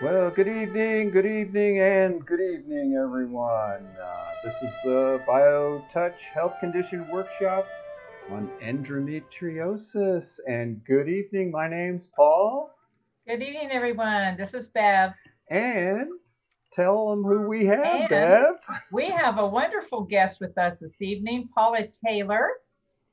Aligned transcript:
Well, 0.00 0.30
good 0.30 0.46
evening, 0.46 1.10
good 1.10 1.26
evening, 1.26 1.80
and 1.80 2.24
good 2.24 2.40
evening, 2.40 2.94
everyone. 2.94 3.84
Uh, 4.00 4.30
this 4.44 4.54
is 4.62 4.72
the 4.84 5.20
BioTouch 5.26 6.14
Health 6.32 6.54
Condition 6.60 7.08
Workshop 7.10 7.66
on 8.30 8.48
endometriosis. 8.62 10.24
And 10.46 10.84
good 10.84 11.08
evening, 11.08 11.50
my 11.50 11.68
name's 11.68 12.06
Paul. 12.14 12.70
Good 13.26 13.42
evening, 13.42 13.70
everyone. 13.72 14.36
This 14.36 14.54
is 14.54 14.68
Bev. 14.68 15.14
And 15.50 16.10
tell 16.76 17.10
them 17.10 17.24
who 17.24 17.48
we 17.48 17.66
have, 17.66 17.84
And- 17.84 18.08
Bev. 18.08 18.54
We 18.92 19.06
have 19.10 19.38
a 19.38 19.46
wonderful 19.46 20.02
guest 20.02 20.40
with 20.40 20.56
us 20.58 20.78
this 20.78 21.02
evening, 21.02 21.48
Paula 21.52 21.88
Taylor. 21.88 22.50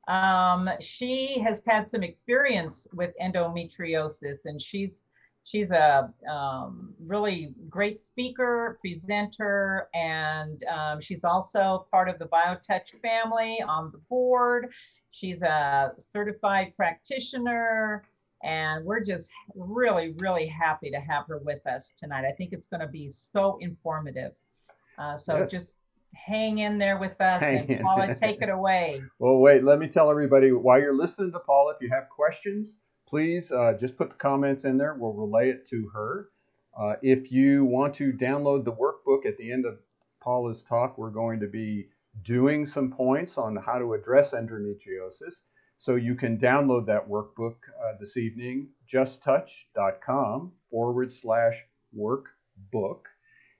Um, 0.08 0.70
she 0.82 1.40
has 1.40 1.64
had 1.66 1.90
some 1.90 2.04
experience 2.04 2.88
with 2.94 3.12
endometriosis, 3.20 4.46
and 4.46 4.62
she's 4.62 5.02
she's 5.46 5.72
a 5.72 6.12
um, 6.30 6.94
really 7.00 7.54
great 7.70 8.02
speaker, 8.02 8.78
presenter, 8.82 9.88
and 9.94 10.64
um, 10.66 11.00
she's 11.00 11.24
also 11.24 11.88
part 11.92 12.10
of 12.10 12.20
the 12.20 12.26
BioTouch 12.26 13.00
family 13.02 13.62
on 13.66 13.92
the 13.92 14.00
board. 14.10 14.74
She's 15.12 15.44
a 15.44 15.94
certified 15.98 16.74
practitioner, 16.76 18.04
and 18.44 18.84
we're 18.84 19.04
just 19.04 19.32
really, 19.56 20.14
really 20.18 20.48
happy 20.48 20.90
to 20.90 21.00
have 21.00 21.26
her 21.28 21.38
with 21.38 21.66
us 21.68 21.94
tonight. 21.98 22.26
I 22.26 22.32
think 22.32 22.52
it's 22.52 22.66
going 22.66 22.82
to 22.82 22.88
be 22.88 23.10
so 23.10 23.58
informative. 23.62 24.34
Uh, 24.98 25.16
so 25.16 25.40
Yes. 25.40 25.52
just 25.52 25.78
hang 26.16 26.60
in 26.60 26.78
there 26.78 26.98
with 26.98 27.20
us, 27.22 27.44
Hang 27.44 27.70
and. 27.70 27.84
Paula, 27.84 28.16
take 28.16 28.42
it 28.42 28.50
away. 28.50 29.02
Well, 29.20 29.38
wait, 29.38 29.64
let 29.64 29.80
me 29.80 29.88
tell 29.88 30.10
everybody 30.10 30.52
while 30.52 30.80
you're 30.80 30.96
listening 30.96 31.32
to 31.34 31.40
Paula, 31.40 31.74
if 31.76 31.82
you 31.82 31.90
have 31.90 32.10
questions, 32.10 32.78
please 33.08 33.52
uh, 33.52 33.74
just 33.80 33.98
put 33.98 34.10
the 34.10 34.16
comments 34.16 34.66
in 34.66 34.78
there. 34.78 34.96
We'll 34.96 35.14
relay 35.14 35.50
it 35.50 35.68
to 35.70 35.90
her. 35.94 36.30
Uh, 36.78 36.96
if 37.02 37.32
you 37.32 37.66
want 37.66 37.96
to 37.96 38.12
download 38.12 38.66
the 38.66 38.72
workbook 38.72 39.26
at 39.26 39.38
the 39.38 39.52
end 39.52 39.66
of 39.66 39.78
Paula's 40.22 40.64
talk, 40.68 40.98
we're 40.98 41.10
going 41.10 41.40
to 41.40 41.48
be 41.48 41.88
doing 42.24 42.66
some 42.68 42.92
points 42.92 43.38
on 43.38 43.56
how 43.56 43.78
to 43.78 43.94
address 43.94 44.32
endometriosis. 44.32 45.36
So 45.78 45.96
you 45.96 46.16
can 46.16 46.38
download 46.38 46.88
that 46.88 47.08
workbook 47.08 47.56
uh, 47.84 47.94
this 48.00 48.18
evening, 48.18 48.70
justtouch.com 48.92 50.52
forward 50.72 51.14
slash 51.14 51.56
workbook. 51.98 53.02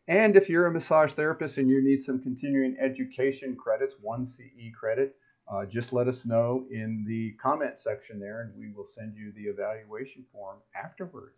And 0.08 0.36
if 0.36 0.50
you're 0.50 0.68
a 0.68 0.72
massage 0.72 1.14
therapist 1.14 1.58
and 1.58 1.70
you 1.70 1.84
need 1.84 2.04
some 2.04 2.22
continuing 2.22 2.78
education 2.80 3.56
credits, 3.56 3.96
one 4.02 4.28
CE 4.28 4.72
credit, 4.78 5.16
uh, 5.48 5.66
just 5.66 5.94
let 5.94 6.08
us 6.08 6.26
know 6.26 6.66
in 6.72 7.06
the 7.08 7.32
comment 7.42 7.74
section 7.84 8.20
there 8.20 8.42
and 8.42 8.58
we 8.58 8.72
will 8.72 8.88
send 8.96 9.16
you 9.16 9.32
the 9.34 9.44
evaluation 9.44 10.26
form 10.32 10.58
afterwards. 10.76 11.38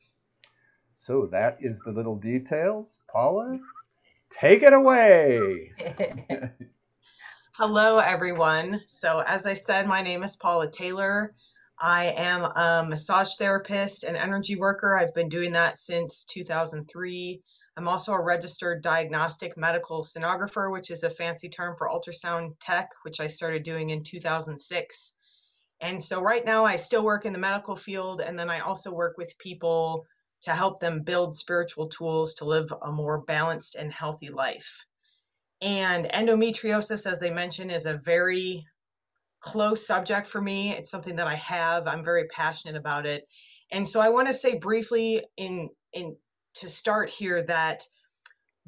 So 1.05 1.27
that 1.31 1.57
is 1.61 1.77
the 1.85 1.91
little 1.91 2.15
details. 2.15 2.87
Paula, 3.11 3.59
take 4.39 4.63
it 4.63 4.73
away. 4.73 5.71
Hello, 7.51 7.99
everyone. 7.99 8.81
So, 8.85 9.23
as 9.25 9.47
I 9.47 9.55
said, 9.55 9.87
my 9.87 10.01
name 10.01 10.23
is 10.23 10.35
Paula 10.35 10.69
Taylor. 10.69 11.33
I 11.79 12.13
am 12.15 12.43
a 12.43 12.87
massage 12.87 13.35
therapist 13.37 14.03
and 14.03 14.15
energy 14.15 14.55
worker. 14.55 14.95
I've 14.95 15.13
been 15.13 15.29
doing 15.29 15.53
that 15.53 15.77
since 15.77 16.25
2003. 16.25 17.41
I'm 17.77 17.87
also 17.87 18.13
a 18.13 18.19
registered 18.19 18.81
diagnostic 18.81 19.55
medical 19.55 20.01
sonographer, 20.01 20.71
which 20.71 20.89
is 20.89 21.03
a 21.03 21.11
fancy 21.11 21.47
term 21.47 21.75
for 21.77 21.87
ultrasound 21.87 22.55
tech, 22.59 22.89
which 23.03 23.19
I 23.19 23.27
started 23.27 23.61
doing 23.61 23.91
in 23.91 24.03
2006. 24.03 25.15
And 25.79 26.03
so, 26.03 26.19
right 26.19 26.43
now, 26.43 26.65
I 26.65 26.77
still 26.77 27.03
work 27.03 27.25
in 27.25 27.33
the 27.33 27.39
medical 27.39 27.75
field, 27.75 28.19
and 28.19 28.37
then 28.37 28.49
I 28.49 28.61
also 28.61 28.91
work 28.91 29.15
with 29.19 29.37
people 29.37 30.07
to 30.41 30.51
help 30.55 30.79
them 30.79 31.03
build 31.03 31.35
spiritual 31.35 31.87
tools 31.87 32.33
to 32.35 32.45
live 32.45 32.73
a 32.81 32.91
more 32.91 33.21
balanced 33.21 33.75
and 33.75 33.93
healthy 33.93 34.29
life. 34.29 34.87
And 35.61 36.07
endometriosis, 36.07 37.09
as 37.09 37.19
they 37.19 37.29
mentioned, 37.29 37.71
is 37.71 37.85
a 37.85 37.99
very 38.03 38.65
close 39.39 39.85
subject 39.85 40.25
for 40.25 40.41
me. 40.41 40.71
It's 40.71 40.89
something 40.89 41.17
that 41.17 41.27
I 41.27 41.35
have. 41.35 41.87
I'm 41.87 42.03
very 42.03 42.25
passionate 42.25 42.75
about 42.75 43.05
it. 43.05 43.27
And 43.71 43.87
so 43.87 44.01
I 44.01 44.09
want 44.09 44.27
to 44.29 44.33
say 44.33 44.57
briefly 44.57 45.23
in 45.35 45.69
in 45.93 46.17
to 46.61 46.69
start 46.69 47.09
here 47.09 47.41
that 47.43 47.83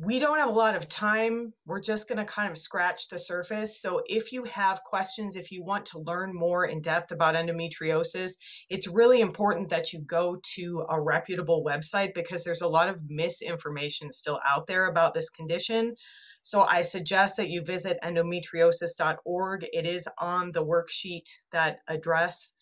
we 0.02 0.20
don't 0.20 0.40
have 0.40 0.48
a 0.48 0.54
lot 0.54 0.76
of 0.76 0.88
time. 0.88 1.54
We're 1.66 1.82
just 1.82 2.08
going 2.08 2.26
to 2.26 2.32
kind 2.32 2.50
of 2.50 2.58
scratch 2.58 3.10
the 3.10 3.20
surface. 3.20 3.82
So 3.82 4.02
if 4.06 4.32
you 4.32 4.46
have 4.46 4.82
questions, 4.84 5.36
if 5.36 5.52
you 5.52 5.62
want 5.62 5.88
to 5.88 6.00
learn 6.00 6.34
more 6.34 6.66
in 6.66 6.80
depth 6.80 7.12
about 7.12 7.36
endometriosis, 7.36 8.38
it's 8.70 8.88
really 8.88 9.20
important 9.20 9.70
that 9.70 9.92
you 9.92 10.00
go 10.00 10.40
to 10.56 10.86
a 10.90 11.02
reputable 11.02 11.66
website 11.66 12.14
because 12.14 12.46
there's 12.46 12.62
a 12.62 12.68
lot 12.68 12.88
of 12.88 13.02
misinformation 13.10 14.10
still 14.10 14.40
out 14.48 14.68
there 14.68 14.86
about 14.86 15.14
this 15.14 15.30
condition. 15.30 15.96
So 16.42 16.62
I 16.62 16.84
suggest 16.84 17.36
that 17.36 17.50
you 17.50 17.62
visit 17.62 18.00
endometriosis.org. 18.02 19.66
It 19.74 19.86
is 19.86 20.08
on 20.18 20.54
the 20.54 20.66
worksheet, 20.66 21.28
that 21.52 21.80
address, 21.90 22.54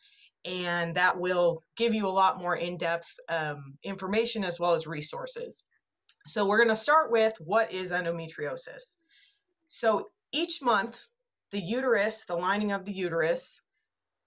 and 0.48 0.96
that 0.96 1.20
will 1.20 1.62
give 1.76 1.94
you 1.94 2.08
a 2.08 2.10
lot 2.10 2.40
more 2.40 2.56
in 2.56 2.78
depth 2.78 3.14
um, 3.28 3.78
information 3.84 4.46
as 4.46 4.60
well 4.60 4.74
as 4.74 4.88
resources. 4.88 5.68
So 6.26 6.48
we're 6.48 6.58
going 6.58 6.70
to 6.70 6.76
start 6.76 7.12
with 7.12 7.34
what 7.40 7.72
is 7.72 7.92
endometriosis. 7.92 9.02
So 9.68 10.08
each 10.32 10.62
month, 10.62 11.04
the 11.52 11.60
uterus, 11.60 12.26
the 12.26 12.36
lining 12.36 12.72
of 12.72 12.86
the 12.86 12.94
uterus, 12.94 13.66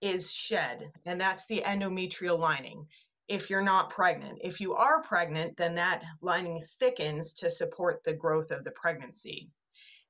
is 0.02 0.32
shed, 0.32 0.90
and 1.06 1.20
that's 1.20 1.46
the 1.46 1.62
endometrial 1.62 2.38
lining 2.38 2.86
if 3.28 3.48
you're 3.48 3.62
not 3.62 3.90
pregnant. 3.90 4.40
If 4.42 4.60
you 4.60 4.74
are 4.74 5.02
pregnant, 5.02 5.56
then 5.56 5.76
that 5.76 6.02
lining 6.20 6.60
thickens 6.80 7.34
to 7.34 7.48
support 7.48 8.02
the 8.04 8.12
growth 8.12 8.50
of 8.50 8.64
the 8.64 8.72
pregnancy. 8.72 9.48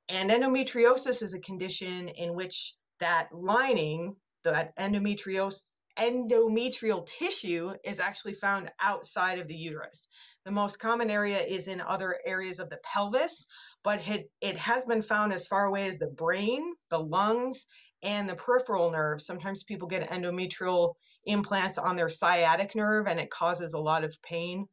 And 0.08 0.30
endometriosis 0.30 1.22
is 1.22 1.34
a 1.34 1.40
condition 1.40 2.08
in 2.08 2.34
which 2.34 2.74
that 2.98 3.28
lining, 3.32 4.16
that 4.42 4.76
endometrios, 4.76 5.74
endometrial 6.00 7.06
tissue, 7.06 7.74
is 7.84 8.00
actually 8.00 8.32
found 8.32 8.70
outside 8.80 9.38
of 9.38 9.48
the 9.48 9.56
uterus. 9.56 10.08
The 10.44 10.50
most 10.50 10.76
common 10.78 11.10
area 11.10 11.38
is 11.38 11.68
in 11.68 11.80
other 11.80 12.18
areas 12.24 12.58
of 12.58 12.70
the 12.70 12.78
pelvis, 12.78 13.46
but 13.84 14.06
it, 14.08 14.30
it 14.40 14.56
has 14.56 14.86
been 14.86 15.02
found 15.02 15.32
as 15.32 15.46
far 15.46 15.66
away 15.66 15.86
as 15.86 15.98
the 15.98 16.06
brain, 16.06 16.74
the 16.90 16.98
lungs, 16.98 17.66
and 18.02 18.28
the 18.28 18.34
peripheral 18.34 18.90
nerves. 18.90 19.26
Sometimes 19.26 19.64
people 19.64 19.88
get 19.88 20.10
endometrial 20.10 20.94
implants 21.26 21.78
on 21.78 21.96
their 21.96 22.08
sciatic 22.08 22.74
nerve 22.74 23.06
and 23.06 23.20
it 23.20 23.30
causes 23.30 23.74
a 23.74 23.80
lot 23.80 24.04
of 24.04 24.22
pain. 24.22 24.66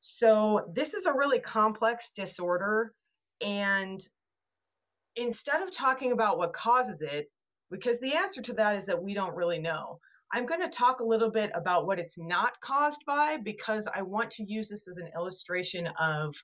So, 0.00 0.66
this 0.74 0.94
is 0.94 1.06
a 1.06 1.12
really 1.12 1.38
complex 1.38 2.10
disorder. 2.10 2.92
And 3.40 4.00
instead 5.16 5.62
of 5.62 5.70
talking 5.70 6.12
about 6.12 6.38
what 6.38 6.52
causes 6.52 7.02
it, 7.02 7.30
because 7.70 8.00
the 8.00 8.14
answer 8.14 8.42
to 8.42 8.54
that 8.54 8.76
is 8.76 8.86
that 8.86 9.02
we 9.02 9.14
don't 9.14 9.36
really 9.36 9.58
know, 9.58 10.00
I'm 10.34 10.46
going 10.46 10.62
to 10.62 10.68
talk 10.68 11.00
a 11.00 11.04
little 11.04 11.30
bit 11.30 11.50
about 11.54 11.86
what 11.86 11.98
it's 11.98 12.18
not 12.18 12.58
caused 12.62 13.04
by 13.06 13.36
because 13.36 13.86
I 13.94 14.00
want 14.00 14.30
to 14.32 14.44
use 14.44 14.70
this 14.70 14.88
as 14.88 14.96
an 14.96 15.10
illustration 15.14 15.86
of 16.00 16.34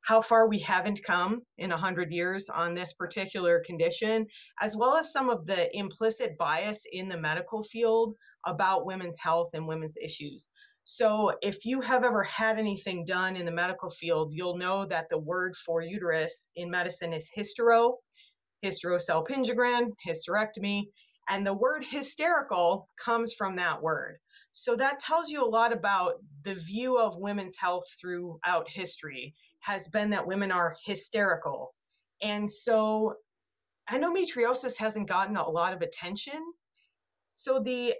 how 0.00 0.20
far 0.20 0.48
we 0.48 0.58
haven't 0.58 1.04
come 1.04 1.42
in 1.56 1.70
100 1.70 2.10
years 2.10 2.48
on 2.48 2.74
this 2.74 2.94
particular 2.94 3.62
condition, 3.64 4.26
as 4.60 4.76
well 4.76 4.96
as 4.96 5.12
some 5.12 5.30
of 5.30 5.46
the 5.46 5.68
implicit 5.76 6.36
bias 6.36 6.84
in 6.90 7.08
the 7.08 7.16
medical 7.16 7.62
field 7.62 8.16
about 8.44 8.86
women's 8.86 9.20
health 9.20 9.50
and 9.54 9.68
women's 9.68 9.96
issues. 10.04 10.50
So, 10.84 11.32
if 11.42 11.64
you 11.64 11.80
have 11.80 12.02
ever 12.02 12.24
had 12.24 12.58
anything 12.58 13.04
done 13.04 13.36
in 13.36 13.46
the 13.46 13.52
medical 13.52 13.88
field, 13.88 14.32
you'll 14.32 14.56
know 14.56 14.84
that 14.86 15.06
the 15.10 15.18
word 15.18 15.54
for 15.54 15.80
uterus 15.80 16.50
in 16.56 16.68
medicine 16.68 17.12
is 17.12 17.30
hystero, 17.36 17.98
hysterosalpingogram, 18.64 19.90
hysterectomy, 20.04 20.86
and 21.28 21.46
the 21.46 21.54
word 21.54 21.84
hysterical 21.84 22.88
comes 22.98 23.34
from 23.34 23.56
that 23.56 23.82
word. 23.82 24.18
So, 24.52 24.76
that 24.76 24.98
tells 24.98 25.30
you 25.30 25.44
a 25.44 25.48
lot 25.48 25.72
about 25.72 26.14
the 26.42 26.54
view 26.54 26.98
of 26.98 27.16
women's 27.16 27.56
health 27.56 27.84
throughout 28.00 28.68
history 28.68 29.34
has 29.60 29.88
been 29.88 30.10
that 30.10 30.26
women 30.26 30.52
are 30.52 30.76
hysterical. 30.84 31.74
And 32.22 32.48
so, 32.48 33.14
endometriosis 33.90 34.78
hasn't 34.78 35.08
gotten 35.08 35.36
a 35.36 35.48
lot 35.48 35.72
of 35.72 35.80
attention. 35.80 36.52
So, 37.30 37.60
the 37.60 37.94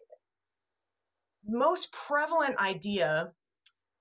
most 1.47 1.93
prevalent 1.93 2.57
idea 2.59 3.33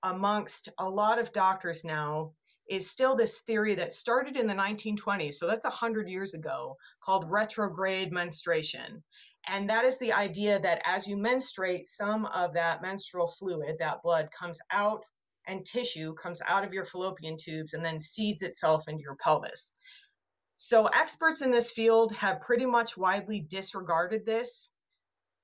amongst 0.02 0.68
a 0.78 0.88
lot 0.88 1.18
of 1.18 1.32
doctors 1.32 1.84
now 1.84 2.32
is 2.72 2.90
still 2.90 3.14
this 3.14 3.42
theory 3.42 3.74
that 3.74 3.92
started 3.92 4.34
in 4.34 4.46
the 4.46 4.54
1920s, 4.54 5.34
so 5.34 5.46
that's 5.46 5.66
100 5.66 6.08
years 6.08 6.32
ago, 6.32 6.78
called 7.02 7.30
retrograde 7.30 8.10
menstruation. 8.10 9.04
And 9.46 9.68
that 9.68 9.84
is 9.84 9.98
the 9.98 10.14
idea 10.14 10.58
that 10.58 10.80
as 10.86 11.06
you 11.06 11.18
menstruate, 11.18 11.86
some 11.86 12.24
of 12.24 12.54
that 12.54 12.80
menstrual 12.80 13.26
fluid, 13.26 13.76
that 13.80 14.00
blood, 14.02 14.30
comes 14.30 14.58
out 14.70 15.04
and 15.46 15.66
tissue 15.66 16.14
comes 16.14 16.40
out 16.46 16.64
of 16.64 16.72
your 16.72 16.86
fallopian 16.86 17.36
tubes 17.36 17.74
and 17.74 17.84
then 17.84 18.00
seeds 18.00 18.42
itself 18.42 18.88
into 18.88 19.02
your 19.02 19.16
pelvis. 19.16 19.74
So, 20.56 20.86
experts 20.86 21.42
in 21.42 21.50
this 21.50 21.72
field 21.72 22.16
have 22.16 22.40
pretty 22.40 22.64
much 22.64 22.96
widely 22.96 23.40
disregarded 23.40 24.24
this. 24.24 24.72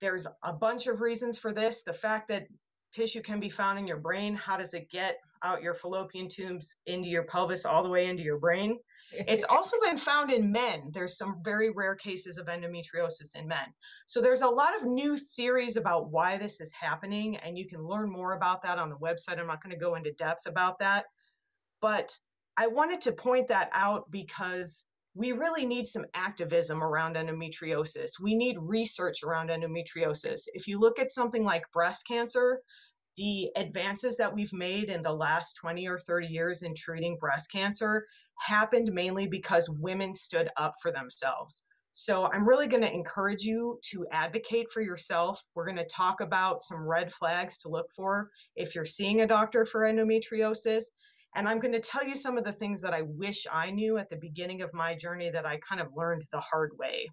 There's 0.00 0.26
a 0.42 0.54
bunch 0.54 0.86
of 0.86 1.02
reasons 1.02 1.38
for 1.38 1.52
this. 1.52 1.82
The 1.82 1.92
fact 1.92 2.28
that 2.28 2.46
tissue 2.92 3.22
can 3.22 3.40
be 3.40 3.48
found 3.48 3.78
in 3.78 3.86
your 3.86 3.98
brain. 3.98 4.34
How 4.34 4.56
does 4.56 4.74
it 4.74 4.90
get 4.90 5.18
out 5.42 5.62
your 5.62 5.74
fallopian 5.74 6.28
tubes 6.28 6.80
into 6.86 7.08
your 7.08 7.24
pelvis 7.24 7.64
all 7.64 7.82
the 7.82 7.90
way 7.90 8.06
into 8.06 8.22
your 8.22 8.38
brain? 8.38 8.78
It's 9.12 9.44
also 9.50 9.76
been 9.82 9.96
found 9.96 10.30
in 10.30 10.52
men. 10.52 10.90
There's 10.92 11.16
some 11.16 11.40
very 11.44 11.70
rare 11.70 11.94
cases 11.94 12.38
of 12.38 12.46
endometriosis 12.46 13.38
in 13.38 13.46
men. 13.46 13.66
So 14.06 14.20
there's 14.20 14.42
a 14.42 14.48
lot 14.48 14.74
of 14.76 14.86
new 14.86 15.16
theories 15.16 15.76
about 15.76 16.10
why 16.10 16.38
this 16.38 16.60
is 16.60 16.74
happening, 16.74 17.36
and 17.36 17.58
you 17.58 17.68
can 17.68 17.86
learn 17.86 18.10
more 18.10 18.34
about 18.34 18.62
that 18.62 18.78
on 18.78 18.90
the 18.90 18.96
website. 18.96 19.38
I'm 19.38 19.46
not 19.46 19.62
going 19.62 19.74
to 19.74 19.84
go 19.84 19.94
into 19.94 20.12
depth 20.12 20.46
about 20.46 20.78
that. 20.80 21.04
But 21.80 22.16
I 22.56 22.66
wanted 22.66 23.02
to 23.02 23.12
point 23.12 23.48
that 23.48 23.70
out 23.72 24.10
because 24.10 24.88
we 25.18 25.32
really 25.32 25.66
need 25.66 25.84
some 25.84 26.04
activism 26.14 26.80
around 26.80 27.16
endometriosis. 27.16 28.20
We 28.22 28.36
need 28.36 28.56
research 28.60 29.24
around 29.24 29.50
endometriosis. 29.50 30.42
If 30.54 30.68
you 30.68 30.78
look 30.78 31.00
at 31.00 31.10
something 31.10 31.42
like 31.42 31.68
breast 31.72 32.06
cancer, 32.06 32.60
the 33.16 33.50
advances 33.56 34.16
that 34.18 34.32
we've 34.32 34.52
made 34.52 34.90
in 34.90 35.02
the 35.02 35.12
last 35.12 35.54
20 35.54 35.88
or 35.88 35.98
30 35.98 36.28
years 36.28 36.62
in 36.62 36.72
treating 36.72 37.16
breast 37.16 37.50
cancer 37.50 38.06
happened 38.38 38.92
mainly 38.92 39.26
because 39.26 39.68
women 39.68 40.14
stood 40.14 40.50
up 40.56 40.74
for 40.80 40.92
themselves. 40.92 41.64
So 41.90 42.30
I'm 42.30 42.48
really 42.48 42.68
going 42.68 42.84
to 42.84 42.94
encourage 42.94 43.42
you 43.42 43.80
to 43.90 44.06
advocate 44.12 44.70
for 44.70 44.82
yourself. 44.82 45.42
We're 45.56 45.64
going 45.64 45.78
to 45.78 45.84
talk 45.84 46.20
about 46.20 46.62
some 46.62 46.86
red 46.86 47.12
flags 47.12 47.58
to 47.62 47.68
look 47.68 47.88
for 47.96 48.30
if 48.54 48.76
you're 48.76 48.84
seeing 48.84 49.20
a 49.22 49.26
doctor 49.26 49.66
for 49.66 49.80
endometriosis. 49.80 50.84
And 51.34 51.48
I'm 51.48 51.60
going 51.60 51.74
to 51.74 51.80
tell 51.80 52.06
you 52.06 52.14
some 52.14 52.38
of 52.38 52.44
the 52.44 52.52
things 52.52 52.82
that 52.82 52.94
I 52.94 53.02
wish 53.02 53.46
I 53.52 53.70
knew 53.70 53.98
at 53.98 54.08
the 54.08 54.16
beginning 54.16 54.62
of 54.62 54.72
my 54.72 54.94
journey 54.94 55.30
that 55.30 55.46
I 55.46 55.58
kind 55.58 55.80
of 55.80 55.94
learned 55.94 56.24
the 56.32 56.40
hard 56.40 56.72
way. 56.78 57.08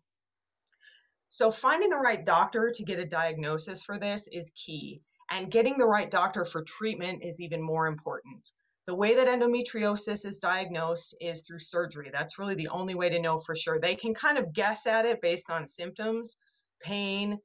So, 1.28 1.52
finding 1.52 1.90
the 1.90 1.98
right 1.98 2.24
doctor 2.24 2.72
to 2.74 2.84
get 2.84 3.00
a 3.00 3.06
diagnosis 3.06 3.84
for 3.84 3.98
this 3.98 4.30
is 4.32 4.54
key, 4.56 5.02
and 5.32 5.52
getting 5.52 5.78
the 5.78 5.86
right 5.86 6.10
doctor 6.10 6.46
for 6.46 6.64
treatment 6.64 7.24
is 7.24 7.42
even 7.42 7.62
more 7.62 7.88
important. 7.88 8.54
The 8.86 8.96
way 8.96 9.16
that 9.16 9.28
endometriosis 9.28 10.26
is 10.26 10.40
diagnosed 10.40 11.18
is 11.20 11.42
through 11.42 11.60
surgery. 11.60 12.12
That's 12.14 12.38
really 12.38 12.54
the 12.54 12.68
only 12.68 12.94
way 12.94 13.10
to 13.10 13.20
know 13.20 13.40
for 13.40 13.56
sure. 13.56 13.80
They 13.80 13.96
can 13.96 14.14
kind 14.14 14.38
of 14.38 14.54
guess 14.54 14.86
at 14.86 15.06
it 15.06 15.22
based 15.22 15.50
on 15.50 15.66
symptoms, 15.66 16.40
pain, 16.82 17.40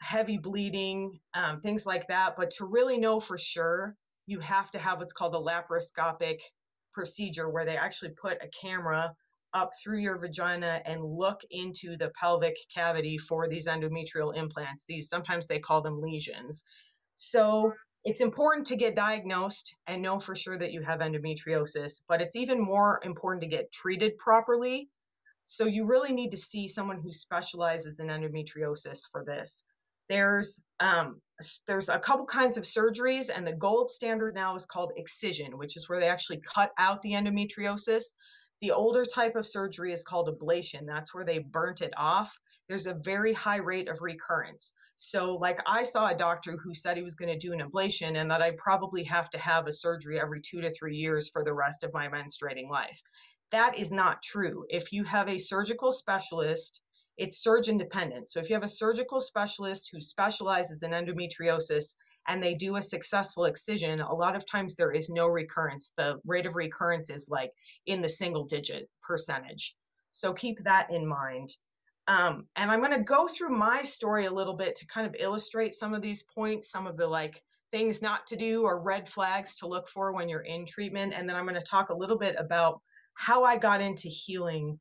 heavy 0.00 0.38
bleeding, 0.38 1.20
um, 1.34 1.58
things 1.58 1.86
like 1.86 2.06
that. 2.08 2.34
But 2.36 2.50
to 2.52 2.64
really 2.64 2.98
know 2.98 3.20
for 3.20 3.36
sure, 3.36 3.94
you 4.26 4.40
have 4.40 4.70
to 4.70 4.78
have 4.78 4.98
what's 4.98 5.12
called 5.12 5.34
a 5.34 5.38
laparoscopic 5.38 6.40
procedure 6.92 7.48
where 7.48 7.64
they 7.64 7.76
actually 7.76 8.12
put 8.12 8.42
a 8.42 8.48
camera 8.48 9.14
up 9.52 9.70
through 9.82 9.98
your 9.98 10.18
vagina 10.18 10.82
and 10.84 11.04
look 11.04 11.40
into 11.50 11.96
the 11.96 12.10
pelvic 12.18 12.56
cavity 12.74 13.18
for 13.18 13.48
these 13.48 13.68
endometrial 13.68 14.36
implants. 14.36 14.84
These 14.86 15.08
sometimes 15.08 15.46
they 15.46 15.60
call 15.60 15.80
them 15.80 16.00
lesions. 16.00 16.64
So 17.16 17.72
it's 18.04 18.20
important 18.20 18.66
to 18.66 18.76
get 18.76 18.96
diagnosed 18.96 19.76
and 19.86 20.02
know 20.02 20.18
for 20.18 20.34
sure 20.34 20.58
that 20.58 20.72
you 20.72 20.82
have 20.82 21.00
endometriosis, 21.00 22.02
but 22.08 22.20
it's 22.20 22.36
even 22.36 22.60
more 22.60 23.00
important 23.04 23.42
to 23.42 23.48
get 23.48 23.72
treated 23.72 24.18
properly. 24.18 24.88
So 25.46 25.66
you 25.66 25.86
really 25.86 26.12
need 26.12 26.30
to 26.30 26.36
see 26.36 26.66
someone 26.66 27.00
who 27.00 27.12
specializes 27.12 28.00
in 28.00 28.08
endometriosis 28.08 29.08
for 29.10 29.24
this. 29.24 29.64
There's 30.08 30.62
um, 30.80 31.20
there's 31.66 31.88
a 31.88 31.98
couple 31.98 32.26
kinds 32.26 32.56
of 32.56 32.64
surgeries, 32.64 33.30
and 33.34 33.46
the 33.46 33.52
gold 33.52 33.90
standard 33.90 34.34
now 34.34 34.54
is 34.54 34.66
called 34.66 34.92
excision, 34.96 35.58
which 35.58 35.76
is 35.76 35.88
where 35.88 36.00
they 36.00 36.08
actually 36.08 36.40
cut 36.46 36.72
out 36.78 37.02
the 37.02 37.12
endometriosis. 37.12 38.14
The 38.60 38.70
older 38.70 39.04
type 39.04 39.34
of 39.34 39.46
surgery 39.46 39.92
is 39.92 40.04
called 40.04 40.28
ablation. 40.28 40.86
That's 40.86 41.12
where 41.12 41.24
they 41.24 41.40
burnt 41.40 41.82
it 41.82 41.92
off. 41.96 42.38
There's 42.68 42.86
a 42.86 42.94
very 42.94 43.32
high 43.32 43.58
rate 43.58 43.88
of 43.88 44.00
recurrence. 44.00 44.74
So, 44.96 45.34
like, 45.34 45.58
I 45.66 45.82
saw 45.82 46.08
a 46.08 46.16
doctor 46.16 46.56
who 46.56 46.74
said 46.74 46.96
he 46.96 47.02
was 47.02 47.16
going 47.16 47.32
to 47.32 47.46
do 47.46 47.52
an 47.52 47.60
ablation 47.60 48.20
and 48.20 48.30
that 48.30 48.40
I 48.40 48.52
probably 48.52 49.04
have 49.04 49.28
to 49.30 49.38
have 49.38 49.66
a 49.66 49.72
surgery 49.72 50.20
every 50.20 50.40
two 50.40 50.60
to 50.60 50.70
three 50.70 50.96
years 50.96 51.28
for 51.28 51.44
the 51.44 51.52
rest 51.52 51.82
of 51.82 51.92
my 51.92 52.08
menstruating 52.08 52.70
life. 52.70 53.02
That 53.50 53.76
is 53.76 53.92
not 53.92 54.22
true. 54.22 54.64
If 54.68 54.92
you 54.92 55.04
have 55.04 55.28
a 55.28 55.38
surgical 55.38 55.90
specialist 55.92 56.82
it's 57.16 57.42
surgeon 57.42 57.78
dependent. 57.78 58.28
So 58.28 58.40
if 58.40 58.48
you 58.48 58.54
have 58.54 58.64
a 58.64 58.68
surgical 58.68 59.20
specialist 59.20 59.90
who 59.92 60.00
specializes 60.00 60.82
in 60.82 60.90
endometriosis 60.90 61.94
and 62.26 62.42
they 62.42 62.54
do 62.54 62.76
a 62.76 62.82
successful 62.82 63.44
excision, 63.44 64.00
a 64.00 64.14
lot 64.14 64.34
of 64.34 64.46
times 64.46 64.74
there 64.74 64.92
is 64.92 65.10
no 65.10 65.26
recurrence. 65.26 65.92
The 65.96 66.20
rate 66.24 66.46
of 66.46 66.56
recurrence 66.56 67.10
is 67.10 67.28
like 67.30 67.52
in 67.86 68.00
the 68.00 68.08
single 68.08 68.44
digit 68.44 68.88
percentage. 69.02 69.74
So 70.12 70.32
keep 70.32 70.62
that 70.64 70.90
in 70.90 71.06
mind. 71.06 71.50
Um, 72.06 72.46
and 72.56 72.70
I'm 72.70 72.80
going 72.80 72.92
to 72.94 73.02
go 73.02 73.28
through 73.28 73.56
my 73.56 73.82
story 73.82 74.26
a 74.26 74.32
little 74.32 74.54
bit 74.54 74.74
to 74.76 74.86
kind 74.86 75.06
of 75.06 75.16
illustrate 75.18 75.72
some 75.72 75.94
of 75.94 76.02
these 76.02 76.22
points, 76.22 76.70
some 76.70 76.86
of 76.86 76.96
the 76.96 77.06
like 77.06 77.42
things 77.72 78.02
not 78.02 78.26
to 78.26 78.36
do 78.36 78.62
or 78.62 78.80
red 78.80 79.08
flags 79.08 79.56
to 79.56 79.66
look 79.66 79.88
for 79.88 80.12
when 80.12 80.28
you're 80.28 80.40
in 80.40 80.66
treatment. 80.66 81.14
And 81.14 81.28
then 81.28 81.36
I'm 81.36 81.46
going 81.46 81.58
to 81.58 81.66
talk 81.66 81.88
a 81.88 81.96
little 81.96 82.18
bit 82.18 82.36
about 82.38 82.80
how 83.14 83.44
I 83.44 83.56
got 83.56 83.80
into 83.80 84.08
healing 84.08 84.78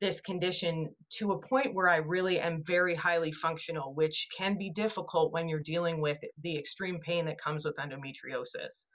this 0.00 0.20
condition 0.20 0.94
to 1.18 1.32
a 1.32 1.40
point 1.40 1.74
where 1.74 1.88
I 1.88 1.96
really 1.96 2.38
am 2.40 2.62
very 2.64 2.94
highly 2.94 3.32
functional, 3.32 3.94
which 3.94 4.28
can 4.36 4.56
be 4.56 4.70
difficult 4.70 5.32
when 5.32 5.48
you're 5.48 5.60
dealing 5.60 6.00
with 6.00 6.18
the 6.42 6.56
extreme 6.56 7.00
pain 7.00 7.26
that 7.26 7.40
comes 7.40 7.64
with 7.64 7.76
endometriosis. 7.76 8.86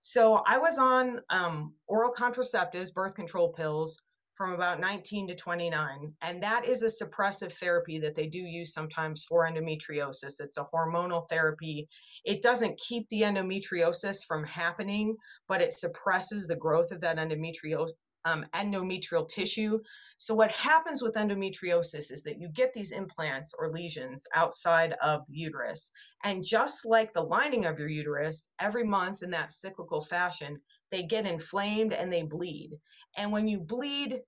So 0.00 0.42
I 0.46 0.58
was 0.58 0.78
on 0.78 1.20
um, 1.30 1.74
oral 1.86 2.12
contraceptives, 2.12 2.92
birth 2.92 3.14
control 3.14 3.52
pills, 3.52 4.02
from 4.34 4.52
about 4.52 4.80
19 4.80 5.28
to 5.28 5.34
29. 5.34 6.08
And 6.20 6.42
that 6.42 6.64
is 6.66 6.82
a 6.82 7.04
suppressive 7.04 7.52
therapy 7.52 8.00
that 8.00 8.16
they 8.16 8.26
do 8.26 8.40
use 8.40 8.74
sometimes 8.74 9.24
for 9.24 9.48
endometriosis. 9.48 10.40
It's 10.40 10.58
a 10.58 10.64
hormonal 10.74 11.28
therapy. 11.28 11.88
It 12.24 12.42
doesn't 12.42 12.80
keep 12.80 13.08
the 13.08 13.22
endometriosis 13.22 14.26
from 14.26 14.44
happening, 14.44 15.16
but 15.46 15.60
it 15.60 15.72
suppresses 15.72 16.46
the 16.46 16.56
growth 16.56 16.90
of 16.90 17.00
that 17.02 17.16
endometriosis 17.16 17.92
um, 18.24 18.46
endometrial 18.54 19.28
tissue. 19.28 19.80
So, 20.16 20.34
what 20.34 20.52
happens 20.52 21.02
with 21.02 21.14
endometriosis 21.14 22.12
is 22.12 22.22
that 22.24 22.40
you 22.40 22.48
get 22.48 22.72
these 22.72 22.92
implants 22.92 23.54
or 23.58 23.70
lesions 23.70 24.26
outside 24.34 24.94
of 25.02 25.26
the 25.28 25.36
uterus. 25.36 25.92
And 26.22 26.44
just 26.44 26.86
like 26.86 27.12
the 27.12 27.22
lining 27.22 27.66
of 27.66 27.78
your 27.78 27.88
uterus, 27.88 28.50
every 28.58 28.84
month 28.84 29.22
in 29.22 29.30
that 29.30 29.52
cyclical 29.52 30.00
fashion, 30.00 30.60
they 30.90 31.02
get 31.02 31.26
inflamed 31.26 31.92
and 31.92 32.12
they 32.12 32.22
bleed. 32.22 32.70
And 33.16 33.32
when 33.32 33.48
you 33.48 33.60
bleed, 33.62 34.20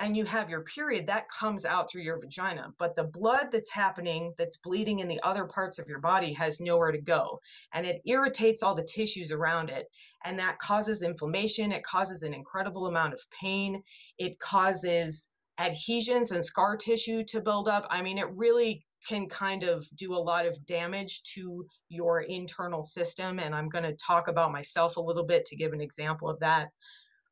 and 0.00 0.16
you 0.16 0.24
have 0.24 0.48
your 0.48 0.62
period, 0.62 1.06
that 1.06 1.28
comes 1.28 1.64
out 1.64 1.90
through 1.90 2.02
your 2.02 2.20
vagina. 2.20 2.72
But 2.78 2.94
the 2.94 3.04
blood 3.04 3.48
that's 3.50 3.72
happening, 3.72 4.32
that's 4.38 4.58
bleeding 4.58 5.00
in 5.00 5.08
the 5.08 5.20
other 5.22 5.44
parts 5.44 5.78
of 5.78 5.88
your 5.88 5.98
body, 5.98 6.32
has 6.34 6.60
nowhere 6.60 6.92
to 6.92 7.00
go. 7.00 7.40
And 7.74 7.84
it 7.84 8.00
irritates 8.06 8.62
all 8.62 8.74
the 8.74 8.84
tissues 8.84 9.32
around 9.32 9.70
it. 9.70 9.86
And 10.24 10.38
that 10.38 10.58
causes 10.58 11.02
inflammation. 11.02 11.72
It 11.72 11.82
causes 11.82 12.22
an 12.22 12.32
incredible 12.32 12.86
amount 12.86 13.14
of 13.14 13.20
pain. 13.40 13.82
It 14.18 14.38
causes 14.38 15.32
adhesions 15.58 16.30
and 16.30 16.44
scar 16.44 16.76
tissue 16.76 17.24
to 17.24 17.40
build 17.40 17.66
up. 17.68 17.86
I 17.90 18.02
mean, 18.02 18.18
it 18.18 18.30
really 18.34 18.86
can 19.06 19.28
kind 19.28 19.64
of 19.64 19.84
do 19.96 20.14
a 20.14 20.18
lot 20.18 20.46
of 20.46 20.64
damage 20.66 21.22
to 21.34 21.66
your 21.88 22.20
internal 22.20 22.84
system. 22.84 23.40
And 23.40 23.54
I'm 23.54 23.68
going 23.68 23.84
to 23.84 23.96
talk 23.96 24.28
about 24.28 24.52
myself 24.52 24.96
a 24.96 25.00
little 25.00 25.24
bit 25.24 25.44
to 25.46 25.56
give 25.56 25.72
an 25.72 25.80
example 25.80 26.28
of 26.28 26.38
that. 26.40 26.68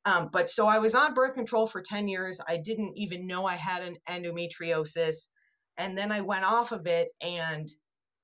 Um, 0.07 0.29
but 0.33 0.49
so 0.49 0.69
I 0.69 0.79
was 0.79 0.95
on 0.95 1.15
birth 1.15 1.35
control 1.35 1.67
for 1.67 1.83
10 1.83 2.07
years. 2.07 2.41
I 2.47 2.59
didn't 2.59 2.97
even 2.97 3.27
know 3.27 3.45
I 3.45 3.57
had 3.57 3.83
an 3.83 3.97
endometriosis. 4.09 5.31
And 5.77 5.99
then 5.99 6.13
I 6.13 6.21
went 6.21 6.45
off 6.45 6.71
of 6.71 6.87
it 6.87 7.09
and 7.21 7.69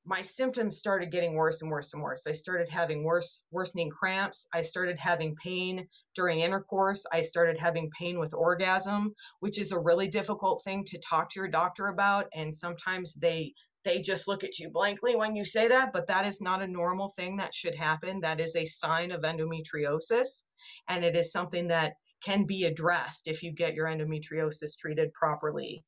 my 0.04 0.22
symptoms 0.22 0.78
started 0.78 1.10
getting 1.10 1.34
worse 1.34 1.62
and 1.62 1.70
worse 1.70 1.92
and 1.92 2.02
worse. 2.02 2.26
I 2.26 2.32
started 2.32 2.68
having 2.68 3.04
worse, 3.04 3.44
worsening 3.50 3.90
cramps. 3.90 4.48
I 4.52 4.62
started 4.62 4.96
having 4.98 5.36
pain 5.36 5.86
during 6.14 6.40
intercourse. 6.40 7.04
I 7.12 7.20
started 7.20 7.58
having 7.58 7.90
pain 7.96 8.18
with 8.18 8.32
orgasm, 8.32 9.14
which 9.40 9.60
is 9.60 9.72
a 9.72 9.80
really 9.80 10.08
difficult 10.08 10.62
thing 10.64 10.84
to 10.86 10.98
talk 10.98 11.30
to 11.30 11.40
your 11.40 11.48
doctor 11.48 11.86
about. 11.88 12.26
And 12.34 12.54
sometimes 12.54 13.14
they 13.14 13.54
they 13.84 14.00
just 14.00 14.28
look 14.28 14.44
at 14.44 14.58
you 14.58 14.70
blankly 14.70 15.16
when 15.16 15.34
you 15.34 15.44
say 15.44 15.68
that, 15.68 15.92
but 15.92 16.06
that 16.06 16.26
is 16.26 16.40
not 16.40 16.62
a 16.62 16.66
normal 16.66 17.08
thing 17.08 17.36
that 17.36 17.54
should 17.54 17.74
happen. 17.74 18.20
That 18.20 18.40
is 18.40 18.54
a 18.56 18.64
sign 18.64 19.10
of 19.10 19.22
endometriosis, 19.22 20.46
and 20.88 21.04
it 21.04 21.16
is 21.16 21.32
something 21.32 21.68
that 21.68 21.94
can 22.22 22.44
be 22.44 22.64
addressed 22.64 23.26
if 23.26 23.42
you 23.42 23.52
get 23.52 23.74
your 23.74 23.86
endometriosis 23.86 24.76
treated 24.78 25.12
properly. 25.12 25.82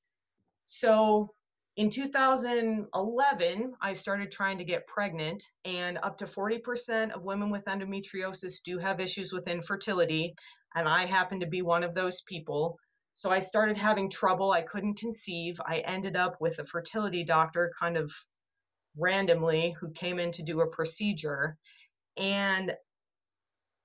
So, 0.67 1.33
in 1.77 1.91
2011, 1.91 3.75
I 3.81 3.93
started 3.93 4.31
trying 4.31 4.59
to 4.59 4.65
get 4.65 4.87
pregnant, 4.87 5.43
and 5.65 5.99
up 6.03 6.19
to 6.19 6.25
40% 6.25 7.11
of 7.13 7.25
women 7.25 7.51
with 7.51 7.65
endometriosis 7.65 8.63
do 8.63 8.79
have 8.79 9.01
issues 9.01 9.33
with 9.33 9.49
infertility, 9.49 10.35
and 10.77 10.89
I 10.89 11.07
happen 11.07 11.41
to 11.41 11.47
be 11.47 11.63
one 11.63 11.83
of 11.83 11.95
those 11.95 12.23
people. 12.23 12.79
So 13.15 13.31
I 13.31 13.39
started 13.39 13.79
having 13.79 14.11
trouble. 14.11 14.51
I 14.51 14.63
couldn't 14.63 14.99
conceive. 14.99 15.61
I 15.65 15.79
ended 15.79 16.17
up 16.17 16.41
with 16.41 16.59
a 16.59 16.65
fertility 16.65 17.25
doctor 17.25 17.73
kind 17.79 17.97
of 17.97 18.13
randomly 18.97 19.77
who 19.81 19.91
came 19.91 20.19
in 20.19 20.33
to 20.33 20.43
do 20.43 20.61
a 20.61 20.67
procedure. 20.67 21.57
And 22.17 22.77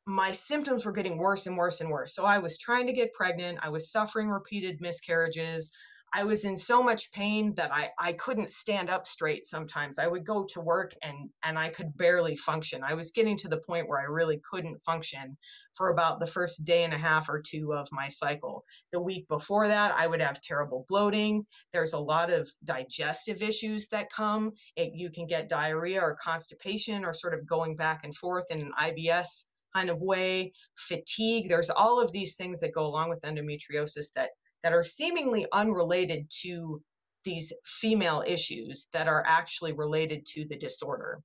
my 0.06 0.32
symptoms 0.32 0.86
were 0.86 0.92
getting 0.92 1.20
worse 1.20 1.46
and 1.46 1.56
worse 1.56 1.82
and 1.82 1.92
worse. 1.92 2.16
So 2.16 2.26
I 2.26 2.40
was 2.40 2.58
trying 2.58 2.88
to 2.88 2.94
get 2.94 3.14
pregnant. 3.14 3.60
I 3.62 3.70
was 3.70 3.92
suffering 3.92 4.30
repeated 4.30 4.82
miscarriages. 4.82 5.72
I 6.12 6.24
was 6.24 6.46
in 6.46 6.58
so 6.58 6.82
much 6.82 7.12
pain 7.12 7.54
that 7.56 7.74
I, 7.74 7.92
I 8.00 8.14
couldn't 8.14 8.50
stand 8.50 8.90
up 8.90 9.06
straight 9.06 9.46
sometimes. 9.46 10.00
I 10.00 10.08
would 10.08 10.26
go 10.26 10.44
to 10.54 10.62
work 10.62 10.96
and, 11.04 11.30
and 11.44 11.58
I 11.58 11.70
could 11.70 11.96
barely 11.98 12.36
function. 12.36 12.84
I 12.84 12.96
was 12.96 13.12
getting 13.12 13.38
to 13.38 13.48
the 13.48 13.62
point 13.68 13.88
where 13.88 14.00
I 14.00 14.06
really 14.06 14.42
couldn't 14.52 14.80
function 14.80 15.38
for 15.76 15.90
about 15.90 16.20
the 16.20 16.26
first 16.26 16.66
day 16.66 16.84
and 16.84 16.94
a 16.94 16.98
half 16.98 17.30
or 17.30 17.42
two 17.42 17.74
of 17.74 17.88
my 17.92 18.08
cycle. 18.08 18.64
The 18.92 19.02
week 19.02 19.28
before 19.28 19.68
that, 19.68 19.94
I 19.96 20.08
would 20.08 20.22
have 20.22 20.42
terrible 20.42 20.86
bloating. 20.90 21.46
There's 21.74 21.94
a 21.94 22.00
lot 22.00 22.32
of 22.32 22.50
digestive 22.64 23.44
issues 23.44 23.88
that 23.90 24.12
come. 24.12 24.54
It, 24.76 24.94
you 24.96 25.12
can 25.12 25.28
get 25.28 25.50
diarrhea 25.50 26.02
or 26.02 26.18
constipation 26.22 27.06
or 27.06 27.14
sort 27.14 27.34
of 27.34 27.48
going 27.48 27.76
back 27.76 28.04
and 28.04 28.16
forth 28.16 28.46
in 28.50 28.62
an 28.62 28.72
IBS 28.82 29.46
kind 29.76 29.90
of 29.90 30.02
way, 30.02 30.52
fatigue. 30.76 31.48
There's 31.48 31.70
all 31.70 32.02
of 32.02 32.12
these 32.12 32.36
things 32.36 32.62
that 32.62 32.74
go 32.74 32.86
along 32.88 33.10
with 33.10 33.22
endometriosis 33.22 34.12
that 34.16 34.32
that 34.64 34.74
are 34.74 34.84
seemingly 34.84 35.46
unrelated 35.52 36.30
to 36.42 36.82
these 37.24 37.54
female 37.64 38.24
issues 38.26 38.88
that 38.94 39.08
are 39.08 39.24
actually 39.26 39.74
related 39.74 40.26
to 40.26 40.46
the 40.46 40.58
disorder. 40.58 41.22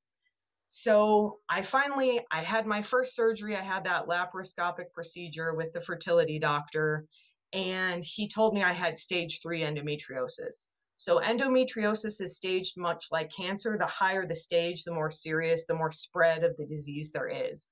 So 0.68 1.38
I 1.48 1.62
finally 1.62 2.20
I 2.30 2.42
had 2.42 2.66
my 2.66 2.82
first 2.82 3.14
surgery. 3.14 3.54
I 3.54 3.62
had 3.62 3.84
that 3.84 4.06
laparoscopic 4.06 4.92
procedure 4.92 5.54
with 5.54 5.72
the 5.72 5.80
fertility 5.80 6.38
doctor, 6.38 7.06
and 7.52 8.02
he 8.04 8.26
told 8.26 8.54
me 8.54 8.62
I 8.62 8.72
had 8.72 8.98
stage 8.98 9.40
three 9.40 9.62
endometriosis. 9.62 10.68
So 10.96 11.20
endometriosis 11.20 12.20
is 12.20 12.36
staged 12.36 12.76
much 12.76 13.06
like 13.12 13.30
cancer. 13.32 13.76
The 13.78 13.86
higher 13.86 14.26
the 14.26 14.34
stage, 14.34 14.82
the 14.84 14.94
more 14.94 15.10
serious, 15.10 15.66
the 15.66 15.74
more 15.74 15.92
spread 15.92 16.44
of 16.44 16.56
the 16.56 16.66
disease 16.66 17.12
there 17.12 17.28
is. 17.28 17.68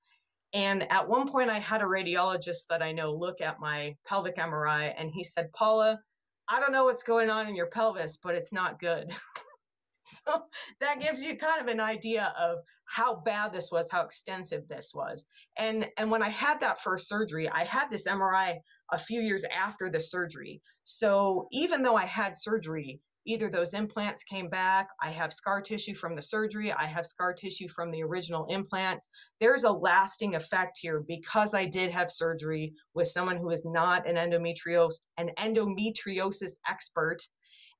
And 0.53 0.91
at 0.91 1.07
one 1.07 1.27
point, 1.27 1.49
I 1.49 1.59
had 1.59 1.81
a 1.81 1.85
radiologist 1.85 2.67
that 2.67 2.83
I 2.83 2.91
know 2.91 3.11
look 3.11 3.41
at 3.41 3.59
my 3.59 3.95
pelvic 4.05 4.35
MRI, 4.35 4.93
and 4.95 5.11
he 5.11 5.23
said, 5.23 5.51
Paula, 5.51 5.99
I 6.47 6.59
don't 6.59 6.71
know 6.71 6.85
what's 6.85 7.03
going 7.03 7.29
on 7.29 7.47
in 7.47 7.55
your 7.55 7.67
pelvis, 7.67 8.17
but 8.17 8.35
it's 8.35 8.53
not 8.53 8.79
good. 8.79 9.11
so 10.03 10.45
that 10.79 10.99
gives 10.99 11.25
you 11.25 11.35
kind 11.37 11.61
of 11.61 11.67
an 11.67 11.79
idea 11.79 12.33
of 12.39 12.59
how 12.85 13.15
bad 13.15 13.53
this 13.53 13.71
was, 13.71 13.89
how 13.89 14.01
extensive 14.01 14.67
this 14.67 14.93
was. 14.93 15.25
And 15.57 15.89
and 15.97 16.11
when 16.11 16.21
I 16.21 16.29
had 16.29 16.59
that 16.59 16.81
first 16.81 17.07
surgery, 17.07 17.49
I 17.49 17.63
had 17.63 17.89
this 17.89 18.07
MRI 18.07 18.59
a 18.91 18.97
few 18.97 19.21
years 19.21 19.45
after 19.45 19.89
the 19.89 20.01
surgery. 20.01 20.61
So 20.83 21.47
even 21.51 21.81
though 21.81 21.95
I 21.95 22.05
had 22.05 22.37
surgery, 22.37 22.99
either 23.25 23.49
those 23.49 23.73
implants 23.73 24.23
came 24.23 24.49
back, 24.49 24.89
I 25.01 25.09
have 25.11 25.31
scar 25.31 25.61
tissue 25.61 25.95
from 25.95 26.15
the 26.15 26.21
surgery, 26.21 26.71
I 26.71 26.85
have 26.85 27.05
scar 27.05 27.33
tissue 27.33 27.67
from 27.69 27.91
the 27.91 28.03
original 28.03 28.45
implants. 28.47 29.09
There's 29.39 29.63
a 29.63 29.71
lasting 29.71 30.35
effect 30.35 30.77
here 30.81 31.01
because 31.07 31.53
I 31.53 31.65
did 31.65 31.91
have 31.91 32.11
surgery 32.11 32.73
with 32.93 33.07
someone 33.07 33.37
who 33.37 33.49
is 33.51 33.65
not 33.65 34.07
an 34.07 34.15
endometriosis 34.15 35.01
an 35.17 35.31
endometriosis 35.39 36.59
expert 36.67 37.19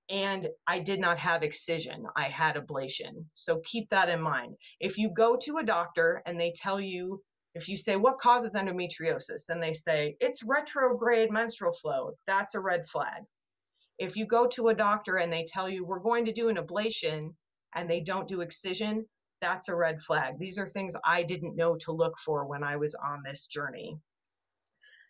and 0.10 0.50
I 0.68 0.80
did 0.80 1.00
not 1.00 1.18
have 1.18 1.44
excision. 1.44 2.06
I 2.16 2.24
had 2.24 2.56
ablation. 2.56 3.26
So 3.34 3.62
keep 3.64 3.90
that 3.90 4.10
in 4.10 4.22
mind. 4.22 4.58
If 4.80 4.98
you 4.98 5.10
go 5.10 5.38
to 5.38 5.58
a 5.58 5.64
doctor 5.64 6.22
and 6.26 6.40
they 6.40 6.52
tell 6.52 6.80
you 6.80 7.22
if 7.56 7.70
you 7.70 7.78
say 7.78 7.96
what 7.96 8.18
causes 8.18 8.56
endometriosis 8.56 9.50
and 9.50 9.62
they 9.62 9.74
say 9.74 10.18
it's 10.20 10.44
retrograde 10.44 11.32
menstrual 11.32 11.72
flow, 11.72 12.14
that's 12.26 12.56
a 12.56 12.60
red 12.60 12.86
flag 12.88 13.24
if 13.98 14.16
you 14.16 14.26
go 14.26 14.48
to 14.48 14.70
a 14.70 14.76
doctor 14.76 15.18
and 15.18 15.32
they 15.32 15.46
tell 15.46 15.70
you 15.70 15.86
we're 15.86 16.00
going 16.00 16.26
to 16.26 16.34
do 16.34 16.50
an 16.50 16.58
ablation 16.58 17.34
and 17.76 17.90
they 17.90 18.02
don't 18.02 18.28
do 18.28 18.42
excision, 18.42 19.06
that's 19.42 19.70
a 19.70 19.76
red 19.76 20.02
flag. 20.02 20.40
These 20.40 20.58
are 20.60 20.68
things 20.68 20.96
I 21.06 21.24
didn't 21.24 21.56
know 21.56 21.76
to 21.82 21.92
look 21.92 22.18
for 22.18 22.46
when 22.46 22.64
I 22.64 22.78
was 22.78 22.96
on 22.96 23.24
this 23.24 23.48
journey. 23.48 23.98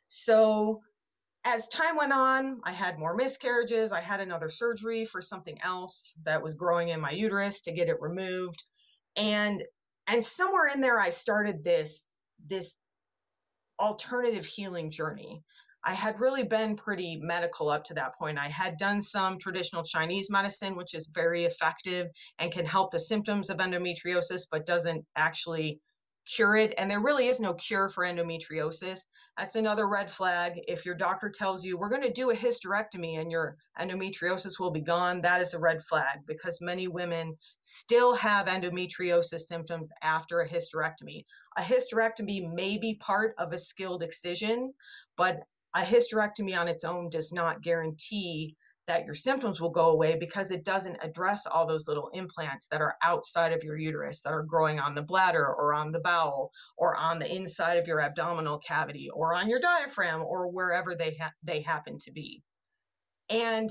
So, 0.08 0.82
as 1.46 1.68
time 1.68 1.98
went 1.98 2.14
on, 2.14 2.62
I 2.64 2.72
had 2.72 3.00
more 3.00 3.16
miscarriages. 3.16 3.92
I 3.92 4.00
had 4.00 4.22
another 4.22 4.50
surgery 4.50 5.06
for 5.06 5.22
something 5.22 5.60
else 5.62 6.18
that 6.24 6.42
was 6.42 6.56
growing 6.56 6.90
in 6.90 7.02
my 7.02 7.12
uterus 7.12 7.62
to 7.62 7.74
get 7.74 7.90
it 7.90 8.02
removed. 8.02 8.64
And 9.16 9.64
and 10.08 10.24
somewhere 10.24 10.68
in 10.74 10.82
there 10.82 11.00
I 11.00 11.10
started 11.10 11.64
this 11.64 12.10
this 12.46 12.80
alternative 13.80 14.46
healing 14.46 14.92
journey. 14.92 15.44
I 15.86 15.94
had 15.94 16.22
really 16.22 16.44
been 16.44 16.78
pretty 16.78 17.18
medical 17.18 17.70
up 17.70 17.84
to 17.86 17.94
that 17.96 18.16
point. 18.16 18.40
I 18.40 18.48
had 18.48 18.78
done 18.78 19.02
some 19.02 19.38
traditional 19.38 19.84
Chinese 19.84 20.30
medicine, 20.30 20.78
which 20.78 20.96
is 20.96 21.12
very 21.14 21.44
effective 21.44 22.08
and 22.40 22.52
can 22.54 22.66
help 22.66 22.92
the 22.92 23.00
symptoms 23.00 23.50
of 23.50 23.58
endometriosis, 23.58 24.48
but 24.50 24.66
doesn't 24.66 25.06
actually 25.16 25.82
cure 26.26 26.56
it. 26.56 26.74
And 26.78 26.90
there 26.90 27.02
really 27.02 27.28
is 27.28 27.42
no 27.42 27.54
cure 27.54 27.90
for 27.90 28.06
endometriosis. 28.06 29.08
That's 29.38 29.56
another 29.56 29.88
red 29.88 30.10
flag. 30.10 30.54
If 30.70 30.86
your 30.86 30.96
doctor 30.96 31.30
tells 31.30 31.66
you, 31.66 31.78
we're 31.78 31.90
going 31.90 32.04
to 32.04 32.12
do 32.12 32.32
a 32.32 32.36
hysterectomy 32.36 33.20
and 33.20 33.30
your 33.30 33.58
endometriosis 33.78 34.60
will 34.60 34.72
be 34.72 34.82
gone, 34.82 35.22
that 35.22 35.42
is 35.42 35.54
a 35.54 35.60
red 35.60 35.84
flag 35.84 36.20
because 36.26 36.62
many 36.62 36.88
women 36.88 37.36
still 37.60 38.16
have 38.16 38.48
endometriosis 38.48 39.42
symptoms 39.42 39.92
after 40.02 40.40
a 40.40 40.50
hysterectomy. 40.50 41.26
A 41.58 41.62
hysterectomy 41.62 42.52
may 42.54 42.78
be 42.78 42.96
part 42.96 43.36
of 43.38 43.52
a 43.52 43.58
skilled 43.58 44.02
excision, 44.02 44.74
but 45.18 45.42
a 45.76 45.82
hysterectomy 45.82 46.58
on 46.58 46.68
its 46.68 46.84
own 46.84 47.10
does 47.10 47.32
not 47.32 47.62
guarantee 47.62 48.56
that 48.88 49.06
your 49.06 49.16
symptoms 49.16 49.62
will 49.62 49.70
go 49.70 49.92
away 49.92 50.18
because 50.20 50.52
it 50.52 50.66
doesn't 50.66 50.98
address 51.02 51.48
all 51.48 51.66
those 51.66 51.88
little 51.88 52.10
implants 52.14 52.68
that 52.68 52.82
are 52.82 52.96
outside 53.02 53.54
of 53.54 53.64
your 53.64 53.78
uterus 53.78 54.22
that 54.22 54.34
are 54.34 54.44
growing 54.44 54.80
on 54.80 54.94
the 54.94 55.02
bladder 55.02 55.46
or 55.46 55.74
on 55.74 55.92
the 55.92 56.00
bowel 56.00 56.52
or 56.78 56.96
on 56.96 57.18
the 57.18 57.34
inside 57.34 57.76
of 57.76 57.88
your 57.88 58.02
abdominal 58.02 58.60
cavity 58.60 59.10
or 59.10 59.34
on 59.34 59.50
your 59.50 59.60
diaphragm 59.60 60.22
or 60.22 60.52
wherever 60.52 60.96
they 60.96 61.16
ha- 61.20 61.32
they 61.44 61.62
happen 61.62 61.98
to 62.00 62.12
be. 62.12 62.42
And 63.30 63.70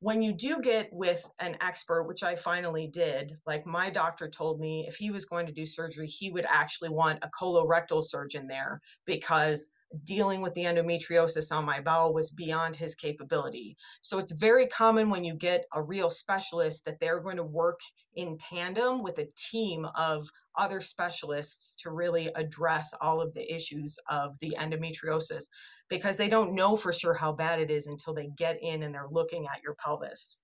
when 0.00 0.22
you 0.22 0.32
do 0.32 0.60
get 0.60 0.88
with 0.92 1.28
an 1.40 1.56
expert, 1.60 2.04
which 2.04 2.22
I 2.22 2.34
finally 2.34 2.88
did, 2.88 3.32
like 3.46 3.66
my 3.66 3.90
doctor 3.90 4.28
told 4.28 4.60
me 4.60 4.86
if 4.88 4.96
he 4.96 5.10
was 5.10 5.24
going 5.24 5.46
to 5.46 5.52
do 5.52 5.66
surgery, 5.66 6.06
he 6.06 6.30
would 6.30 6.46
actually 6.48 6.90
want 6.90 7.22
a 7.22 7.30
colorectal 7.30 8.02
surgeon 8.04 8.46
there 8.46 8.80
because 9.06 9.70
dealing 10.04 10.42
with 10.42 10.54
the 10.54 10.64
endometriosis 10.64 11.54
on 11.54 11.64
my 11.64 11.80
bowel 11.80 12.12
was 12.12 12.30
beyond 12.30 12.76
his 12.76 12.94
capability. 12.94 13.76
So 14.02 14.18
it's 14.18 14.32
very 14.32 14.66
common 14.66 15.08
when 15.08 15.24
you 15.24 15.34
get 15.34 15.64
a 15.72 15.82
real 15.82 16.10
specialist 16.10 16.84
that 16.84 17.00
they're 17.00 17.20
going 17.20 17.38
to 17.38 17.44
work 17.44 17.80
in 18.14 18.36
tandem 18.38 19.02
with 19.02 19.18
a 19.18 19.28
team 19.36 19.86
of 19.94 20.28
other 20.56 20.80
specialists 20.80 21.76
to 21.76 21.90
really 21.90 22.30
address 22.34 22.92
all 23.00 23.20
of 23.20 23.32
the 23.32 23.54
issues 23.54 23.98
of 24.10 24.38
the 24.40 24.56
endometriosis 24.58 25.48
because 25.88 26.16
they 26.16 26.28
don't 26.28 26.54
know 26.54 26.76
for 26.76 26.92
sure 26.92 27.14
how 27.14 27.32
bad 27.32 27.60
it 27.60 27.70
is 27.70 27.86
until 27.86 28.12
they 28.12 28.28
get 28.36 28.58
in 28.60 28.82
and 28.82 28.94
they're 28.94 29.08
looking 29.10 29.46
at 29.46 29.62
your 29.62 29.74
pelvis. 29.74 30.40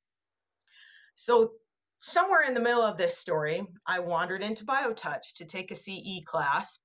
So 1.17 1.53
somewhere 1.99 2.45
in 2.47 2.55
the 2.55 2.61
middle 2.61 2.83
of 2.83 2.97
this 2.97 3.19
story, 3.19 3.63
I 3.87 4.01
wandered 4.01 4.43
into 4.43 4.65
BioTouch 4.65 5.37
to 5.37 5.45
take 5.45 5.71
a 5.71 5.75
CE 5.75 6.25
class 6.25 6.85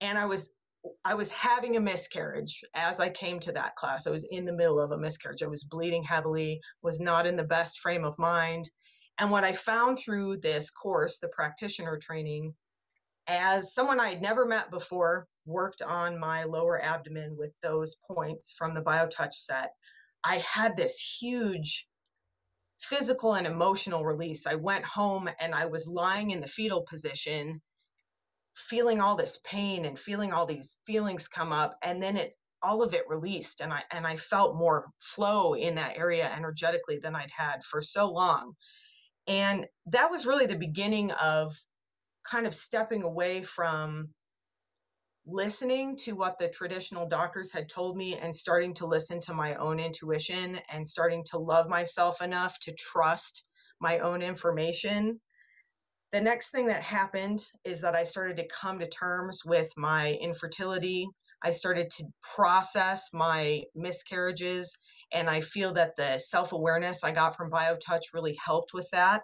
and 0.00 0.18
I 0.18 0.26
was 0.26 0.52
I 1.04 1.14
was 1.14 1.30
having 1.32 1.76
a 1.76 1.80
miscarriage 1.80 2.64
as 2.74 3.00
I 3.00 3.08
came 3.08 3.40
to 3.40 3.52
that 3.52 3.76
class. 3.76 4.06
I 4.06 4.10
was 4.10 4.24
in 4.24 4.44
the 4.44 4.52
middle 4.52 4.80
of 4.80 4.90
a 4.90 4.98
miscarriage. 4.98 5.42
I 5.42 5.48
was 5.48 5.64
bleeding 5.64 6.02
heavily, 6.02 6.60
was 6.82 7.00
not 7.00 7.26
in 7.26 7.36
the 7.36 7.44
best 7.44 7.80
frame 7.80 8.04
of 8.04 8.18
mind. 8.18 8.68
And 9.18 9.30
what 9.30 9.44
I 9.44 9.52
found 9.52 9.98
through 9.98 10.38
this 10.38 10.70
course, 10.70 11.18
the 11.18 11.28
practitioner 11.28 11.98
training, 11.98 12.54
as 13.26 13.74
someone 13.74 14.00
I 14.00 14.08
had 14.08 14.22
never 14.22 14.44
met 14.44 14.70
before, 14.70 15.26
worked 15.46 15.82
on 15.82 16.18
my 16.18 16.44
lower 16.44 16.82
abdomen 16.82 17.36
with 17.36 17.52
those 17.62 17.96
points 18.06 18.52
from 18.52 18.74
the 18.74 18.82
BioTouch 18.82 19.34
set, 19.34 19.72
I 20.24 20.38
had 20.38 20.76
this 20.76 21.18
huge 21.20 21.86
physical 22.80 23.34
and 23.34 23.46
emotional 23.46 24.04
release. 24.04 24.46
I 24.46 24.56
went 24.56 24.84
home 24.84 25.28
and 25.38 25.54
I 25.54 25.66
was 25.66 25.88
lying 25.88 26.30
in 26.30 26.40
the 26.40 26.46
fetal 26.46 26.82
position 26.82 27.62
feeling 28.56 29.00
all 29.00 29.16
this 29.16 29.38
pain 29.44 29.84
and 29.84 29.98
feeling 29.98 30.32
all 30.32 30.46
these 30.46 30.80
feelings 30.86 31.28
come 31.28 31.52
up 31.52 31.76
and 31.82 32.02
then 32.02 32.16
it 32.16 32.36
all 32.62 32.82
of 32.82 32.94
it 32.94 33.08
released 33.08 33.60
and 33.60 33.72
i 33.72 33.82
and 33.90 34.06
i 34.06 34.16
felt 34.16 34.56
more 34.56 34.86
flow 35.00 35.54
in 35.54 35.74
that 35.74 35.96
area 35.98 36.30
energetically 36.36 36.98
than 36.98 37.14
i'd 37.14 37.30
had 37.30 37.62
for 37.64 37.82
so 37.82 38.10
long. 38.10 38.54
And 39.26 39.66
that 39.86 40.10
was 40.10 40.26
really 40.26 40.46
the 40.46 40.56
beginning 40.56 41.10
of 41.12 41.52
kind 42.24 42.46
of 42.46 42.54
stepping 42.54 43.02
away 43.02 43.42
from 43.42 44.10
listening 45.26 45.96
to 45.96 46.12
what 46.12 46.38
the 46.38 46.48
traditional 46.48 47.06
doctors 47.06 47.52
had 47.52 47.68
told 47.68 47.96
me 47.96 48.16
and 48.16 48.36
starting 48.36 48.74
to 48.74 48.86
listen 48.86 49.20
to 49.20 49.32
my 49.32 49.54
own 49.54 49.80
intuition 49.80 50.58
and 50.70 50.86
starting 50.86 51.24
to 51.24 51.38
love 51.38 51.68
myself 51.68 52.20
enough 52.20 52.58
to 52.60 52.74
trust 52.74 53.48
my 53.80 54.00
own 54.00 54.20
information 54.20 55.18
the 56.14 56.20
next 56.20 56.52
thing 56.52 56.68
that 56.68 56.80
happened 56.80 57.44
is 57.64 57.80
that 57.80 57.96
I 57.96 58.04
started 58.04 58.36
to 58.36 58.46
come 58.46 58.78
to 58.78 58.86
terms 58.86 59.42
with 59.44 59.68
my 59.76 60.12
infertility. 60.20 61.08
I 61.42 61.50
started 61.50 61.90
to 61.90 62.04
process 62.36 63.12
my 63.12 63.64
miscarriages, 63.74 64.78
and 65.12 65.28
I 65.28 65.40
feel 65.40 65.74
that 65.74 65.96
the 65.96 66.18
self 66.18 66.52
awareness 66.52 67.02
I 67.02 67.10
got 67.10 67.36
from 67.36 67.50
BioTouch 67.50 68.14
really 68.14 68.38
helped 68.46 68.72
with 68.72 68.88
that. 68.92 69.22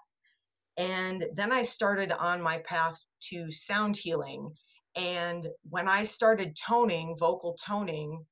And 0.78 1.26
then 1.32 1.52
I 1.52 1.62
started 1.62 2.10
on 2.10 2.42
my 2.42 2.58
path 2.58 2.98
to 3.28 3.52
sound 3.52 3.96
healing. 3.96 4.50
And 4.96 5.46
when 5.62 5.86
I 5.86 6.02
started 6.02 6.56
toning, 6.56 7.14
vocal 7.20 7.54
toning, 7.64 8.26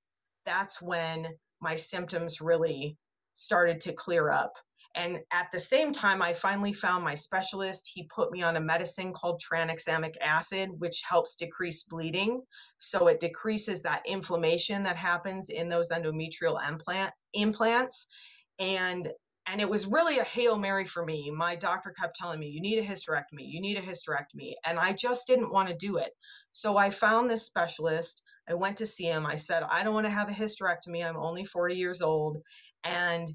that's 0.44 0.82
when 0.82 1.28
my 1.60 1.76
symptoms 1.76 2.40
really 2.40 2.96
started 3.34 3.80
to 3.82 3.92
clear 3.92 4.30
up. 4.32 4.52
And 4.94 5.20
at 5.30 5.50
the 5.52 5.58
same 5.58 5.92
time, 5.92 6.22
I 6.22 6.32
finally 6.32 6.72
found 6.72 7.04
my 7.04 7.14
specialist. 7.14 7.90
He 7.94 8.08
put 8.14 8.32
me 8.32 8.42
on 8.42 8.56
a 8.56 8.60
medicine 8.60 9.12
called 9.12 9.40
tranexamic 9.40 10.16
acid, 10.20 10.70
which 10.78 11.02
helps 11.08 11.36
decrease 11.36 11.84
bleeding. 11.84 12.42
So 12.78 13.06
it 13.08 13.20
decreases 13.20 13.82
that 13.82 14.02
inflammation 14.06 14.82
that 14.84 14.96
happens 14.96 15.50
in 15.50 15.68
those 15.68 15.92
endometrial 15.92 16.58
implant 16.66 17.12
implants. 17.32 18.08
And 18.58 19.12
and 19.50 19.62
it 19.62 19.68
was 19.68 19.86
really 19.86 20.18
a 20.18 20.24
hail 20.24 20.58
mary 20.58 20.84
for 20.84 21.02
me. 21.06 21.30
My 21.30 21.56
doctor 21.56 21.90
kept 21.98 22.16
telling 22.16 22.38
me, 22.38 22.48
"You 22.48 22.60
need 22.60 22.78
a 22.78 22.86
hysterectomy. 22.86 23.46
You 23.46 23.62
need 23.62 23.78
a 23.78 23.82
hysterectomy," 23.82 24.54
and 24.66 24.78
I 24.78 24.92
just 24.92 25.26
didn't 25.26 25.52
want 25.52 25.70
to 25.70 25.74
do 25.74 25.96
it. 25.96 26.12
So 26.52 26.76
I 26.76 26.90
found 26.90 27.30
this 27.30 27.46
specialist. 27.46 28.22
I 28.48 28.54
went 28.54 28.76
to 28.78 28.86
see 28.86 29.06
him. 29.06 29.24
I 29.24 29.36
said, 29.36 29.62
"I 29.62 29.84
don't 29.84 29.94
want 29.94 30.06
to 30.06 30.10
have 30.10 30.28
a 30.28 30.32
hysterectomy. 30.32 31.02
I'm 31.02 31.16
only 31.16 31.46
40 31.46 31.76
years 31.76 32.02
old." 32.02 32.38
And 32.84 33.28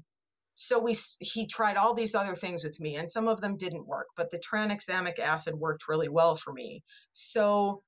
so 0.54 0.80
we 0.80 0.94
he 1.20 1.46
tried 1.46 1.76
all 1.76 1.94
these 1.94 2.14
other 2.14 2.34
things 2.34 2.64
with 2.64 2.78
me 2.80 2.96
and 2.96 3.10
some 3.10 3.28
of 3.28 3.40
them 3.40 3.56
didn't 3.56 3.86
work 3.86 4.06
but 4.16 4.30
the 4.30 4.38
tranexamic 4.38 5.18
acid 5.18 5.54
worked 5.54 5.88
really 5.88 6.08
well 6.08 6.36
for 6.36 6.52
me. 6.52 6.82
So 7.12 7.82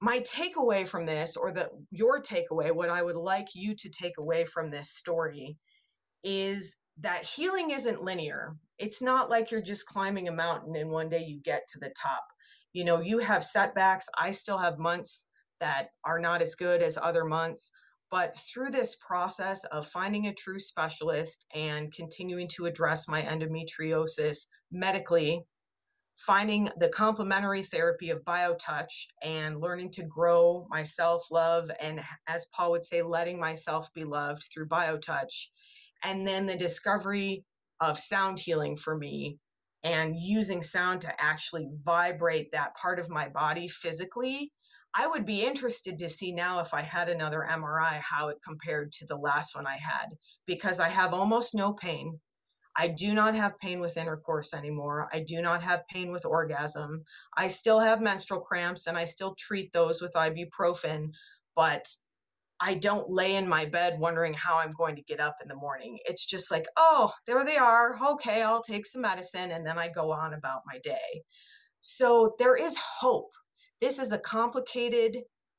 my 0.00 0.20
takeaway 0.20 0.86
from 0.88 1.06
this 1.06 1.36
or 1.36 1.52
the 1.52 1.70
your 1.92 2.20
takeaway 2.20 2.74
what 2.74 2.90
i 2.90 3.00
would 3.00 3.14
like 3.14 3.54
you 3.54 3.72
to 3.76 3.88
take 3.88 4.18
away 4.18 4.44
from 4.44 4.68
this 4.68 4.90
story 4.90 5.56
is 6.24 6.78
that 6.98 7.24
healing 7.24 7.70
isn't 7.70 8.02
linear. 8.02 8.56
It's 8.78 9.02
not 9.02 9.30
like 9.30 9.50
you're 9.50 9.62
just 9.62 9.86
climbing 9.86 10.28
a 10.28 10.32
mountain 10.32 10.76
and 10.76 10.90
one 10.90 11.08
day 11.08 11.24
you 11.24 11.40
get 11.40 11.66
to 11.68 11.78
the 11.80 11.92
top. 12.00 12.24
You 12.72 12.84
know 12.84 13.00
you 13.00 13.18
have 13.18 13.44
setbacks. 13.44 14.08
I 14.16 14.30
still 14.30 14.58
have 14.58 14.78
months 14.78 15.26
that 15.60 15.88
are 16.04 16.18
not 16.18 16.42
as 16.42 16.54
good 16.54 16.82
as 16.82 16.98
other 16.98 17.24
months 17.24 17.72
but 18.12 18.36
through 18.36 18.68
this 18.68 18.94
process 18.96 19.64
of 19.64 19.86
finding 19.86 20.26
a 20.26 20.34
true 20.34 20.60
specialist 20.60 21.46
and 21.54 21.90
continuing 21.94 22.46
to 22.46 22.66
address 22.66 23.08
my 23.08 23.22
endometriosis 23.22 24.48
medically, 24.70 25.42
finding 26.14 26.68
the 26.76 26.90
complementary 26.90 27.62
therapy 27.62 28.10
of 28.10 28.22
biotouch 28.22 29.06
and 29.22 29.58
learning 29.58 29.90
to 29.90 30.04
grow 30.04 30.66
my 30.68 30.82
self 30.82 31.30
love, 31.32 31.70
and 31.80 32.02
as 32.26 32.44
Paul 32.54 32.72
would 32.72 32.84
say, 32.84 33.00
letting 33.00 33.40
myself 33.40 33.90
be 33.94 34.04
loved 34.04 34.42
through 34.52 34.68
biotouch. 34.68 35.48
And 36.04 36.28
then 36.28 36.44
the 36.44 36.58
discovery 36.58 37.46
of 37.80 37.98
sound 37.98 38.38
healing 38.38 38.76
for 38.76 38.94
me 38.94 39.38
and 39.84 40.14
using 40.20 40.62
sound 40.62 41.00
to 41.00 41.14
actually 41.18 41.66
vibrate 41.82 42.52
that 42.52 42.76
part 42.76 42.98
of 42.98 43.08
my 43.08 43.28
body 43.28 43.68
physically 43.68 44.52
I 44.94 45.06
would 45.06 45.24
be 45.24 45.44
interested 45.44 45.98
to 45.98 46.08
see 46.08 46.32
now 46.32 46.60
if 46.60 46.74
I 46.74 46.82
had 46.82 47.08
another 47.08 47.46
MRI 47.48 47.98
how 48.00 48.28
it 48.28 48.38
compared 48.44 48.92
to 48.92 49.06
the 49.06 49.16
last 49.16 49.56
one 49.56 49.66
I 49.66 49.76
had 49.76 50.16
because 50.46 50.80
I 50.80 50.88
have 50.88 51.14
almost 51.14 51.54
no 51.54 51.72
pain. 51.72 52.20
I 52.76 52.88
do 52.88 53.14
not 53.14 53.34
have 53.34 53.58
pain 53.58 53.80
with 53.80 53.96
intercourse 53.96 54.54
anymore. 54.54 55.08
I 55.12 55.20
do 55.20 55.40
not 55.40 55.62
have 55.62 55.86
pain 55.88 56.12
with 56.12 56.26
orgasm. 56.26 57.04
I 57.36 57.48
still 57.48 57.80
have 57.80 58.02
menstrual 58.02 58.40
cramps 58.40 58.86
and 58.86 58.96
I 58.98 59.06
still 59.06 59.34
treat 59.38 59.72
those 59.72 60.02
with 60.02 60.12
ibuprofen, 60.12 61.12
but 61.56 61.86
I 62.60 62.74
don't 62.74 63.10
lay 63.10 63.36
in 63.36 63.48
my 63.48 63.64
bed 63.64 63.98
wondering 63.98 64.34
how 64.34 64.58
I'm 64.58 64.72
going 64.72 64.96
to 64.96 65.02
get 65.02 65.20
up 65.20 65.36
in 65.42 65.48
the 65.48 65.56
morning. 65.56 65.98
It's 66.04 66.26
just 66.26 66.50
like, 66.50 66.66
oh, 66.76 67.12
there 67.26 67.44
they 67.44 67.56
are. 67.56 67.98
Okay, 68.12 68.42
I'll 68.42 68.62
take 68.62 68.86
some 68.86 69.02
medicine 69.02 69.50
and 69.50 69.66
then 69.66 69.78
I 69.78 69.88
go 69.88 70.12
on 70.12 70.34
about 70.34 70.62
my 70.66 70.78
day. 70.78 71.24
So 71.80 72.34
there 72.38 72.56
is 72.56 72.78
hope 72.78 73.32
this 73.82 73.98
is 73.98 74.12
a 74.12 74.18
complicated 74.18 75.16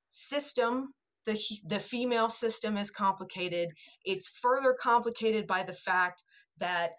system. 0.07 0.93
The, 1.25 1.37
the 1.65 1.79
female 1.79 2.29
system 2.29 2.77
is 2.77 2.89
complicated. 2.89 3.69
It's 4.05 4.39
further 4.41 4.75
complicated 4.79 5.45
by 5.45 5.63
the 5.63 5.73
fact 5.73 6.23
that 6.59 6.91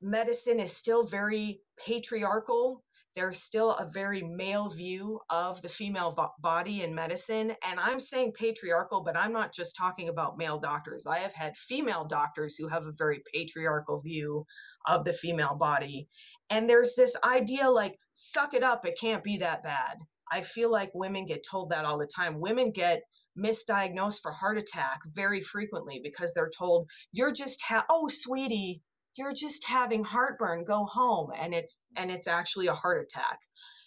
medicine 0.00 0.60
is 0.60 0.74
still 0.74 1.04
very 1.04 1.60
patriarchal. 1.86 2.82
There's 3.14 3.42
still 3.42 3.72
a 3.72 3.90
very 3.90 4.22
male 4.22 4.70
view 4.70 5.20
of 5.28 5.60
the 5.60 5.68
female 5.68 6.16
body 6.38 6.82
in 6.82 6.94
medicine. 6.94 7.50
And 7.68 7.78
I'm 7.78 8.00
saying 8.00 8.32
patriarchal, 8.32 9.02
but 9.02 9.16
I'm 9.16 9.32
not 9.32 9.52
just 9.52 9.76
talking 9.76 10.08
about 10.08 10.38
male 10.38 10.58
doctors. 10.58 11.06
I 11.06 11.18
have 11.18 11.34
had 11.34 11.56
female 11.56 12.04
doctors 12.04 12.56
who 12.56 12.68
have 12.68 12.86
a 12.86 12.92
very 12.92 13.20
patriarchal 13.34 14.00
view 14.00 14.46
of 14.86 15.04
the 15.04 15.12
female 15.12 15.56
body. 15.56 16.08
And 16.50 16.68
there's 16.68 16.94
this 16.96 17.16
idea 17.24 17.68
like, 17.68 17.98
suck 18.14 18.54
it 18.54 18.62
up, 18.62 18.84
it 18.84 18.98
can't 19.00 19.22
be 19.22 19.38
that 19.38 19.62
bad. 19.62 19.98
I 20.30 20.42
feel 20.42 20.70
like 20.70 20.90
women 20.94 21.26
get 21.26 21.44
told 21.48 21.70
that 21.70 21.84
all 21.84 21.98
the 21.98 22.06
time. 22.06 22.40
Women 22.40 22.70
get 22.70 23.02
misdiagnosed 23.38 24.20
for 24.22 24.32
heart 24.32 24.58
attack 24.58 25.00
very 25.14 25.40
frequently 25.40 26.00
because 26.02 26.34
they're 26.34 26.50
told, 26.56 26.88
you're 27.12 27.32
just, 27.32 27.62
ha- 27.62 27.86
oh, 27.88 28.08
sweetie, 28.08 28.82
you're 29.16 29.32
just 29.32 29.66
having 29.66 30.04
heartburn, 30.04 30.64
go 30.64 30.84
home. 30.84 31.30
And 31.38 31.54
it's, 31.54 31.82
and 31.96 32.10
it's 32.10 32.28
actually 32.28 32.66
a 32.66 32.74
heart 32.74 33.04
attack. 33.04 33.38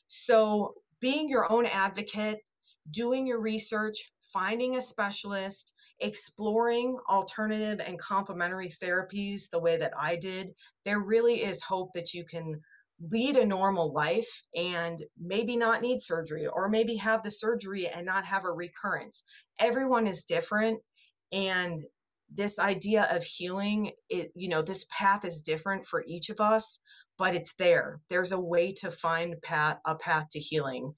So 0.08 0.74
being 1.00 1.30
your 1.30 1.52
own 1.52 1.66
advocate, 1.66 2.40
doing 2.90 3.28
your 3.28 3.40
research, 3.40 4.12
finding 4.34 4.76
a 4.76 4.82
specialist, 4.82 5.74
exploring 6.02 6.98
alternative 7.10 7.86
and 7.86 8.00
complementary 8.00 8.68
therapies 8.68 9.50
the 9.50 9.62
way 9.62 9.78
that 9.78 9.94
I 9.98 10.16
did, 10.16 10.54
there 10.84 11.00
really 11.00 11.44
is 11.44 11.64
hope 11.64 11.94
that 11.94 12.14
you 12.14 12.26
can 12.26 12.62
lead 13.00 13.38
a 13.38 13.46
normal 13.46 13.94
life 13.94 14.42
and 14.56 15.02
maybe 15.20 15.58
not 15.58 15.82
need 15.82 16.00
surgery 16.00 16.48
or 16.48 16.70
maybe 16.70 16.96
have 16.96 17.24
the 17.24 17.32
surgery 17.32 17.88
and 17.88 18.06
not 18.06 18.26
have 18.26 18.46
a 18.46 18.52
recurrence. 18.52 19.26
Everyone 19.60 20.08
is 20.08 20.26
different 20.26 20.82
and 21.32 21.82
this 22.34 22.60
idea 22.60 23.08
of 23.12 23.24
healing 23.24 23.92
it 24.10 24.32
you 24.36 24.50
know 24.50 24.62
this 24.62 24.88
path 24.98 25.26
is 25.26 25.42
different 25.42 25.86
for 25.86 26.04
each 26.08 26.30
of 26.30 26.40
us 26.40 26.82
but 27.18 27.36
it's 27.36 27.56
there 27.56 28.00
there's 28.10 28.32
a 28.32 28.40
way 28.40 28.72
to 28.72 28.90
find 28.90 29.42
path 29.42 29.78
a 29.86 29.96
path 29.96 30.28
to 30.32 30.40
healing 30.40 30.94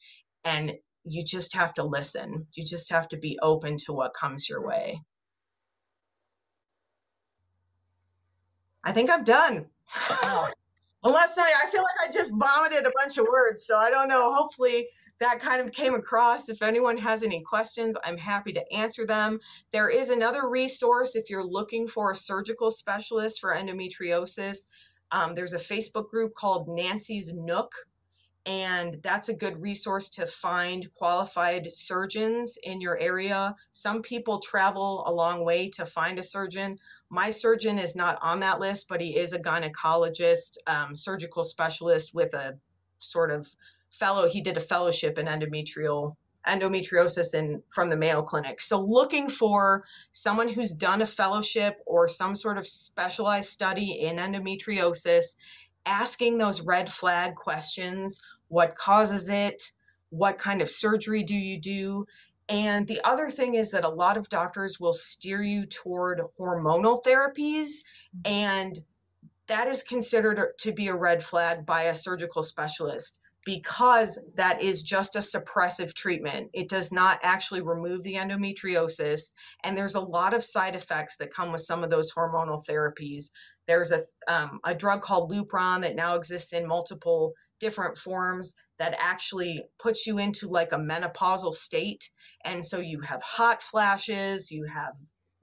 and 0.45 0.73
you 1.05 1.23
just 1.23 1.55
have 1.55 1.73
to 1.75 1.83
listen. 1.83 2.47
You 2.53 2.63
just 2.63 2.91
have 2.91 3.07
to 3.09 3.17
be 3.17 3.37
open 3.41 3.77
to 3.85 3.93
what 3.93 4.13
comes 4.13 4.49
your 4.49 4.65
way. 4.65 5.01
I 8.83 8.91
think 8.91 9.09
I'm 9.09 9.23
done. 9.23 9.65
Unless 11.05 11.37
I, 11.37 11.53
I 11.63 11.69
feel 11.69 11.81
like 11.81 12.09
I 12.09 12.11
just 12.11 12.33
vomited 12.33 12.85
a 12.85 12.91
bunch 12.95 13.17
of 13.17 13.25
words. 13.29 13.65
So 13.65 13.77
I 13.77 13.89
don't 13.89 14.07
know. 14.07 14.33
Hopefully 14.33 14.87
that 15.19 15.39
kind 15.39 15.61
of 15.61 15.71
came 15.71 15.93
across. 15.93 16.49
If 16.49 16.61
anyone 16.61 16.97
has 16.97 17.23
any 17.23 17.41
questions, 17.41 17.97
I'm 18.03 18.17
happy 18.17 18.53
to 18.53 18.73
answer 18.73 19.05
them. 19.05 19.39
There 19.71 19.89
is 19.89 20.09
another 20.09 20.47
resource 20.47 21.15
if 21.15 21.29
you're 21.29 21.45
looking 21.45 21.87
for 21.87 22.11
a 22.11 22.15
surgical 22.15 22.71
specialist 22.71 23.41
for 23.41 23.53
endometriosis. 23.53 24.69
Um, 25.11 25.35
there's 25.35 25.53
a 25.53 25.57
Facebook 25.57 26.09
group 26.09 26.33
called 26.33 26.67
Nancy's 26.69 27.33
Nook 27.33 27.71
and 28.45 28.95
that's 29.01 29.29
a 29.29 29.35
good 29.35 29.61
resource 29.61 30.09
to 30.09 30.25
find 30.25 30.93
qualified 30.95 31.71
surgeons 31.71 32.57
in 32.61 32.81
your 32.81 32.97
area. 32.99 33.55
Some 33.71 34.01
people 34.01 34.39
travel 34.39 35.03
a 35.07 35.11
long 35.13 35.45
way 35.45 35.69
to 35.69 35.85
find 35.85 36.19
a 36.19 36.23
surgeon. 36.23 36.77
My 37.09 37.31
surgeon 37.31 37.79
is 37.79 37.95
not 37.95 38.19
on 38.21 38.41
that 38.41 38.59
list, 38.59 38.89
but 38.89 38.99
he 38.99 39.15
is 39.15 39.33
a 39.33 39.39
gynecologist, 39.39 40.57
um, 40.67 40.95
surgical 40.95 41.43
specialist 41.43 42.13
with 42.13 42.33
a 42.33 42.57
sort 42.99 43.31
of 43.31 43.47
fellow. 43.89 44.27
He 44.27 44.41
did 44.41 44.57
a 44.57 44.61
fellowship 44.61 45.17
in 45.17 45.27
endometrial 45.27 46.15
endometriosis 46.45 47.33
in 47.33 47.63
from 47.69 47.89
the 47.89 47.95
Mayo 47.95 48.21
Clinic. 48.21 48.59
So 48.59 48.81
looking 48.81 49.29
for 49.29 49.85
someone 50.11 50.49
who's 50.49 50.73
done 50.73 51.01
a 51.01 51.05
fellowship 51.05 51.81
or 51.85 52.09
some 52.09 52.35
sort 52.35 52.57
of 52.57 52.67
specialized 52.67 53.49
study 53.49 54.01
in 54.01 54.17
endometriosis 54.17 55.37
asking 55.85 56.37
those 56.37 56.61
red 56.61 56.89
flag 56.89 57.35
questions 57.35 58.25
what 58.47 58.75
causes 58.75 59.29
it, 59.29 59.71
what 60.09 60.37
kind 60.37 60.61
of 60.61 60.69
surgery 60.69 61.23
do 61.23 61.35
you 61.35 61.59
do. 61.59 62.05
And 62.49 62.87
the 62.87 63.01
other 63.03 63.29
thing 63.29 63.55
is 63.55 63.71
that 63.71 63.83
a 63.83 63.89
lot 63.89 64.17
of 64.17 64.29
doctors 64.29 64.79
will 64.79 64.93
steer 64.93 65.41
you 65.41 65.65
toward 65.65 66.21
hormonal 66.39 67.03
therapies, 67.03 67.83
mm-hmm. 68.15 68.21
and 68.25 68.75
that 69.47 69.67
is 69.67 69.83
considered 69.83 70.53
to 70.59 70.71
be 70.71 70.87
a 70.87 70.95
red 70.95 71.23
flag 71.23 71.65
by 71.65 71.83
a 71.83 71.95
surgical 71.95 72.43
specialist 72.43 73.21
because 73.45 74.23
that 74.35 74.61
is 74.61 74.83
just 74.83 75.15
a 75.15 75.19
suppressive 75.19 75.93
treatment. 75.93 76.49
It 76.53 76.69
does 76.69 76.91
not 76.91 77.19
actually 77.23 77.61
remove 77.61 78.03
the 78.03 78.15
endometriosis, 78.15 79.33
and 79.63 79.77
there's 79.77 79.95
a 79.95 80.01
lot 80.01 80.33
of 80.33 80.43
side 80.43 80.75
effects 80.75 81.17
that 81.17 81.33
come 81.33 81.51
with 81.51 81.61
some 81.61 81.83
of 81.83 81.89
those 81.89 82.13
hormonal 82.13 82.63
therapies. 82.65 83.31
There's 83.67 83.91
a, 83.91 83.99
um, 84.27 84.59
a 84.63 84.75
drug 84.75 85.01
called 85.01 85.31
Lupron 85.31 85.81
that 85.81 85.95
now 85.95 86.15
exists 86.15 86.53
in 86.53 86.67
multiple 86.67 87.33
different 87.59 87.97
forms 87.97 88.55
that 88.77 88.95
actually 88.97 89.63
puts 89.79 90.05
you 90.05 90.17
into 90.17 90.49
like 90.49 90.73
a 90.73 90.77
menopausal 90.77 91.53
state. 91.53 92.09
And 92.43 92.65
so 92.65 92.79
you 92.79 92.99
have 93.01 93.21
hot 93.23 93.61
flashes, 93.61 94.51
you 94.51 94.65
have 94.65 94.93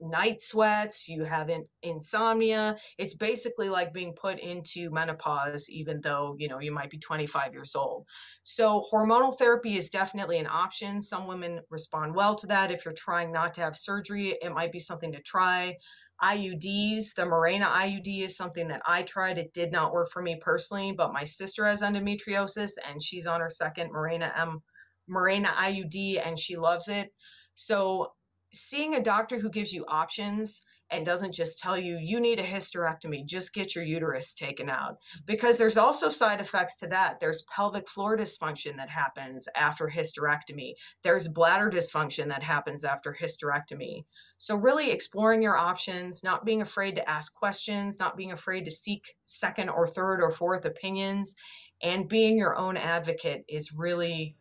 night 0.01 0.41
sweats, 0.41 1.07
you 1.07 1.23
have 1.23 1.49
in, 1.49 1.63
insomnia. 1.83 2.75
It's 2.97 3.15
basically 3.15 3.69
like 3.69 3.93
being 3.93 4.13
put 4.19 4.39
into 4.39 4.89
menopause, 4.89 5.69
even 5.69 6.01
though, 6.01 6.35
you 6.37 6.47
know, 6.47 6.59
you 6.59 6.71
might 6.71 6.89
be 6.89 6.97
25 6.97 7.53
years 7.53 7.75
old. 7.75 8.07
So 8.43 8.83
hormonal 8.91 9.37
therapy 9.37 9.75
is 9.75 9.89
definitely 9.89 10.39
an 10.39 10.47
option. 10.47 11.01
Some 11.01 11.27
women 11.27 11.61
respond 11.69 12.15
well 12.15 12.35
to 12.35 12.47
that. 12.47 12.71
If 12.71 12.85
you're 12.85 12.93
trying 12.93 13.31
not 13.31 13.53
to 13.55 13.61
have 13.61 13.77
surgery, 13.77 14.37
it 14.41 14.51
might 14.51 14.71
be 14.71 14.79
something 14.79 15.11
to 15.13 15.21
try. 15.21 15.77
IUDs. 16.23 17.15
The 17.15 17.23
Mirena 17.23 17.65
IUD 17.65 18.23
is 18.23 18.37
something 18.37 18.67
that 18.67 18.81
I 18.85 19.01
tried. 19.03 19.39
It 19.39 19.53
did 19.53 19.71
not 19.71 19.91
work 19.91 20.09
for 20.11 20.21
me 20.21 20.37
personally, 20.39 20.91
but 20.91 21.13
my 21.13 21.23
sister 21.23 21.65
has 21.65 21.81
endometriosis 21.81 22.73
and 22.87 23.01
she's 23.01 23.25
on 23.25 23.41
her 23.41 23.49
second 23.49 23.91
Mirena 23.91 24.31
M 24.37 24.61
Mirena 25.09 25.47
IUD 25.47 26.21
and 26.23 26.37
she 26.37 26.57
loves 26.57 26.89
it. 26.89 27.11
So 27.55 28.13
seeing 28.53 28.95
a 28.95 29.03
doctor 29.03 29.39
who 29.39 29.49
gives 29.49 29.73
you 29.73 29.85
options 29.87 30.65
and 30.89 31.05
doesn't 31.05 31.33
just 31.33 31.59
tell 31.59 31.77
you 31.77 31.97
you 31.97 32.19
need 32.19 32.39
a 32.39 32.43
hysterectomy 32.43 33.25
just 33.25 33.53
get 33.53 33.75
your 33.75 33.85
uterus 33.85 34.33
taken 34.33 34.69
out. 34.69 34.97
Because 35.25 35.57
there's 35.57 35.77
also 35.77 36.09
side 36.09 36.41
effects 36.41 36.77
to 36.77 36.87
that. 36.87 37.19
There's 37.19 37.43
pelvic 37.43 37.87
floor 37.87 38.17
dysfunction 38.17 38.75
that 38.75 38.89
happens 38.89 39.47
after 39.55 39.87
hysterectomy. 39.87 40.73
There's 41.01 41.29
bladder 41.29 41.69
dysfunction 41.69 42.27
that 42.27 42.43
happens 42.43 42.83
after 42.83 43.17
hysterectomy. 43.19 44.03
So 44.37 44.57
really 44.57 44.91
exploring 44.91 45.41
your 45.41 45.57
options 45.57 46.23
not 46.23 46.45
being 46.45 46.61
afraid 46.61 46.95
to 46.95 47.09
ask 47.09 47.33
questions 47.33 47.99
not 47.99 48.17
being 48.17 48.33
afraid 48.33 48.65
to 48.65 48.71
seek 48.71 49.15
second 49.23 49.69
or 49.69 49.87
third 49.87 50.21
or 50.21 50.31
fourth 50.31 50.65
opinions 50.65 51.35
and 51.81 52.09
being 52.09 52.37
your 52.37 52.55
own 52.55 52.77
advocate 52.77 53.43
is 53.47 53.73
really 53.73 54.35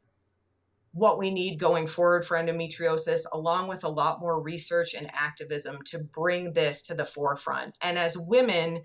what 0.92 1.18
we 1.18 1.31
need 1.31 1.59
going 1.59 1.87
forward 1.87 2.24
for 2.24 2.37
endometriosis, 2.37 3.26
along 3.33 3.68
with 3.68 3.85
a 3.85 3.88
lot 3.88 4.20
more 4.20 4.40
research 4.42 4.94
and 4.94 5.11
activism 5.14 5.81
to 5.85 5.98
bring 5.98 6.53
this 6.53 6.83
to 6.83 6.94
the 6.94 7.05
forefront. 7.05 7.76
And 7.81 7.96
as 7.98 8.18
women, 8.18 8.83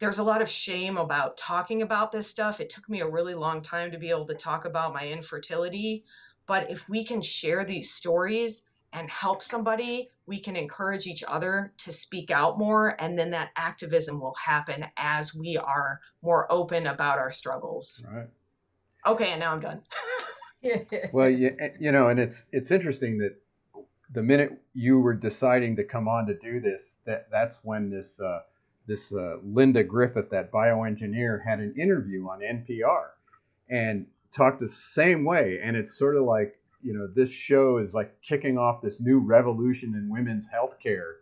there's 0.00 0.18
a 0.18 0.24
lot 0.24 0.42
of 0.42 0.48
shame 0.48 0.96
about 0.96 1.36
talking 1.36 1.82
about 1.82 2.10
this 2.10 2.28
stuff. 2.28 2.60
It 2.60 2.70
took 2.70 2.88
me 2.88 3.00
a 3.00 3.08
really 3.08 3.34
long 3.34 3.62
time 3.62 3.92
to 3.92 3.98
be 3.98 4.10
able 4.10 4.26
to 4.26 4.34
talk 4.34 4.64
about 4.64 4.94
my 4.94 5.08
infertility. 5.08 6.04
But 6.46 6.70
if 6.70 6.88
we 6.88 7.04
can 7.04 7.22
share 7.22 7.64
these 7.64 7.90
stories 7.90 8.68
and 8.92 9.08
help 9.10 9.42
somebody, 9.42 10.10
we 10.26 10.40
can 10.40 10.56
encourage 10.56 11.06
each 11.06 11.22
other 11.26 11.72
to 11.78 11.92
speak 11.92 12.30
out 12.30 12.58
more. 12.58 12.96
And 12.98 13.18
then 13.18 13.30
that 13.32 13.50
activism 13.56 14.20
will 14.20 14.34
happen 14.34 14.86
as 14.96 15.34
we 15.34 15.56
are 15.56 16.00
more 16.22 16.50
open 16.50 16.86
about 16.86 17.18
our 17.18 17.30
struggles. 17.30 18.06
Right. 18.10 18.28
Okay, 19.06 19.30
and 19.30 19.40
now 19.40 19.52
I'm 19.52 19.60
done. 19.60 19.82
well, 21.12 21.28
you, 21.28 21.56
you 21.78 21.92
know, 21.92 22.08
and 22.08 22.18
it's 22.18 22.42
it's 22.52 22.70
interesting 22.70 23.18
that 23.18 23.36
the 24.12 24.22
minute 24.22 24.60
you 24.74 24.98
were 24.98 25.14
deciding 25.14 25.76
to 25.76 25.84
come 25.84 26.08
on 26.08 26.26
to 26.26 26.34
do 26.34 26.60
this, 26.60 26.82
that 27.06 27.28
that's 27.30 27.58
when 27.62 27.90
this 27.90 28.18
uh, 28.20 28.40
this 28.86 29.12
uh, 29.12 29.36
Linda 29.44 29.84
Griffith, 29.84 30.30
that 30.30 30.50
bioengineer, 30.50 31.44
had 31.44 31.60
an 31.60 31.74
interview 31.78 32.26
on 32.28 32.40
NPR 32.40 33.08
and 33.68 34.06
talked 34.34 34.60
the 34.60 34.70
same 34.70 35.24
way. 35.24 35.60
And 35.62 35.76
it's 35.76 35.96
sort 35.96 36.16
of 36.16 36.24
like 36.24 36.58
you 36.82 36.92
know 36.92 37.06
this 37.06 37.30
show 37.30 37.78
is 37.78 37.92
like 37.92 38.20
kicking 38.22 38.58
off 38.58 38.82
this 38.82 39.00
new 39.00 39.18
revolution 39.18 39.94
in 39.94 40.08
women's 40.10 40.46
healthcare 40.46 41.16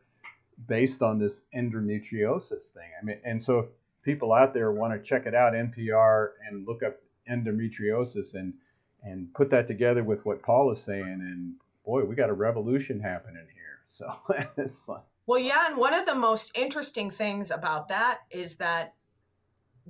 based 0.68 1.02
on 1.02 1.18
this 1.18 1.34
endometriosis 1.54 2.72
thing. 2.72 2.90
I 3.00 3.04
mean, 3.04 3.18
and 3.24 3.42
so 3.42 3.58
if 3.58 3.66
people 4.02 4.32
out 4.32 4.54
there 4.54 4.72
want 4.72 4.94
to 4.94 5.06
check 5.06 5.26
it 5.26 5.34
out, 5.34 5.52
NPR, 5.52 6.28
and 6.48 6.66
look 6.66 6.82
up 6.82 6.96
endometriosis 7.30 8.34
and 8.34 8.54
and 9.06 9.32
put 9.34 9.50
that 9.50 9.66
together 9.66 10.02
with 10.02 10.24
what 10.26 10.42
Paul 10.42 10.72
is 10.72 10.78
saying, 10.84 11.02
and 11.02 11.54
boy, 11.84 12.04
we 12.04 12.14
got 12.14 12.28
a 12.28 12.34
revolution 12.34 13.00
happening 13.00 13.46
here. 13.54 13.78
So 13.96 14.12
it's 14.62 14.78
fun. 14.80 15.00
Well, 15.26 15.40
yeah, 15.40 15.68
and 15.68 15.78
one 15.78 15.94
of 15.94 16.06
the 16.06 16.14
most 16.14 16.56
interesting 16.56 17.10
things 17.10 17.50
about 17.50 17.88
that 17.88 18.20
is 18.30 18.58
that 18.58 18.94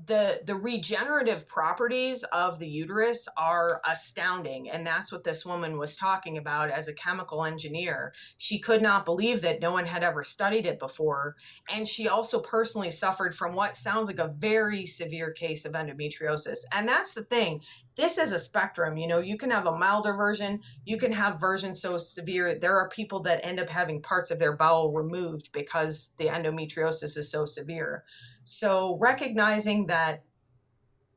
the 0.04 0.42
the 0.44 0.54
regenerative 0.54 1.48
properties 1.48 2.22
of 2.24 2.58
the 2.58 2.68
uterus 2.68 3.28
are 3.38 3.80
astounding. 3.88 4.68
And 4.68 4.86
that's 4.86 5.10
what 5.10 5.24
this 5.24 5.46
woman 5.46 5.78
was 5.78 5.96
talking 5.96 6.36
about 6.36 6.70
as 6.70 6.88
a 6.88 6.94
chemical 6.94 7.44
engineer. 7.44 8.12
She 8.36 8.58
could 8.58 8.82
not 8.82 9.06
believe 9.06 9.40
that 9.42 9.60
no 9.60 9.72
one 9.72 9.86
had 9.86 10.02
ever 10.02 10.22
studied 10.22 10.66
it 10.66 10.78
before. 10.78 11.36
And 11.70 11.88
she 11.88 12.08
also 12.08 12.40
personally 12.40 12.90
suffered 12.90 13.34
from 13.34 13.56
what 13.56 13.74
sounds 13.74 14.08
like 14.08 14.18
a 14.18 14.34
very 14.36 14.84
severe 14.84 15.30
case 15.30 15.64
of 15.64 15.72
endometriosis. 15.72 16.64
And 16.72 16.86
that's 16.86 17.14
the 17.14 17.24
thing. 17.24 17.62
This 17.94 18.18
is 18.18 18.32
a 18.32 18.38
spectrum 18.38 18.98
you 18.98 19.06
know 19.06 19.20
you 19.20 19.38
can 19.38 19.50
have 19.50 19.66
a 19.66 19.78
milder 19.78 20.12
version 20.12 20.60
you 20.84 20.98
can 20.98 21.12
have 21.12 21.40
versions 21.40 21.80
so 21.80 21.96
severe. 21.96 22.58
There 22.58 22.76
are 22.76 22.90
people 22.90 23.20
that 23.20 23.46
end 23.46 23.60
up 23.60 23.70
having 23.70 24.02
parts 24.02 24.30
of 24.30 24.38
their 24.38 24.54
bowel 24.54 24.92
removed 24.92 25.52
because 25.52 26.14
the 26.18 26.26
endometriosis 26.26 27.16
is 27.16 27.30
so 27.30 27.46
severe 27.46 28.04
so 28.46 28.96
recognizing 29.00 29.88
that 29.88 30.22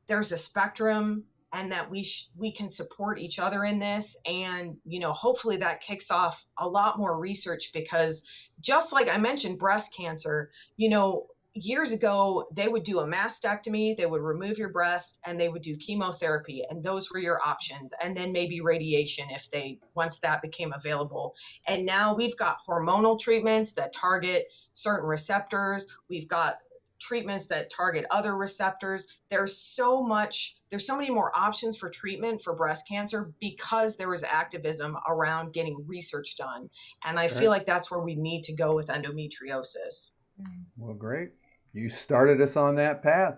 there's 0.08 0.32
a 0.32 0.36
spectrum 0.36 1.24
and 1.52 1.70
that 1.70 1.88
we 1.88 2.02
sh- 2.02 2.28
we 2.36 2.50
can 2.50 2.68
support 2.68 3.20
each 3.20 3.38
other 3.38 3.64
in 3.64 3.78
this 3.78 4.20
and 4.26 4.76
you 4.84 4.98
know 4.98 5.12
hopefully 5.12 5.56
that 5.58 5.80
kicks 5.80 6.10
off 6.10 6.44
a 6.58 6.68
lot 6.68 6.98
more 6.98 7.16
research 7.16 7.72
because 7.72 8.28
just 8.60 8.92
like 8.92 9.08
I 9.08 9.16
mentioned 9.18 9.58
breast 9.60 9.96
cancer, 9.96 10.50
you 10.76 10.90
know, 10.90 11.28
years 11.54 11.92
ago 11.92 12.48
they 12.52 12.66
would 12.66 12.82
do 12.82 12.98
a 12.98 13.06
mastectomy, 13.06 13.96
they 13.96 14.06
would 14.06 14.22
remove 14.22 14.58
your 14.58 14.68
breast 14.68 15.20
and 15.24 15.40
they 15.40 15.48
would 15.48 15.62
do 15.62 15.76
chemotherapy 15.76 16.64
and 16.68 16.82
those 16.82 17.12
were 17.12 17.20
your 17.20 17.40
options 17.46 17.94
and 18.02 18.16
then 18.16 18.32
maybe 18.32 18.60
radiation 18.60 19.30
if 19.30 19.48
they 19.52 19.78
once 19.94 20.20
that 20.20 20.42
became 20.42 20.72
available. 20.72 21.36
And 21.66 21.86
now 21.86 22.14
we've 22.16 22.36
got 22.36 22.58
hormonal 22.66 23.20
treatments 23.20 23.74
that 23.74 23.92
target 23.92 24.52
certain 24.72 25.08
receptors. 25.08 25.96
We've 26.08 26.28
got 26.28 26.58
treatments 27.00 27.46
that 27.46 27.70
target 27.70 28.04
other 28.10 28.36
receptors. 28.36 29.20
There's 29.30 29.56
so 29.56 30.06
much, 30.06 30.56
there's 30.70 30.86
so 30.86 30.96
many 30.96 31.10
more 31.10 31.36
options 31.36 31.78
for 31.78 31.88
treatment 31.88 32.42
for 32.42 32.54
breast 32.54 32.86
cancer 32.88 33.32
because 33.40 33.96
there 33.96 34.08
was 34.08 34.22
activism 34.22 34.96
around 35.08 35.52
getting 35.52 35.84
research 35.86 36.36
done. 36.36 36.70
And 37.04 37.18
I 37.18 37.26
feel 37.28 37.50
like 37.50 37.66
that's 37.66 37.90
where 37.90 38.00
we 38.00 38.14
need 38.14 38.44
to 38.44 38.54
go 38.54 38.74
with 38.74 38.88
endometriosis. 38.88 40.16
Mm-hmm. 40.40 40.62
Well, 40.78 40.94
great. 40.94 41.30
You 41.72 41.90
started 42.04 42.40
us 42.40 42.56
on 42.56 42.76
that 42.76 43.02
path. 43.02 43.34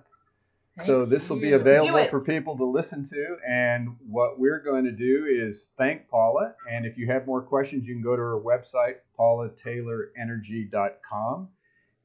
Thank 0.76 0.86
so 0.86 1.04
this 1.04 1.28
will 1.28 1.38
be 1.38 1.52
available 1.52 2.02
for 2.04 2.20
people 2.20 2.56
to 2.56 2.64
listen 2.64 3.06
to. 3.06 3.36
And 3.46 3.94
what 4.08 4.40
we're 4.40 4.62
going 4.62 4.84
to 4.84 4.92
do 4.92 5.26
is 5.28 5.68
thank 5.76 6.08
Paula. 6.08 6.54
And 6.70 6.86
if 6.86 6.96
you 6.96 7.06
have 7.08 7.26
more 7.26 7.42
questions, 7.42 7.86
you 7.86 7.94
can 7.94 8.02
go 8.02 8.16
to 8.16 8.22
her 8.22 8.40
website, 8.40 8.94
paulataylorenergy.com 9.18 11.48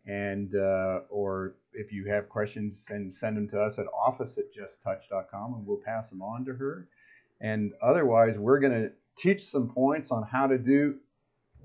and 0.08 0.56
uh, 0.56 1.02
or 1.10 1.56
if 1.74 1.92
you 1.92 2.06
have 2.10 2.30
questions, 2.30 2.80
send 2.88 3.14
send 3.14 3.38
them 3.38 3.48
to 3.50 3.62
us 3.62 3.78
at 3.78 3.86
office 3.88 4.38
at 4.38 4.46
justtouch.com, 4.54 5.54
and 5.54 5.68
we'll 5.68 5.82
pass 5.86 6.10
them 6.10 6.22
on 6.22 6.46
to 6.46 6.54
her. 6.54 6.88
And 7.42 7.74
otherwise, 7.84 8.36
we're 8.38 8.60
going 8.60 8.74
to 8.74 8.92
teach 9.22 9.50
some 9.50 9.70
points 9.70 10.10
on 10.10 10.24
how 10.24 10.48
to 10.48 10.58
do 10.58 10.96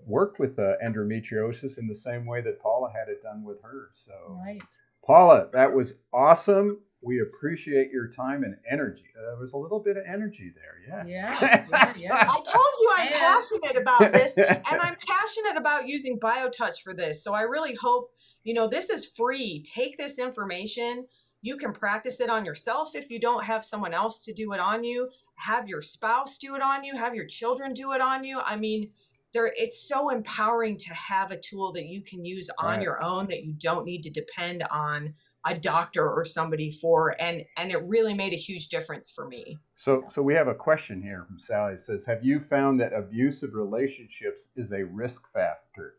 work 0.07 0.38
with 0.38 0.59
uh, 0.59 0.72
endometriosis 0.85 1.78
in 1.78 1.87
the 1.87 1.96
same 1.96 2.26
way 2.26 2.40
that 2.42 2.61
Paula 2.61 2.92
had 2.92 3.09
it 3.09 3.22
done 3.22 3.44
with 3.44 3.62
her. 3.62 3.90
So, 4.05 4.37
right. 4.44 4.61
Paula, 5.07 5.48
that 5.52 5.72
was 5.72 5.92
awesome. 6.12 6.78
We 7.00 7.20
appreciate 7.20 7.90
your 7.90 8.09
time 8.09 8.44
and 8.44 8.57
energy. 8.70 9.05
Uh, 9.16 9.31
there 9.31 9.38
was 9.38 9.52
a 9.52 9.57
little 9.57 9.81
bit 9.81 9.96
of 9.96 10.05
energy 10.07 10.52
there, 10.55 11.05
yeah. 11.07 11.35
Yeah, 11.40 11.94
yeah, 11.96 12.14
I 12.14 12.26
told 12.26 12.46
you 12.46 12.90
I'm 12.98 13.12
passionate 13.12 13.83
about 13.83 14.12
this, 14.12 14.38
and 14.38 14.61
I'm 14.68 14.96
passionate 15.09 15.57
about 15.57 15.88
using 15.88 16.18
BioTouch 16.20 16.83
for 16.83 16.94
this. 16.94 17.24
So 17.24 17.35
I 17.35 17.42
really 17.42 17.74
hope 17.74 18.12
you 18.44 18.55
know, 18.55 18.68
this 18.68 18.90
is 18.90 19.11
free. 19.11 19.62
Take 19.64 19.96
this 19.96 20.18
information. 20.18 21.07
You 21.42 21.57
can 21.57 21.72
practice 21.72 22.20
it 22.20 22.31
on 22.31 22.44
yourself 22.44 22.94
if 22.94 23.11
you 23.11 23.20
don't 23.20 23.44
have 23.44 23.64
someone 23.64 23.94
else 23.94 24.24
to 24.24 24.33
do 24.33 24.52
it 24.52 24.61
on 24.61 24.85
you. 24.85 25.09
Have 25.37 25.68
your 25.68 25.83
spouse 25.83 26.38
do 26.38 26.55
it 26.55 26.62
on 26.62 26.85
you. 26.85 26.96
Have 26.96 27.14
your 27.14 27.26
children 27.26 27.74
do 27.74 27.92
it 27.92 28.00
on 28.00 28.24
you. 28.24 28.40
I 28.44 28.57
mean, 28.57 28.90
there 29.33 29.52
it's 29.57 29.88
so 29.88 30.11
empowering 30.11 30.76
to 30.76 30.94
have 30.94 31.31
a 31.31 31.38
tool 31.38 31.72
that 31.72 31.87
you 31.87 32.02
can 32.02 32.24
use 32.24 32.50
on 32.59 32.76
right. 32.76 32.83
your 32.83 32.98
own 33.05 33.26
that 33.28 33.44
you 33.44 33.55
don't 33.55 33.87
need 33.87 34.02
to 34.02 34.11
depend 34.11 34.62
on 34.70 35.14
a 35.46 35.59
doctor 35.59 36.09
or 36.09 36.24
somebody 36.24 36.70
for 36.70 37.16
and 37.20 37.42
and 37.57 37.72
it 37.72 37.83
really 37.85 38.14
made 38.14 38.33
a 38.33 38.37
huge 38.37 38.68
difference 38.68 39.11
for 39.11 39.26
me 39.26 39.59
so 39.76 40.05
so 40.14 40.22
we 40.22 40.35
have 40.35 40.48
a 40.48 40.55
question 40.55 41.02
here 41.02 41.24
from 41.26 41.38
sally 41.40 41.74
it 41.74 41.83
says 41.85 42.05
have 42.07 42.24
you 42.24 42.40
found 42.48 42.78
that 42.78 42.92
abusive 42.92 43.55
relationships 43.55 44.42
is 44.57 44.70
a 44.72 44.85
risk 44.85 45.22
factor 45.33 45.94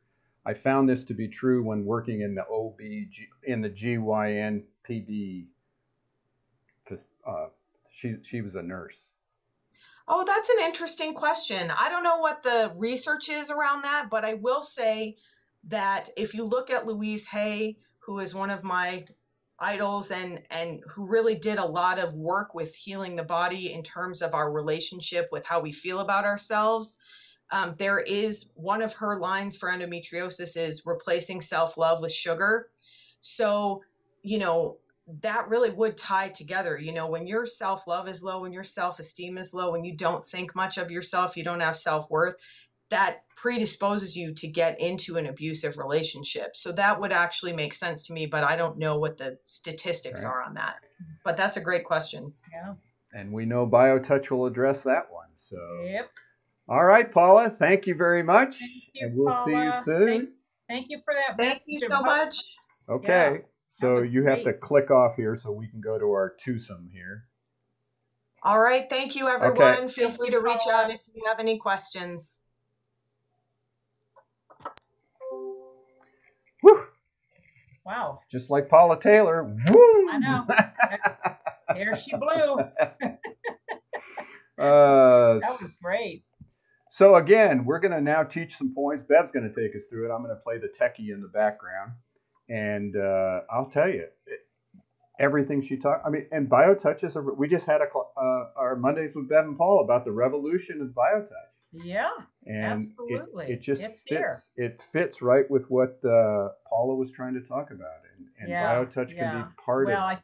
I 0.45 0.53
found 0.53 0.89
this 0.89 1.03
to 1.05 1.13
be 1.13 1.27
true 1.27 1.63
when 1.63 1.85
working 1.85 2.21
in 2.21 2.35
the 2.35 2.45
OB 2.47 2.79
in 3.43 3.61
the 3.61 3.69
GYN 3.69 4.63
Uh, 7.25 7.47
she 7.89 8.15
she 8.29 8.41
was 8.41 8.55
a 8.55 8.61
nurse. 8.61 8.95
Oh, 10.07 10.25
that's 10.25 10.49
an 10.49 10.65
interesting 10.65 11.13
question. 11.13 11.71
I 11.71 11.87
don't 11.89 12.03
know 12.03 12.19
what 12.19 12.43
the 12.43 12.73
research 12.75 13.29
is 13.29 13.49
around 13.49 13.83
that, 13.83 14.09
but 14.11 14.25
I 14.25 14.33
will 14.33 14.61
say 14.61 15.15
that 15.69 16.09
if 16.17 16.33
you 16.33 16.43
look 16.43 16.69
at 16.69 16.85
Louise 16.85 17.29
Hay, 17.29 17.77
who 17.99 18.19
is 18.19 18.35
one 18.35 18.49
of 18.49 18.65
my 18.65 19.05
idols 19.59 20.11
and 20.11 20.41
and 20.49 20.83
who 20.93 21.07
really 21.07 21.35
did 21.35 21.57
a 21.57 21.65
lot 21.65 21.99
of 21.99 22.13
work 22.15 22.53
with 22.53 22.75
healing 22.75 23.15
the 23.15 23.23
body 23.23 23.71
in 23.71 23.83
terms 23.83 24.21
of 24.21 24.33
our 24.33 24.51
relationship 24.51 25.29
with 25.31 25.45
how 25.45 25.61
we 25.61 25.71
feel 25.71 26.01
about 26.01 26.25
ourselves 26.25 27.01
um, 27.53 27.75
there 27.77 27.99
is 27.99 28.51
one 28.55 28.81
of 28.81 28.93
her 28.95 29.19
lines 29.19 29.57
for 29.57 29.69
endometriosis 29.69 30.57
is 30.57 30.83
replacing 30.87 31.39
self 31.39 31.77
love 31.77 32.01
with 32.01 32.11
sugar. 32.11 32.67
So, 33.21 33.83
you 34.23 34.39
know, 34.39 34.79
that 35.21 35.49
really 35.49 35.69
would 35.69 35.95
tie 35.95 36.29
together. 36.29 36.77
You 36.79 36.93
know, 36.93 37.11
when 37.11 37.27
your 37.27 37.45
self 37.45 37.85
love 37.87 38.09
is 38.09 38.23
low, 38.23 38.41
when 38.41 38.53
your 38.53 38.63
self 38.63 38.97
esteem 38.97 39.37
is 39.37 39.53
low, 39.53 39.71
when 39.71 39.85
you 39.85 39.95
don't 39.95 40.25
think 40.25 40.55
much 40.55 40.79
of 40.79 40.89
yourself, 40.89 41.37
you 41.37 41.43
don't 41.43 41.59
have 41.59 41.77
self 41.77 42.09
worth, 42.09 42.35
that 42.89 43.21
predisposes 43.35 44.17
you 44.17 44.33
to 44.33 44.47
get 44.47 44.79
into 44.79 45.17
an 45.17 45.27
abusive 45.27 45.77
relationship. 45.77 46.55
So 46.55 46.71
that 46.71 46.99
would 46.99 47.13
actually 47.13 47.53
make 47.53 47.75
sense 47.75 48.07
to 48.07 48.13
me, 48.13 48.25
but 48.25 48.43
I 48.43 48.55
don't 48.55 48.79
know 48.79 48.97
what 48.97 49.19
the 49.19 49.37
statistics 49.43 50.23
Right. 50.25 50.31
are 50.31 50.41
on 50.41 50.55
that. 50.55 50.77
But 51.23 51.37
that's 51.37 51.57
a 51.57 51.63
great 51.63 51.85
question. 51.85 52.33
Yeah. 52.51 52.73
And 53.13 53.31
we 53.31 53.45
know 53.45 53.67
BioTouch 53.67 54.31
will 54.31 54.47
address 54.47 54.81
that 54.83 55.11
one. 55.11 55.27
So, 55.37 55.57
Yep. 55.83 56.09
All 56.67 56.83
right, 56.83 57.11
Paula, 57.11 57.51
thank 57.59 57.87
you 57.87 57.95
very 57.95 58.23
much. 58.23 58.55
Thank 58.59 58.71
you, 58.93 59.07
and 59.07 59.17
we'll 59.17 59.45
see 59.45 59.51
you 59.51 59.73
soon. 59.83 60.07
Thank, 60.07 60.29
thank 60.69 60.85
you 60.89 60.99
for 61.03 61.13
that. 61.13 61.37
Thank 61.37 61.61
you 61.65 61.79
so 61.89 61.97
of 61.97 62.05
much. 62.05 62.37
Okay. 62.89 63.41
So 63.69 63.95
was 63.95 64.09
you 64.09 64.25
have 64.25 64.43
to 64.43 64.53
click 64.53 64.91
off 64.91 65.15
here 65.15 65.37
so 65.41 65.51
we 65.51 65.67
can 65.67 65.81
go 65.81 65.97
to 65.97 66.05
our 66.05 66.35
twosome 66.43 66.89
here. 66.93 67.25
All 68.43 68.59
right. 68.59 68.87
Thank 68.89 69.15
you, 69.15 69.27
everyone. 69.27 69.87
Feel 69.87 70.09
Thank 70.09 70.19
free 70.19 70.27
you, 70.27 70.33
to 70.33 70.39
reach 70.41 70.59
Paula. 70.65 70.83
out 70.85 70.91
if 70.91 70.99
you 71.13 71.23
have 71.27 71.39
any 71.39 71.57
questions. 71.57 72.43
Woo! 76.61 76.83
Wow. 77.85 78.19
Just 78.31 78.49
like 78.49 78.69
Paula 78.69 78.99
Taylor. 78.99 79.43
Woo! 79.43 80.09
I 80.09 80.17
know. 80.19 80.45
That's, 80.47 81.17
there 81.73 81.97
she 81.97 82.15
blew. 82.15 82.27
uh, 84.59 85.39
That 85.39 85.61
was 85.61 85.71
great. 85.81 86.23
So 86.95 87.15
again, 87.15 87.65
we're 87.65 87.79
going 87.79 87.91
to 87.91 88.01
now 88.01 88.21
teach 88.21 88.51
some 88.57 88.73
points. 88.75 89.03
Bev's 89.03 89.31
going 89.31 89.51
to 89.51 89.55
take 89.61 89.75
us 89.75 89.81
through 89.89 90.07
it. 90.09 90.13
I'm 90.13 90.23
going 90.23 90.35
to 90.35 90.41
play 90.41 90.59
the 90.59 90.69
techie 90.79 91.11
in 91.11 91.21
the 91.21 91.27
background, 91.27 91.93
and 92.49 92.95
uh, 92.95 93.41
I'll 93.51 93.71
tell 93.73 93.89
you 93.89 94.05
it, 94.27 94.39
everything 95.19 95.65
she 95.67 95.77
talked. 95.77 96.05
I 96.05 96.09
mean, 96.11 96.27
and 96.31 96.47
BioTouch 96.47 97.03
is 97.03 97.15
a. 97.15 97.21
We 97.21 97.47
just 97.47 97.65
had 97.65 97.81
a 97.81 97.85
uh, 97.85 98.49
our 98.55 98.75
Mondays 98.75 99.11
with 99.15 99.27
Bev 99.27 99.45
and 99.45 99.57
Paul 99.57 99.81
about 99.83 100.05
the 100.05 100.11
revolution 100.11 100.81
of 100.81 100.89
BioTouch. 100.89 101.29
Yeah. 101.73 102.09
and 102.45 102.83
it- 102.83 102.87
Absolutely. 102.91 103.45
It, 103.47 103.63
just 103.63 103.81
It's 103.81 104.01
fits. 104.01 104.09
here. 104.09 104.43
It 104.55 104.79
fits 104.91 105.23
right 105.23 105.49
with 105.49 105.63
what 105.69 105.99
uh, 106.05 106.49
Paula 106.69 106.95
was 106.95 107.09
trying 107.15 107.33
to 107.33 107.41
talk 107.41 107.71
about, 107.71 108.01
and, 108.17 108.27
and 108.39 108.49
Yeah, 108.49 108.75
BioTouch 108.85 109.15
can 109.17 109.41
be 109.41 109.47
part 109.65 109.87
well, 109.87 109.97
of. 109.97 110.03
I, 110.03 110.17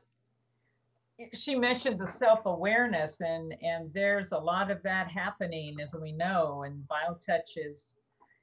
she 1.33 1.55
mentioned 1.55 1.99
the 1.99 2.07
self-awareness, 2.07 3.21
and 3.21 3.53
and 3.61 3.91
there's 3.93 4.31
a 4.31 4.37
lot 4.37 4.71
of 4.71 4.81
that 4.83 5.09
happening, 5.09 5.77
as 5.81 5.95
we 5.99 6.11
know. 6.11 6.63
And 6.63 6.83
BioTouch 6.87 7.57
is 7.57 7.97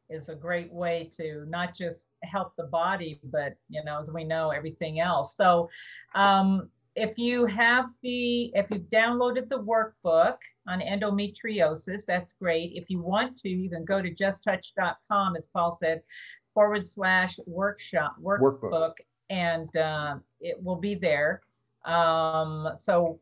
is 0.08 0.28
a 0.28 0.34
great 0.34 0.72
way 0.72 1.08
to 1.16 1.44
not 1.48 1.74
just 1.74 2.08
help 2.22 2.52
the 2.56 2.64
body, 2.64 3.20
but 3.24 3.54
you 3.68 3.82
know, 3.84 3.98
as 3.98 4.10
we 4.12 4.24
know, 4.24 4.50
everything 4.50 5.00
else. 5.00 5.36
So, 5.36 5.68
um, 6.14 6.68
if 6.94 7.18
you 7.18 7.46
have 7.46 7.86
the 8.02 8.52
if 8.54 8.66
you've 8.70 8.90
downloaded 8.90 9.48
the 9.48 9.58
workbook 9.58 10.36
on 10.68 10.80
endometriosis, 10.80 12.04
that's 12.06 12.34
great. 12.40 12.72
If 12.74 12.88
you 12.88 13.00
want 13.00 13.36
to, 13.38 13.48
you 13.48 13.70
can 13.70 13.84
go 13.84 14.00
to 14.00 14.10
justtouch.com, 14.10 15.36
as 15.36 15.46
Paul 15.52 15.72
said, 15.72 16.02
forward 16.54 16.86
slash 16.86 17.38
workshop 17.46 18.16
Workbook. 18.22 18.60
workbook, 18.60 18.92
and 19.30 19.76
uh, 19.76 20.16
it 20.40 20.62
will 20.62 20.76
be 20.76 20.94
there. 20.94 21.42
Um, 21.86 22.72
so 22.76 23.20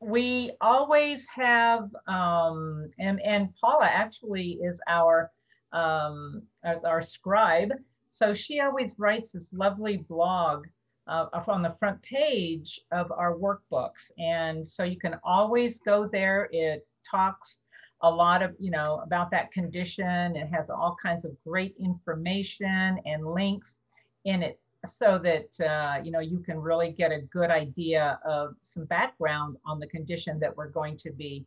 we 0.00 0.52
always 0.60 1.26
have, 1.28 1.90
um, 2.06 2.90
and, 2.98 3.20
and 3.22 3.54
Paula 3.56 3.86
actually 3.86 4.58
is 4.62 4.80
our, 4.88 5.30
um, 5.72 6.42
our 6.64 7.02
scribe. 7.02 7.72
So 8.10 8.34
she 8.34 8.60
always 8.60 8.98
writes 8.98 9.32
this 9.32 9.52
lovely 9.52 9.96
blog 9.96 10.66
uh, 11.06 11.26
on 11.48 11.62
the 11.62 11.74
front 11.78 12.00
page 12.02 12.80
of 12.92 13.10
our 13.12 13.34
workbooks. 13.34 14.10
And 14.18 14.66
so 14.66 14.84
you 14.84 14.98
can 14.98 15.18
always 15.24 15.80
go 15.80 16.08
there. 16.10 16.48
It 16.52 16.86
talks 17.08 17.62
a 18.02 18.10
lot 18.10 18.42
of, 18.42 18.54
you 18.58 18.70
know, 18.70 19.00
about 19.04 19.30
that 19.30 19.52
condition. 19.52 20.36
It 20.36 20.48
has 20.48 20.70
all 20.70 20.96
kinds 21.02 21.24
of 21.24 21.32
great 21.46 21.74
information 21.78 22.98
and 23.04 23.26
links 23.26 23.80
in 24.24 24.42
it 24.42 24.60
so 24.86 25.18
that 25.18 25.60
uh, 25.66 26.00
you 26.02 26.10
know 26.10 26.20
you 26.20 26.38
can 26.40 26.58
really 26.58 26.90
get 26.92 27.10
a 27.12 27.20
good 27.32 27.50
idea 27.50 28.18
of 28.24 28.54
some 28.62 28.84
background 28.86 29.56
on 29.64 29.78
the 29.78 29.86
condition 29.88 30.38
that 30.40 30.56
we're 30.56 30.68
going 30.70 30.96
to 30.98 31.12
be 31.12 31.46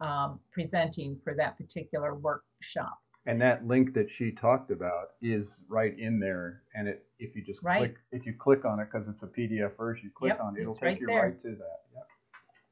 um, 0.00 0.38
presenting 0.52 1.18
for 1.24 1.34
that 1.34 1.56
particular 1.56 2.14
workshop. 2.14 2.98
And 3.26 3.40
that 3.42 3.66
link 3.66 3.92
that 3.94 4.08
she 4.10 4.30
talked 4.32 4.70
about 4.70 5.08
is 5.20 5.60
right 5.68 5.98
in 5.98 6.18
there. 6.18 6.62
And 6.74 6.88
it, 6.88 7.04
if 7.18 7.36
you 7.36 7.42
just 7.42 7.62
Right. 7.62 7.78
click, 7.78 7.96
if 8.12 8.24
you 8.24 8.32
click 8.32 8.64
on 8.64 8.80
it, 8.80 8.88
because 8.90 9.06
it's 9.08 9.22
a 9.22 9.26
PDF 9.26 9.76
version, 9.76 10.04
you 10.06 10.10
click 10.14 10.30
Yep, 10.30 10.40
on 10.40 10.56
it, 10.56 10.62
it'll 10.62 10.72
take 10.74 10.82
right 10.82 11.00
you 11.00 11.06
there. 11.08 11.22
right 11.22 11.42
to 11.42 11.56
that. 11.56 11.80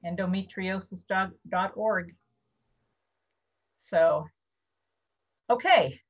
Yep. 0.03 0.17
endometriosis.org. 0.19 2.15
So, 3.79 4.27
okay. 5.51 6.01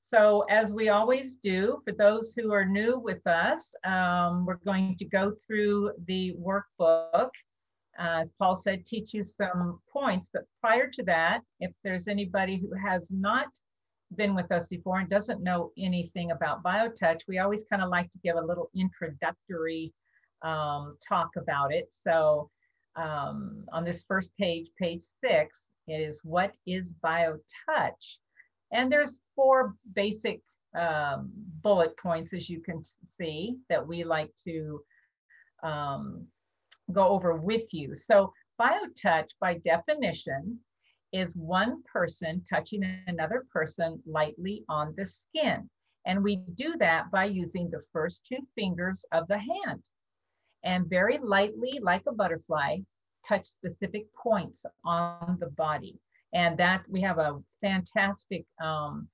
So 0.00 0.44
as 0.48 0.72
we 0.72 0.88
always 0.88 1.36
do, 1.36 1.82
for 1.84 1.92
those 1.92 2.34
who 2.34 2.52
are 2.52 2.64
new 2.64 2.98
with 2.98 3.24
us, 3.26 3.74
um, 3.84 4.46
we're 4.46 4.54
going 4.64 4.96
to 4.96 5.04
go 5.04 5.32
through 5.46 5.92
the 6.06 6.34
workbook. 6.40 7.30
Uh, 7.98 8.22
as 8.22 8.32
Paul 8.38 8.56
said, 8.56 8.86
teach 8.86 9.12
you 9.12 9.24
some 9.24 9.80
points, 9.92 10.30
but 10.32 10.44
prior 10.60 10.88
to 10.88 11.02
that, 11.04 11.42
if 11.60 11.72
there's 11.84 12.08
anybody 12.08 12.56
who 12.56 12.72
has 12.74 13.10
not 13.10 13.48
been 14.16 14.34
with 14.34 14.50
us 14.50 14.68
before 14.68 15.00
and 15.00 15.10
doesn't 15.10 15.42
know 15.42 15.70
anything 15.76 16.30
about 16.30 16.62
BioTouch, 16.62 17.20
we 17.28 17.38
always 17.38 17.64
kind 17.70 17.82
of 17.82 17.90
like 17.90 18.10
to 18.12 18.18
give 18.24 18.36
a 18.36 18.40
little 18.40 18.70
introductory 18.74 19.92
um, 20.42 20.96
talk 21.06 21.30
about 21.36 21.72
it. 21.74 21.92
So 21.92 22.50
um, 22.96 23.64
on 23.72 23.84
this 23.84 24.04
first 24.04 24.32
page, 24.38 24.68
page 24.78 25.02
six, 25.02 25.68
is 25.86 26.22
what 26.24 26.56
is 26.66 26.94
BioTouch? 27.04 28.18
And 28.72 28.90
there's 28.90 29.20
four 29.34 29.74
basic 29.94 30.40
um, 30.78 31.30
bullet 31.62 31.96
points, 31.96 32.32
as 32.32 32.48
you 32.48 32.60
can 32.60 32.82
see, 33.04 33.56
that 33.68 33.86
we 33.86 34.04
like 34.04 34.30
to 34.44 34.80
um, 35.62 36.26
go 36.92 37.08
over 37.08 37.34
with 37.36 37.72
you. 37.74 37.94
So 37.94 38.32
BioTouch, 38.60 39.30
by 39.40 39.54
definition, 39.54 40.58
is 41.12 41.36
one 41.36 41.82
person 41.92 42.42
touching 42.48 42.82
another 43.06 43.44
person 43.52 44.00
lightly 44.06 44.64
on 44.68 44.94
the 44.96 45.06
skin. 45.06 45.68
And 46.06 46.22
we 46.22 46.36
do 46.54 46.76
that 46.78 47.10
by 47.10 47.24
using 47.24 47.68
the 47.68 47.84
first 47.92 48.24
two 48.26 48.38
fingers 48.54 49.04
of 49.12 49.26
the 49.28 49.38
hand 49.38 49.82
and 50.64 50.88
very 50.88 51.18
lightly, 51.22 51.78
like 51.82 52.02
a 52.06 52.12
butterfly, 52.12 52.78
touch 53.26 53.44
specific 53.44 54.06
points 54.14 54.64
on 54.84 55.36
the 55.40 55.50
body. 55.50 55.98
And 56.32 56.56
that 56.58 56.82
we 56.88 57.00
have 57.00 57.18
a 57.18 57.40
fantastic 57.60 58.44
um, 58.62 59.08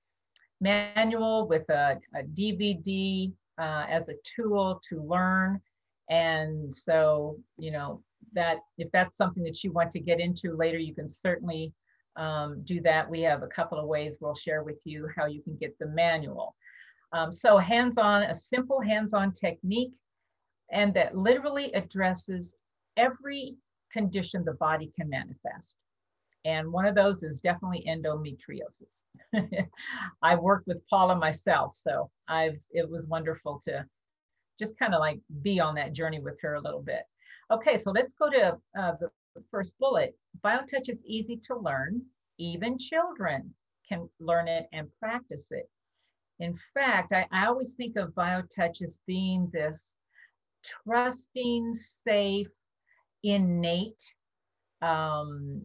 manual 0.61 1.49
with 1.49 1.69
a, 1.71 1.99
a 2.15 2.23
DVD 2.23 3.33
uh, 3.59 3.87
as 3.89 4.09
a 4.09 4.15
tool 4.23 4.81
to 4.89 5.03
learn. 5.03 5.61
And 6.11 6.75
so, 6.75 7.39
you 7.59 7.71
know, 7.71 8.03
that 8.35 8.59
if 8.79 8.91
that's 8.93 9.17
something 9.17 9.43
that 9.45 9.65
you 9.65 9.73
want 9.73 9.91
to 9.93 10.01
get 10.01 10.21
into 10.21 10.57
later, 10.57 10.79
you 10.79 10.95
can 10.95 11.09
certainly 11.09 11.73
um, 12.17 12.63
do 12.65 12.81
that. 12.83 13.09
We 13.09 13.23
have 13.23 13.43
a 13.43 13.49
couple 13.49 13.79
of 13.79 13.87
ways 13.87 14.19
we'll 14.21 14.35
share 14.35 14.63
with 14.63 14.81
you 14.85 15.09
how 15.17 15.27
you 15.27 15.43
can 15.43 15.57
get 15.57 15.79
the 15.79 15.89
manual. 15.89 16.55
Um, 17.13 17.33
so 17.33 17.57
hands-on, 17.57 18.25
a 18.25 18.35
simple 18.35 18.81
hands-on 18.81 19.33
technique 19.33 19.93
and 20.73 20.93
that 20.95 21.17
literally 21.17 21.73
addresses 21.73 22.57
every 22.97 23.57
condition 23.93 24.45
the 24.45 24.55
body 24.55 24.91
can 24.97 25.09
manifest. 25.09 25.77
And 26.47 26.73
one 26.73 26.87
of 26.87 26.95
those 26.95 27.25
is 27.25 27.41
definitely 27.41 27.85
endometriosis. 27.89 29.07
I've 30.23 30.39
worked 30.39 30.69
with 30.69 30.87
Paula 30.89 31.17
myself, 31.17 31.75
so 31.75 32.09
I've 32.29 32.61
it 32.71 32.89
was 32.89 33.09
wonderful 33.09 33.61
to 33.65 33.85
just 34.57 34.79
kind 34.79 34.95
of 34.95 35.01
like 35.01 35.19
be 35.43 35.59
on 35.59 35.75
that 35.75 35.93
journey 35.93 36.21
with 36.21 36.41
her 36.43 36.55
a 36.55 36.61
little 36.61 36.83
bit. 36.83 37.03
Okay, 37.51 37.77
so 37.77 37.91
let's 37.91 38.13
go 38.13 38.31
to 38.31 38.57
uh, 38.79 38.93
the 39.01 39.11
first 39.51 39.77
bullet. 39.81 40.17
BioTouch 40.45 40.89
is 40.89 41.05
easy 41.05 41.37
to 41.49 41.57
learn. 41.57 42.01
Even 42.39 42.79
children 42.79 43.53
can 43.89 44.09
learn 44.21 44.47
it 44.47 44.69
and 44.73 44.89
practice 45.01 45.51
it. 45.51 45.69
In 46.39 46.57
fact, 46.75 47.13
I, 47.13 47.27
I 47.33 47.47
always 47.47 47.75
think 47.75 47.97
of 47.97 48.11
BioTouch 48.11 48.83
as 48.83 49.01
being 49.05 49.51
this 49.53 49.97
trusting, 50.65 51.75
safe, 51.75 52.47
innate 53.25 54.15
um, 54.83 55.63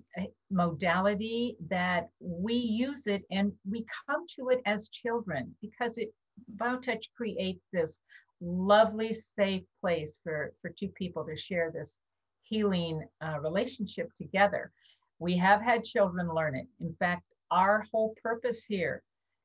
modality 0.50 1.58
that 1.69 2.10
we 2.19 2.54
use 2.54 3.08
it 3.08 3.24
and 3.30 3.52
we 3.69 3.86
come 4.08 4.26
to 4.36 4.50
it 4.50 4.62
as 4.65 4.89
children 4.89 5.54
because 5.62 5.97
it 5.97 6.13
BioTouch 6.58 7.08
creates 7.15 7.67
this 7.71 8.02
lovely, 8.41 9.13
safe 9.13 9.63
place 9.80 10.19
for, 10.24 10.54
for 10.62 10.69
two 10.69 10.89
people 10.89 11.26
to 11.26 11.36
share 11.36 11.71
this 11.71 12.00
healing 12.43 13.04
uh, 13.21 13.39
relationship 13.39 14.10
together. 14.17 14.71
We 15.19 15.38
have 15.38 15.62
had 15.62 15.84
children 15.84 16.34
learn 16.34 16.56
it. 16.56 16.67
In 16.80 16.93
fact, 16.95 17.24
our 17.52 17.86
whole 17.91 18.15
purpose 18.24 18.63
here 18.63 19.04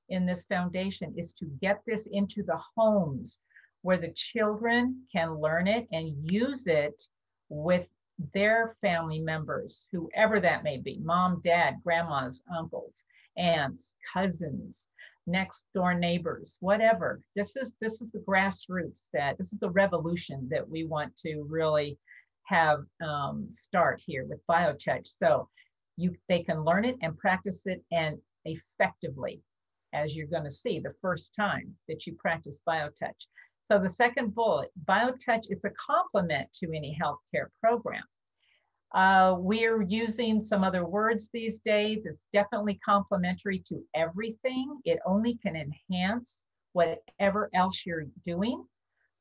in 0.09 0.25
this 0.25 0.45
foundation 0.47 1.13
is 1.17 1.35
to 1.35 1.47
get 1.61 1.81
this 1.87 2.09
into 2.13 2.43
the 2.43 2.61
homes 2.77 3.41
where 3.83 3.99
the 3.99 4.13
children 4.13 5.03
can 5.13 5.39
learn 5.39 5.67
it 5.67 5.87
and 5.93 6.31
use 6.31 6.67
it 6.67 7.03
with 7.49 7.87
their 8.33 8.77
family 8.81 9.21
members, 9.21 9.87
whoever 9.93 10.41
that 10.41 10.65
may 10.65 10.79
be 10.79 10.99
mom, 11.03 11.41
dad, 11.45 11.77
grandmas, 11.85 12.43
uncles. 12.57 13.05
aunts, 13.37 13.95
cousins, 14.13 14.87
next 15.27 15.67
door 15.75 15.95
neighbors, 15.95 16.57
whatever. 16.61 17.21
This 17.35 17.57
is 17.57 17.73
this 17.81 18.01
is 18.01 18.11
the 18.11 18.25
grassroots 18.27 19.09
that 19.13 19.37
this 19.39 19.53
is 19.53 19.59
the 19.59 19.71
revolution 19.71 20.49
that 20.51 20.69
we 20.69 20.85
want 20.85 21.17
to 21.19 21.45
really 21.49 21.99
have 22.45 22.81
um, 23.05 23.49
start 23.51 24.01
here 24.05 24.25
with 24.25 24.39
BioTouch. 24.49 25.07
So 25.07 25.49
you 25.97 26.15
they 26.29 26.43
can 26.43 26.65
learn 26.65 26.85
it 26.85 26.97
and 27.03 27.19
practice 27.19 27.67
it 27.67 27.83
and 27.91 28.19
effectively, 28.45 29.43
as 29.93 30.17
you're 30.17 30.29
going 30.29 30.45
to 30.45 30.51
see 30.51 30.79
the 30.79 30.95
first 31.03 31.33
time 31.39 31.75
that 31.89 32.07
you 32.07 32.15
practice 32.15 32.61
BioTouch. 32.67 33.27
So 33.67 33.81
the 33.81 33.91
second 33.91 34.33
bullet, 34.33 34.71
BioTouch, 34.85 35.47
it's 35.49 35.65
a 35.65 35.71
complement 35.71 36.53
to 36.53 36.69
any 36.69 36.97
healthcare 37.03 37.49
program. 37.61 38.05
Uh, 38.95 39.35
we're 39.41 39.83
using 39.83 40.41
some 40.41 40.63
other 40.63 40.87
words 40.87 41.31
these 41.33 41.59
days. 41.59 42.07
It's 42.07 42.27
definitely 42.33 42.79
complementary 42.85 43.59
to 43.67 43.83
everything. 43.97 44.79
It 44.85 45.01
only 45.05 45.37
can 45.43 45.57
enhance 45.57 46.45
whatever 46.75 47.51
else 47.55 47.85
you're 47.85 48.07
doing, 48.25 48.65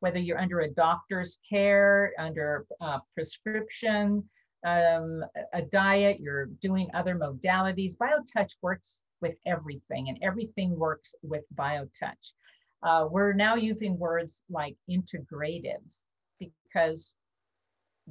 whether 0.02 0.20
you're 0.20 0.40
under 0.40 0.60
a 0.60 0.70
doctor's 0.70 1.40
care, 1.50 2.14
under 2.20 2.68
uh, 2.82 3.00
prescription, 3.16 4.24
um, 4.64 5.26
a 5.54 5.64
diet, 5.64 6.20
you're 6.20 6.46
doing 6.62 6.88
other 6.94 7.16
modalities. 7.16 7.98
BioTouch 7.98 8.58
works 8.62 9.02
with 9.22 9.34
everything, 9.48 10.10
and 10.10 10.20
everything 10.22 10.78
works 10.78 11.16
with 11.24 11.46
BioTouch. 11.56 12.34
Uh, 12.86 13.08
we're 13.10 13.34
now 13.34 13.56
using 13.56 13.98
words 13.98 14.44
like 14.50 14.76
integrative 14.90 15.82
because 16.40 17.16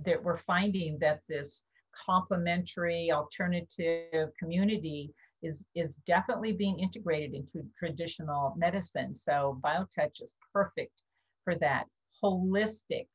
that 0.05 0.23
we're 0.23 0.37
finding 0.37 0.99
that 0.99 1.21
this 1.29 1.63
complementary 2.05 3.13
alternative 3.13 4.31
community 4.37 5.13
is, 5.45 5.67
is 5.77 5.95
definitely 6.07 6.53
being 6.53 6.81
integrated 6.81 7.35
into 7.35 7.65
traditional 7.79 8.55
medicine. 8.59 9.15
So 9.15 9.61
BioTouch 9.65 10.21
is 10.21 10.35
perfect 10.53 11.05
for 11.45 11.55
that. 11.57 11.85
Holistic. 12.23 13.07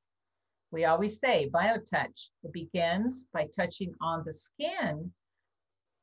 We 0.71 0.85
always 0.85 1.19
say 1.19 1.49
BioTouch 1.53 2.29
it 2.43 2.53
begins 2.53 3.27
by 3.33 3.47
touching 3.53 3.93
on 4.01 4.23
the 4.25 4.33
skin, 4.33 5.11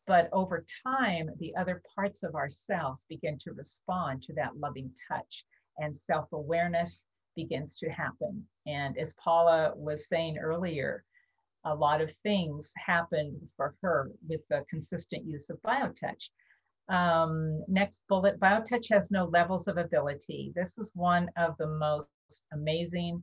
but 0.06 0.28
over 0.32 0.64
time, 0.86 1.30
the 1.38 1.54
other 1.56 1.82
parts 1.94 2.22
of 2.22 2.34
ourselves 2.34 3.06
begin 3.08 3.38
to 3.38 3.52
respond 3.52 4.22
to 4.22 4.32
that 4.34 4.56
loving 4.56 4.90
touch 5.10 5.44
and 5.78 5.94
self 5.94 6.26
awareness 6.32 7.06
begins 7.34 7.76
to 7.76 7.90
happen. 7.90 8.44
And 8.66 8.96
as 8.98 9.14
Paula 9.14 9.72
was 9.76 10.08
saying 10.08 10.38
earlier, 10.38 11.04
a 11.64 11.74
lot 11.74 12.00
of 12.00 12.12
things 12.22 12.72
happened 12.76 13.36
for 13.56 13.74
her 13.82 14.10
with 14.28 14.40
the 14.48 14.64
consistent 14.70 15.24
use 15.26 15.50
of 15.50 15.60
BioTouch. 15.62 16.30
Um, 16.88 17.64
next 17.66 18.04
bullet, 18.08 18.38
BioTouch 18.38 18.86
has 18.90 19.10
no 19.10 19.24
levels 19.24 19.66
of 19.66 19.76
ability. 19.76 20.52
This 20.54 20.78
is 20.78 20.92
one 20.94 21.28
of 21.36 21.56
the 21.58 21.66
most 21.66 22.08
amazing 22.52 23.22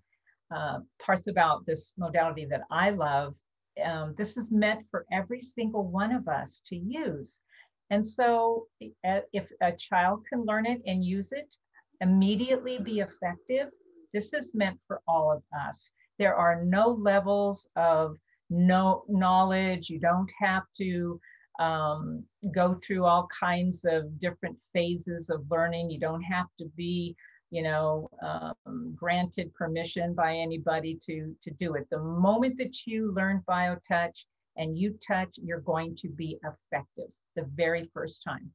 uh, 0.53 0.79
parts 1.01 1.27
about 1.27 1.65
this 1.65 1.93
modality 1.97 2.45
that 2.49 2.63
I 2.69 2.89
love. 2.91 3.35
Um, 3.83 4.13
this 4.17 4.38
is 4.38 4.51
meant 4.51 4.86
for 4.91 5.05
every 5.12 5.41
single 5.41 5.83
one 5.83 6.12
of 6.12 6.27
us 6.27 6.62
to 6.67 6.75
use. 6.75 7.41
And 7.89 8.05
so 8.05 8.67
uh, 9.07 9.21
if 9.33 9.51
a 9.62 9.71
child 9.71 10.25
can 10.27 10.45
learn 10.45 10.65
it 10.65 10.81
and 10.86 11.03
use 11.03 11.31
it, 11.31 11.55
immediately 12.01 12.79
be 12.79 12.99
effective, 12.99 13.69
this 14.13 14.33
is 14.33 14.53
meant 14.53 14.79
for 14.88 15.01
all 15.07 15.31
of 15.31 15.43
us. 15.67 15.91
There 16.19 16.36
are 16.36 16.63
no 16.63 16.89
levels 16.89 17.67
of 17.75 18.17
no 18.49 19.03
knowledge. 19.07 19.89
You 19.89 19.99
don't 19.99 20.31
have 20.39 20.63
to 20.77 21.19
um, 21.59 22.23
go 22.53 22.79
through 22.83 23.05
all 23.05 23.27
kinds 23.27 23.86
of 23.86 24.19
different 24.19 24.57
phases 24.73 25.29
of 25.29 25.45
learning. 25.49 25.89
You 25.89 25.99
don't 25.99 26.23
have 26.23 26.47
to 26.59 26.65
be, 26.75 27.15
you 27.53 27.61
know, 27.61 28.09
um, 28.23 28.95
granted 28.95 29.53
permission 29.53 30.15
by 30.15 30.33
anybody 30.33 30.97
to, 31.05 31.35
to 31.43 31.51
do 31.59 31.75
it. 31.75 31.87
The 31.91 31.99
moment 31.99 32.57
that 32.57 32.87
you 32.87 33.13
learn 33.13 33.43
BioTouch 33.47 34.25
and 34.57 34.75
you 34.75 34.97
touch, 35.07 35.37
you're 35.37 35.59
going 35.59 35.95
to 35.97 36.09
be 36.09 36.39
effective 36.43 37.11
the 37.35 37.45
very 37.53 37.91
first 37.93 38.23
time, 38.23 38.49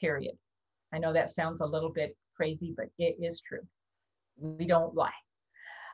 period. 0.00 0.34
I 0.94 0.96
know 0.96 1.12
that 1.12 1.28
sounds 1.28 1.60
a 1.60 1.66
little 1.66 1.90
bit 1.90 2.16
crazy, 2.34 2.72
but 2.74 2.86
it 2.98 3.16
is 3.20 3.42
true. 3.42 3.66
We 4.38 4.64
don't 4.64 4.94
lie. 4.94 5.10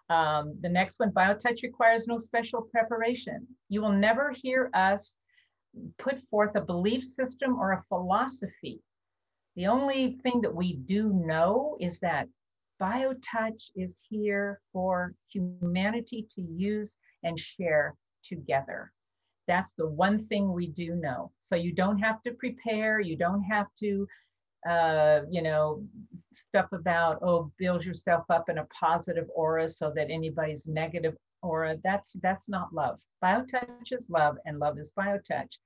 Um, 0.09 0.57
the 0.61 0.69
next 0.69 1.01
one, 1.01 1.11
BioTouch 1.11 1.65
requires 1.65 2.07
no 2.07 2.19
special 2.19 2.63
preparation. 2.63 3.45
You 3.69 3.83
will 3.83 3.93
never 3.93 4.31
hear 4.31 4.71
us 4.73 5.17
put 5.99 6.21
forth 6.31 6.55
a 6.55 6.61
belief 6.61 7.03
system 7.03 7.59
or 7.59 7.73
a 7.73 7.83
philosophy. 7.89 8.81
The 9.57 9.67
only 9.67 10.19
thing 10.23 10.41
that 10.43 10.55
we 10.55 10.75
do 10.75 11.13
know 11.13 11.77
is 11.81 11.99
that 12.01 12.29
BioTouch 12.81 13.71
is 13.77 14.03
here 14.09 14.61
for 14.73 15.15
humanity 15.29 16.27
to 16.35 16.43
use 16.43 16.97
and 17.25 17.39
share 17.39 17.95
together. 18.25 18.93
That's 19.47 19.73
the 19.75 19.89
one 19.89 20.19
thing 20.27 20.53
we 20.53 20.69
do 20.69 20.95
know. 20.95 21.33
So 21.43 21.57
you 21.57 21.73
don't 21.73 21.99
have 21.99 22.23
to 22.23 22.33
prepare, 22.33 23.01
you 23.01 23.17
don't 23.17 23.43
have 23.43 23.67
to 23.81 24.07
uh, 24.69 25.21
you 25.31 25.43
know, 25.43 25.83
stuff 26.33 26.67
about, 26.73 27.19
oh, 27.23 27.51
build 27.59 27.85
yourself 27.85 28.25
up 28.29 28.49
in 28.49 28.59
a 28.59 28.67
positive 28.67 29.27
aura 29.35 29.69
so 29.69 29.91
that 29.95 30.11
anybody's 30.11 30.67
negative 30.67 31.17
aura, 31.43 31.79
that's 31.83 32.15
that's 32.23 32.49
not 32.49 32.73
love. 32.73 33.01
Biotouch 33.25 33.93
is 33.93 34.11
love 34.11 34.37
and 34.45 34.59
love 34.59 34.79
is 34.79 34.93
biotouch. 34.93 35.57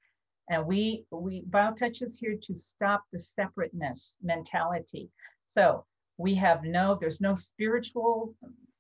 And 0.51 0.67
we 0.67 1.05
we 1.11 1.43
biotouch 1.49 2.03
is 2.03 2.19
here 2.19 2.37
to 2.43 2.57
stop 2.57 3.05
the 3.13 3.19
separateness 3.19 4.17
mentality. 4.23 5.09
So 5.47 5.85
we 6.19 6.35
have 6.37 6.65
no, 6.65 6.97
there's 7.01 7.21
no 7.21 7.35
spiritual 7.35 8.35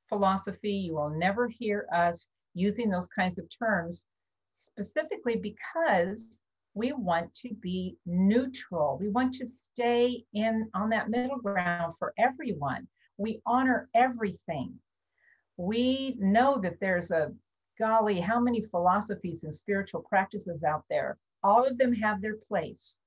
philosophy. 0.08 0.72
You 0.72 0.94
will 0.94 1.10
never 1.10 1.48
hear 1.48 1.86
us 1.92 2.28
using 2.54 2.90
those 2.90 3.08
kinds 3.08 3.38
of 3.38 3.46
terms 3.50 4.04
specifically 4.52 5.36
because 5.36 6.40
we 6.74 6.92
want 6.92 7.32
to 7.34 7.54
be 7.54 7.96
neutral. 8.04 8.98
We 9.00 9.08
want 9.08 9.32
to 9.34 9.46
stay 9.46 10.24
in 10.34 10.68
on 10.74 10.90
that 10.90 11.08
middle 11.08 11.38
ground 11.38 11.94
for 11.98 12.12
everyone. 12.18 12.86
We 13.16 13.40
honor 13.46 13.88
everything. 13.94 14.74
We 15.56 16.16
know 16.18 16.58
that 16.62 16.80
there's 16.80 17.10
a 17.12 17.32
golly, 17.78 18.20
how 18.20 18.40
many 18.40 18.62
philosophies 18.62 19.44
and 19.44 19.54
spiritual 19.54 20.02
practices 20.02 20.64
out 20.64 20.84
there? 20.90 21.16
All 21.44 21.64
of 21.64 21.78
them 21.78 21.92
have 21.92 22.20
their 22.20 22.36
place. 22.36 22.98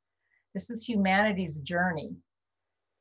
This 0.53 0.69
is 0.69 0.87
humanity's 0.87 1.59
journey. 1.59 2.15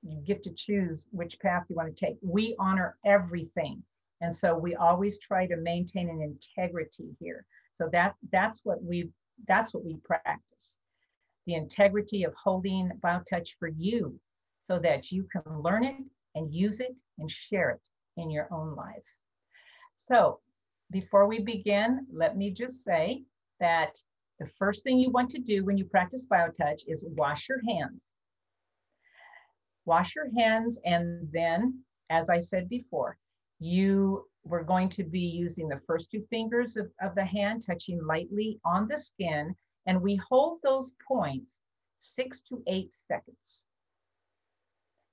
You 0.02 0.20
get 0.26 0.42
to 0.44 0.54
choose 0.54 1.06
which 1.10 1.38
path 1.40 1.64
you 1.68 1.76
want 1.76 1.94
to 1.94 2.06
take. 2.06 2.16
We 2.22 2.56
honor 2.58 2.96
everything. 3.04 3.82
And 4.20 4.34
so 4.34 4.56
we 4.56 4.74
always 4.74 5.18
try 5.18 5.46
to 5.46 5.56
maintain 5.56 6.08
an 6.08 6.22
integrity 6.22 7.14
here. 7.20 7.44
So 7.74 7.88
that 7.92 8.14
that's 8.32 8.60
what 8.64 8.82
we've 8.82 9.12
that's 9.46 9.74
what 9.74 9.84
we 9.84 9.96
practice. 10.02 10.78
The 11.46 11.54
integrity 11.54 12.24
of 12.24 12.34
holding 12.34 12.90
BioTouch 13.04 13.50
for 13.58 13.68
you 13.68 14.18
so 14.62 14.78
that 14.78 15.12
you 15.12 15.28
can 15.30 15.62
learn 15.62 15.84
it 15.84 15.96
and 16.34 16.52
use 16.52 16.80
it 16.80 16.96
and 17.18 17.30
share 17.30 17.70
it 17.70 17.82
in 18.16 18.30
your 18.30 18.48
own 18.50 18.74
lives. 18.74 19.18
So 19.94 20.40
before 20.90 21.26
we 21.26 21.40
begin, 21.40 22.06
let 22.12 22.36
me 22.36 22.50
just 22.50 22.82
say 22.82 23.24
that 23.60 23.98
the 24.38 24.48
first 24.58 24.84
thing 24.84 24.98
you 24.98 25.10
want 25.10 25.30
to 25.30 25.38
do 25.38 25.64
when 25.64 25.78
you 25.78 25.84
practice 25.84 26.26
BioTouch 26.30 26.82
is 26.86 27.06
wash 27.16 27.48
your 27.48 27.60
hands. 27.66 28.14
Wash 29.84 30.14
your 30.14 30.28
hands 30.36 30.80
and 30.84 31.28
then, 31.32 31.80
as 32.10 32.28
I 32.28 32.40
said 32.40 32.68
before, 32.68 33.16
you 33.58 34.26
we're 34.44 34.62
going 34.62 34.88
to 34.88 35.02
be 35.02 35.20
using 35.20 35.68
the 35.68 35.80
first 35.86 36.10
two 36.10 36.24
fingers 36.30 36.76
of, 36.76 36.90
of 37.02 37.14
the 37.16 37.24
hand, 37.24 37.64
touching 37.66 38.00
lightly 38.06 38.60
on 38.64 38.86
the 38.86 38.96
skin, 38.96 39.54
and 39.86 40.00
we 40.00 40.16
hold 40.16 40.58
those 40.62 40.92
points 41.06 41.62
six 41.98 42.40
to 42.42 42.62
eight 42.68 42.92
seconds. 42.92 43.64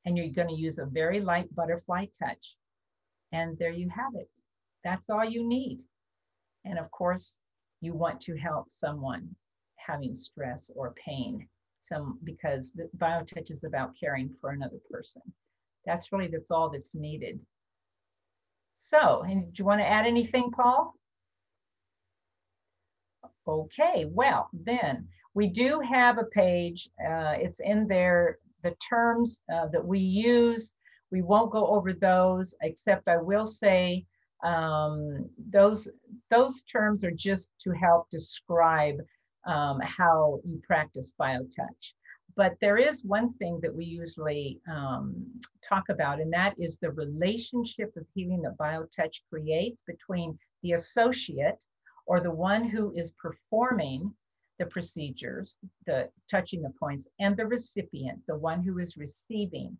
And 0.06 0.18
you're 0.18 0.28
going 0.28 0.50
to 0.50 0.62
use 0.62 0.78
a 0.78 0.86
very 0.86 1.20
light 1.20 1.54
butterfly 1.56 2.06
touch. 2.20 2.56
And 3.32 3.58
there 3.58 3.72
you 3.72 3.90
have 3.90 4.14
it. 4.16 4.30
That's 4.84 5.10
all 5.10 5.26
you 5.26 5.48
need. 5.48 5.80
And 6.66 6.78
of 6.78 6.92
course, 6.92 7.38
you 7.84 7.94
want 7.94 8.20
to 8.20 8.36
help 8.38 8.72
someone 8.72 9.28
having 9.76 10.14
stress 10.14 10.72
or 10.76 10.94
pain 11.06 11.48
some 11.82 12.18
because 12.24 12.72
the 12.72 12.90
biotouch 12.98 13.52
is 13.52 13.64
about 13.64 13.94
caring 14.00 14.34
for 14.40 14.52
another 14.52 14.80
person 14.90 15.22
that's 15.86 16.12
really 16.12 16.28
that's 16.28 16.52
all 16.52 16.70
that's 16.70 16.96
needed 16.96 17.40
so, 18.84 19.24
and 19.24 19.54
do 19.54 19.62
you 19.62 19.66
want 19.66 19.80
to 19.80 19.88
add 19.88 20.06
anything, 20.06 20.52
Paul? 20.52 20.94
Okay, 23.48 24.06
well, 24.10 24.50
then 24.52 25.08
we 25.34 25.48
do 25.48 25.80
have 25.80 26.18
a 26.18 26.26
page. 26.26 26.90
Uh, 27.00 27.36
it's 27.38 27.62
in 27.62 27.88
there, 27.88 28.40
the 28.62 28.76
terms 28.90 29.42
uh, 29.54 29.68
that 29.68 29.86
we 29.86 30.00
use. 30.00 30.74
We 31.12 31.22
won't 31.22 31.52
go 31.52 31.66
over 31.68 31.94
those, 31.94 32.56
except 32.62 33.08
I 33.08 33.18
will 33.18 33.46
say 33.46 34.06
um, 34.44 35.30
those, 35.50 35.88
those 36.30 36.62
terms 36.64 37.04
are 37.04 37.12
just 37.12 37.52
to 37.64 37.72
help 37.72 38.10
describe 38.10 38.96
um, 39.46 39.80
how 39.82 40.40
you 40.46 40.62
practice 40.66 41.14
BioTouch. 41.20 41.94
but 42.36 42.54
there 42.62 42.78
is 42.78 43.04
one 43.04 43.34
thing 43.34 43.60
that 43.62 43.74
we 43.74 43.86
usually 43.86 44.60
um, 44.72 45.26
talk 45.68 45.84
about, 45.90 46.20
and 46.20 46.32
that 46.34 46.56
is 46.58 46.78
the 46.78 46.92
relationship 46.92 47.92
of 47.98 48.06
healing 48.14 48.42
that 48.42 48.58
BioTouch 48.58 49.22
creates 49.30 49.84
between 49.86 50.38
the 50.62 50.74
associate 50.74 51.64
or 52.06 52.20
the 52.20 52.32
one 52.32 52.68
who 52.68 52.94
is 52.96 53.14
performing 53.14 54.14
the 54.60 54.66
procedures, 54.68 55.58
the 55.86 56.10
touching 56.30 56.62
the 56.62 56.74
points, 56.80 57.08
and 57.20 57.36
the 57.36 57.46
recipient, 57.46 58.20
the 58.28 58.38
one 58.38 58.62
who 58.62 58.80
is 58.80 58.98
receiving. 58.98 59.78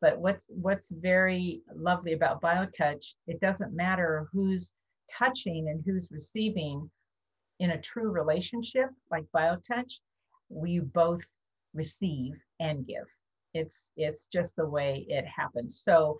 But 0.00 0.18
what's 0.18 0.46
what's 0.50 0.90
very 0.90 1.62
lovely 1.74 2.12
about 2.12 2.42
BioTouch, 2.42 3.14
it 3.26 3.40
doesn't 3.40 3.74
matter 3.74 4.28
who's 4.32 4.74
touching 5.10 5.68
and 5.68 5.82
who's 5.84 6.10
receiving 6.12 6.90
in 7.60 7.70
a 7.70 7.80
true 7.80 8.10
relationship 8.10 8.90
like 9.10 9.24
BioTouch, 9.34 10.00
we 10.48 10.80
both 10.80 11.22
receive 11.74 12.34
and 12.60 12.86
give. 12.86 13.06
It's 13.54 13.90
it's 13.96 14.26
just 14.26 14.56
the 14.56 14.66
way 14.66 15.06
it 15.08 15.24
happens. 15.26 15.82
So 15.82 16.18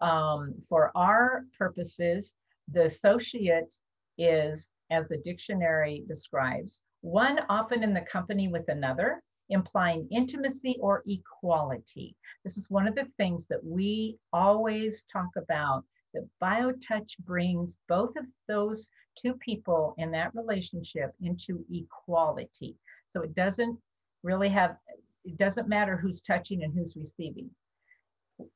um, 0.00 0.54
for 0.68 0.92
our 0.94 1.44
purposes, 1.58 2.34
the 2.72 2.84
associate 2.84 3.74
is, 4.18 4.70
as 4.90 5.08
the 5.08 5.18
dictionary 5.18 6.04
describes, 6.06 6.84
one 7.00 7.40
often 7.48 7.82
in 7.82 7.94
the 7.94 8.00
company 8.02 8.48
with 8.48 8.68
another, 8.68 9.22
implying 9.50 10.08
intimacy 10.10 10.76
or 10.80 11.02
equality. 11.06 12.14
This 12.44 12.56
is 12.56 12.70
one 12.70 12.88
of 12.88 12.94
the 12.94 13.06
things 13.16 13.46
that 13.46 13.64
we 13.64 14.18
always 14.32 15.04
talk 15.12 15.30
about 15.36 15.84
that 16.14 16.28
BioTouch 16.42 17.18
brings 17.20 17.78
both 17.88 18.16
of 18.16 18.24
those 18.48 18.88
two 19.16 19.34
people 19.34 19.94
in 19.98 20.10
that 20.12 20.34
relationship 20.34 21.12
into 21.22 21.64
equality. 21.70 22.76
So 23.08 23.22
it 23.22 23.34
doesn't 23.34 23.78
really 24.22 24.48
have, 24.48 24.76
it 25.24 25.36
doesn't 25.36 25.68
matter 25.68 25.96
who's 25.96 26.22
touching 26.22 26.64
and 26.64 26.74
who's 26.74 26.96
receiving. 26.96 27.50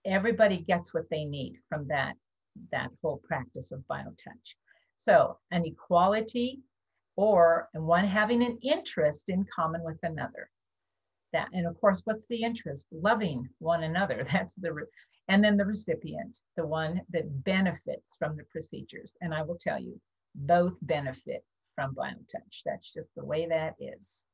Everybody 0.04 0.58
gets 0.58 0.92
what 0.92 1.08
they 1.10 1.24
need 1.24 1.56
from 1.68 1.86
that, 1.88 2.14
that 2.72 2.90
whole 3.00 3.20
practice 3.24 3.72
of 3.72 3.84
BioTouch. 3.90 4.54
So 4.96 5.38
an 5.50 5.64
equality 5.64 6.60
or 7.16 7.68
and 7.74 7.84
one 7.86 8.06
having 8.06 8.42
an 8.42 8.58
interest 8.62 9.24
in 9.28 9.46
common 9.54 9.82
with 9.82 9.98
another. 10.02 10.50
That, 11.32 11.48
and 11.52 11.66
of 11.66 11.80
course, 11.80 12.02
what's 12.04 12.26
the 12.26 12.42
interest? 12.42 12.88
Loving 12.92 13.48
one 13.58 13.84
another. 13.84 14.24
That's 14.32 14.54
the, 14.54 14.74
and 15.28 15.44
then 15.44 15.56
the 15.56 15.64
recipient, 15.64 16.40
the 16.56 16.66
one 16.66 17.00
that 17.10 17.44
benefits 17.44 18.16
from 18.16 18.36
the 18.36 18.44
procedures. 18.50 19.16
And 19.20 19.32
I 19.32 19.42
will 19.42 19.58
tell 19.60 19.80
you, 19.80 20.00
both 20.34 20.74
benefit 20.82 21.44
from 21.74 21.94
BioTouch. 21.94 22.62
That's 22.64 22.92
just 22.92 23.14
the 23.14 23.24
way 23.24 23.46
that 23.48 23.74
is. 23.78 24.24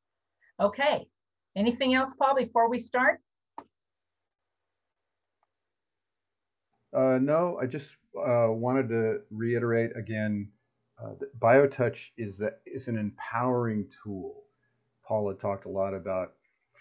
Okay, 0.61 1.07
anything 1.55 1.95
else, 1.95 2.15
Paul, 2.15 2.35
before 2.35 2.71
we 2.71 2.79
start? 2.79 3.21
Uh, 6.97 7.19
no, 7.21 7.59
I 7.61 7.67
just 7.67 7.89
uh, 8.17 8.49
wanted 8.49 8.89
to 8.89 9.21
reiterate 9.31 9.95
again 9.97 10.49
uh, 11.03 11.11
that 11.21 11.39
BioTouch 11.39 11.99
is, 12.17 12.39
that, 12.39 12.61
is 12.65 12.89
an 12.89 12.97
empowering 12.97 13.87
tool. 14.03 14.45
Paula 15.07 15.35
talked 15.35 15.67
a 15.67 15.69
lot 15.69 15.93
about 15.93 16.33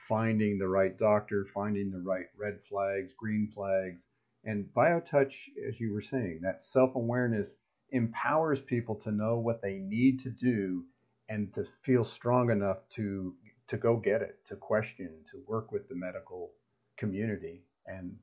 finding 0.07 0.57
the 0.57 0.67
right 0.67 0.97
doctor, 0.97 1.47
finding 1.53 1.91
the 1.91 1.99
right 1.99 2.27
red 2.37 2.59
flags, 2.69 3.11
green 3.17 3.51
flags. 3.53 4.01
And 4.43 4.65
BioTouch, 4.75 5.33
as 5.67 5.79
you 5.79 5.91
were 5.91 6.01
saying, 6.01 6.41
that 6.43 6.61
self 6.61 6.95
awareness 6.95 7.49
empowers 7.91 8.59
people 8.61 8.95
to 9.03 9.11
know 9.11 9.37
what 9.37 9.61
they 9.61 9.75
need 9.75 10.21
to 10.23 10.29
do 10.29 10.83
and 11.29 11.53
to 11.55 11.65
feel 11.83 12.05
strong 12.05 12.51
enough 12.51 12.77
to 12.95 13.33
to 13.67 13.77
go 13.77 13.97
get 13.97 14.21
it, 14.21 14.37
to 14.47 14.55
question, 14.55 15.09
to 15.31 15.41
work 15.47 15.71
with 15.71 15.89
the 15.89 15.95
medical 15.95 16.51
community. 16.97 17.63
And 17.87 18.15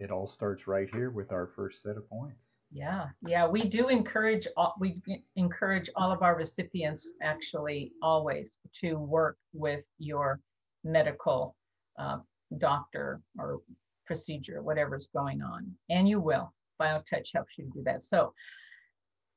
it 0.00 0.10
all 0.10 0.26
starts 0.26 0.66
right 0.66 0.88
here 0.92 1.10
with 1.10 1.30
our 1.30 1.50
first 1.54 1.82
set 1.82 1.96
of 1.96 2.08
points. 2.08 2.56
Yeah, 2.72 3.08
yeah, 3.26 3.46
we 3.46 3.64
do 3.64 3.88
encourage 3.88 4.48
we 4.80 5.00
encourage 5.36 5.90
all 5.94 6.10
of 6.10 6.22
our 6.22 6.34
recipients 6.36 7.14
actually 7.22 7.92
always 8.02 8.58
to 8.80 8.94
work 8.94 9.36
with 9.52 9.84
your 9.98 10.40
medical 10.84 11.54
uh, 11.98 12.18
doctor 12.58 13.20
or 13.38 13.60
procedure, 14.06 14.62
whatever's 14.62 15.08
going 15.14 15.42
on, 15.42 15.70
and 15.90 16.08
you 16.08 16.20
will. 16.20 16.52
BioTouch 16.80 17.28
helps 17.34 17.56
you 17.56 17.70
do 17.72 17.82
that. 17.84 18.02
So 18.02 18.32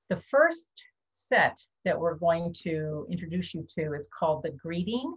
the 0.09 0.17
first 0.17 0.71
set 1.11 1.57
that 1.85 1.99
we're 1.99 2.15
going 2.15 2.53
to 2.63 3.07
introduce 3.09 3.53
you 3.53 3.65
to 3.77 3.93
is 3.93 4.09
called 4.17 4.43
the 4.43 4.51
greeting. 4.51 5.15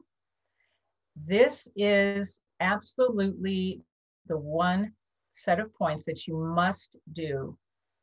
This 1.27 1.67
is 1.77 2.41
absolutely 2.61 3.81
the 4.27 4.37
one 4.37 4.93
set 5.33 5.59
of 5.59 5.75
points 5.75 6.07
that 6.07 6.27
you 6.27 6.37
must 6.37 6.97
do 7.15 7.57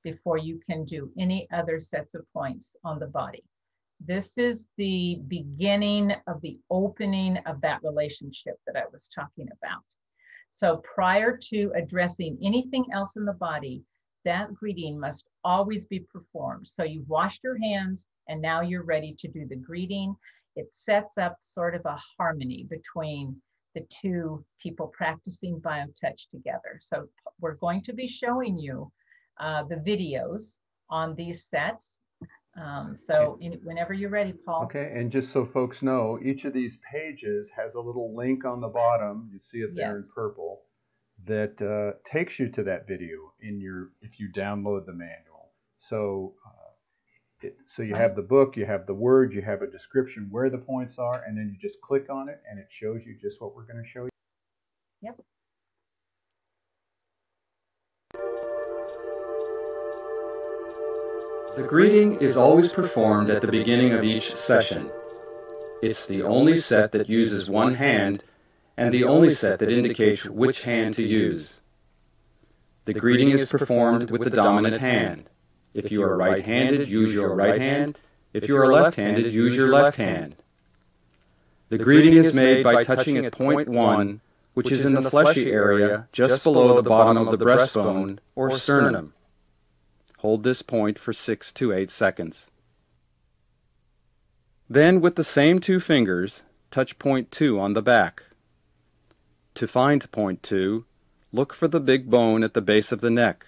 before 0.04 0.38
you 0.38 0.60
can 0.68 0.86
do 0.86 1.12
any 1.18 1.48
other 1.54 1.80
sets 1.80 2.14
of 2.16 2.26
points 2.34 2.76
on 2.84 3.00
the 3.00 3.08
body. 3.08 3.44
This 4.08 4.38
is 4.38 4.68
the 4.78 5.22
beginning 5.28 6.14
of 6.28 6.40
the 6.42 6.60
opening 6.70 7.38
of 7.46 7.60
that 7.62 7.82
relationship 7.84 8.56
that 8.68 8.76
I 8.76 8.84
was 8.92 9.10
talking 9.14 9.48
about. 9.58 9.84
So 10.52 10.78
prior 10.78 11.38
to 11.50 11.72
addressing 11.76 12.38
anything 12.44 12.86
else 12.94 13.18
in 13.18 13.26
the 13.26 13.34
body, 13.34 13.84
that 14.24 14.54
greeting 14.54 15.00
must 15.00 15.28
always 15.44 15.86
be 15.86 16.00
performed. 16.00 16.68
So 16.68 16.84
you've 16.84 17.10
washed 17.10 17.44
your 17.44 17.58
hands 17.58 18.08
and 18.28 18.42
now 18.42 18.62
you're 18.62 18.84
ready 18.84 19.16
to 19.20 19.28
do 19.28 19.48
the 19.48 19.56
greeting. 19.56 20.16
It 20.56 20.72
sets 20.72 21.18
up 21.18 21.38
sort 21.42 21.76
of 21.76 21.82
a 21.86 22.00
harmony 22.18 22.66
between 22.70 23.36
the 23.74 23.86
two 23.90 24.44
people 24.62 24.88
practicing 24.88 25.60
BioTouch 25.60 26.30
together. 26.32 26.80
So 26.80 27.08
we're 27.40 27.56
going 27.56 27.82
to 27.84 27.94
be 27.94 28.08
showing 28.08 28.58
you 28.58 28.92
uh, 29.40 29.64
the 29.64 29.76
videos 29.76 30.60
on 30.90 31.16
these 31.16 31.46
sets. 31.46 32.00
Um, 32.62 32.96
so 32.96 33.38
in, 33.42 33.54
whenever 33.64 33.94
you're 33.94 34.10
ready, 34.10 34.34
Paul. 34.34 34.64
Okay, 34.64 34.92
and 34.96 35.12
just 35.12 35.34
so 35.34 35.46
folks 35.46 35.82
know, 35.82 36.20
each 36.24 36.46
of 36.46 36.54
these 36.54 36.78
pages 36.90 37.50
has 37.56 37.76
a 37.76 37.80
little 37.80 38.16
link 38.16 38.46
on 38.46 38.62
the 38.62 38.68
bottom. 38.68 39.30
You 39.34 39.40
see 39.52 39.60
it 39.60 39.76
there 39.76 39.96
yes. 39.96 39.98
in 39.98 40.12
purple 40.16 40.62
that 41.28 41.62
uh, 41.62 41.98
takes 42.12 42.40
you 42.40 42.50
to 42.50 42.64
that 42.64 42.88
video 42.88 43.34
in 43.42 43.60
your 43.60 43.90
if 44.02 44.20
you 44.20 44.30
download 44.36 44.86
the 44.86 44.94
manual. 44.94 45.52
So 45.90 46.34
uh, 46.46 47.46
it, 47.46 47.58
so 47.76 47.82
you 47.82 47.96
have 47.96 48.16
the 48.16 48.22
book, 48.22 48.56
you 48.56 48.66
have 48.66 48.86
the 48.86 48.94
words, 48.94 49.34
you 49.34 49.42
have 49.42 49.62
a 49.62 49.68
description 49.68 50.28
where 50.32 50.50
the 50.50 50.58
points 50.58 50.96
are, 50.98 51.24
and 51.28 51.38
then 51.38 51.54
you 51.54 51.70
just 51.70 51.82
click 51.82 52.10
on 52.10 52.30
it, 52.30 52.42
and 52.50 52.60
it 52.60 52.68
shows 52.70 53.02
you 53.06 53.18
just 53.22 53.42
what 53.42 53.56
we're 53.56 53.66
going 53.66 53.84
to 53.84 53.90
show 53.90 54.04
you. 54.06 54.10
Yep. 55.02 55.20
The 61.56 61.64
greeting 61.70 62.20
is 62.20 62.36
always 62.36 62.74
performed 62.74 63.30
at 63.30 63.42
the 63.42 63.48
beginning 63.48 63.94
of 63.94 64.04
each 64.04 64.36
session. 64.36 64.92
It's 65.82 66.06
the 66.06 66.22
only 66.22 66.58
set 66.58 66.92
that 66.92 67.10
uses 67.10 67.50
one 67.50 67.76
hand 67.76 68.26
and 68.76 68.94
the 68.94 69.06
only 69.06 69.32
set 69.32 69.60
that 69.60 69.72
indicates 69.72 70.26
which 70.26 70.66
hand 70.66 70.96
to 70.96 71.06
use. 71.06 71.62
The 72.84 72.94
greeting 72.94 73.30
is 73.30 73.50
performed 73.50 74.12
with 74.12 74.26
the 74.26 74.30
dominant 74.32 74.82
hand. 74.82 75.30
If 75.74 75.92
you 75.92 76.04
are 76.04 76.18
right-handed, 76.18 76.90
use 76.90 77.14
your 77.14 77.34
right 77.34 77.60
hand. 77.60 78.02
If 78.34 78.50
you 78.50 78.58
are 78.58 78.72
left-handed, 78.72 79.32
use 79.32 79.56
your 79.56 79.70
left 79.70 79.98
hand. 79.98 80.36
The 81.70 81.78
greeting 81.78 82.16
is 82.16 82.36
made 82.36 82.66
by 82.66 82.84
touching 82.84 83.26
at 83.26 83.32
point 83.32 83.70
1, 83.70 84.22
which 84.56 84.74
is 84.74 84.86
in 84.86 85.02
the 85.02 85.10
fleshy 85.10 85.52
area 85.54 86.10
just 86.12 86.44
below 86.44 86.82
the 86.82 86.90
bottom 86.90 87.28
of 87.28 87.40
the 87.40 87.46
breastbone 87.46 88.20
or 88.36 88.52
sternum. 88.58 89.14
Hold 90.26 90.42
this 90.42 90.64
point 90.64 90.98
for 90.98 91.14
6 91.14 91.52
to 91.52 91.72
8 91.72 91.92
seconds. 91.92 92.50
Then, 94.68 95.00
with 95.00 95.18
the 95.18 95.24
same 95.24 95.60
two 95.60 95.80
fingers, 95.80 96.42
touch 96.72 96.98
point 96.98 97.30
2 97.30 97.60
on 97.60 97.74
the 97.74 97.84
back. 97.84 98.24
To 99.54 99.68
find 99.68 100.12
point 100.12 100.42
2, 100.42 100.84
look 101.32 101.54
for 101.54 101.68
the 101.68 101.80
big 101.80 102.10
bone 102.10 102.44
at 102.44 102.56
the 102.56 102.62
base 102.64 102.92
of 102.92 103.02
the 103.02 103.12
neck. 103.12 103.46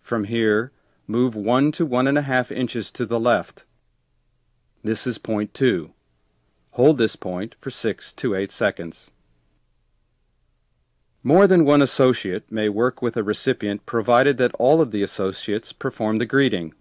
From 0.00 0.22
here, 0.22 0.70
move 1.08 1.34
1 1.34 1.72
to 1.72 1.84
1.5 1.84 2.52
inches 2.52 2.92
to 2.92 3.04
the 3.04 3.18
left. 3.18 3.64
This 4.84 5.04
is 5.04 5.18
point 5.18 5.52
2. 5.52 5.90
Hold 6.74 6.98
this 6.98 7.16
point 7.16 7.56
for 7.60 7.72
6 7.72 8.12
to 8.12 8.36
8 8.36 8.52
seconds. 8.52 9.10
More 11.22 11.46
than 11.46 11.64
one 11.64 11.82
associate 11.82 12.50
may 12.50 12.68
work 12.68 13.02
with 13.02 13.16
a 13.16 13.22
recipient 13.22 13.84
provided 13.86 14.36
that 14.38 14.54
all 14.54 14.80
of 14.80 14.92
the 14.92 15.02
associates 15.02 15.72
perform 15.72 16.18
the 16.18 16.26
greeting. 16.26 16.74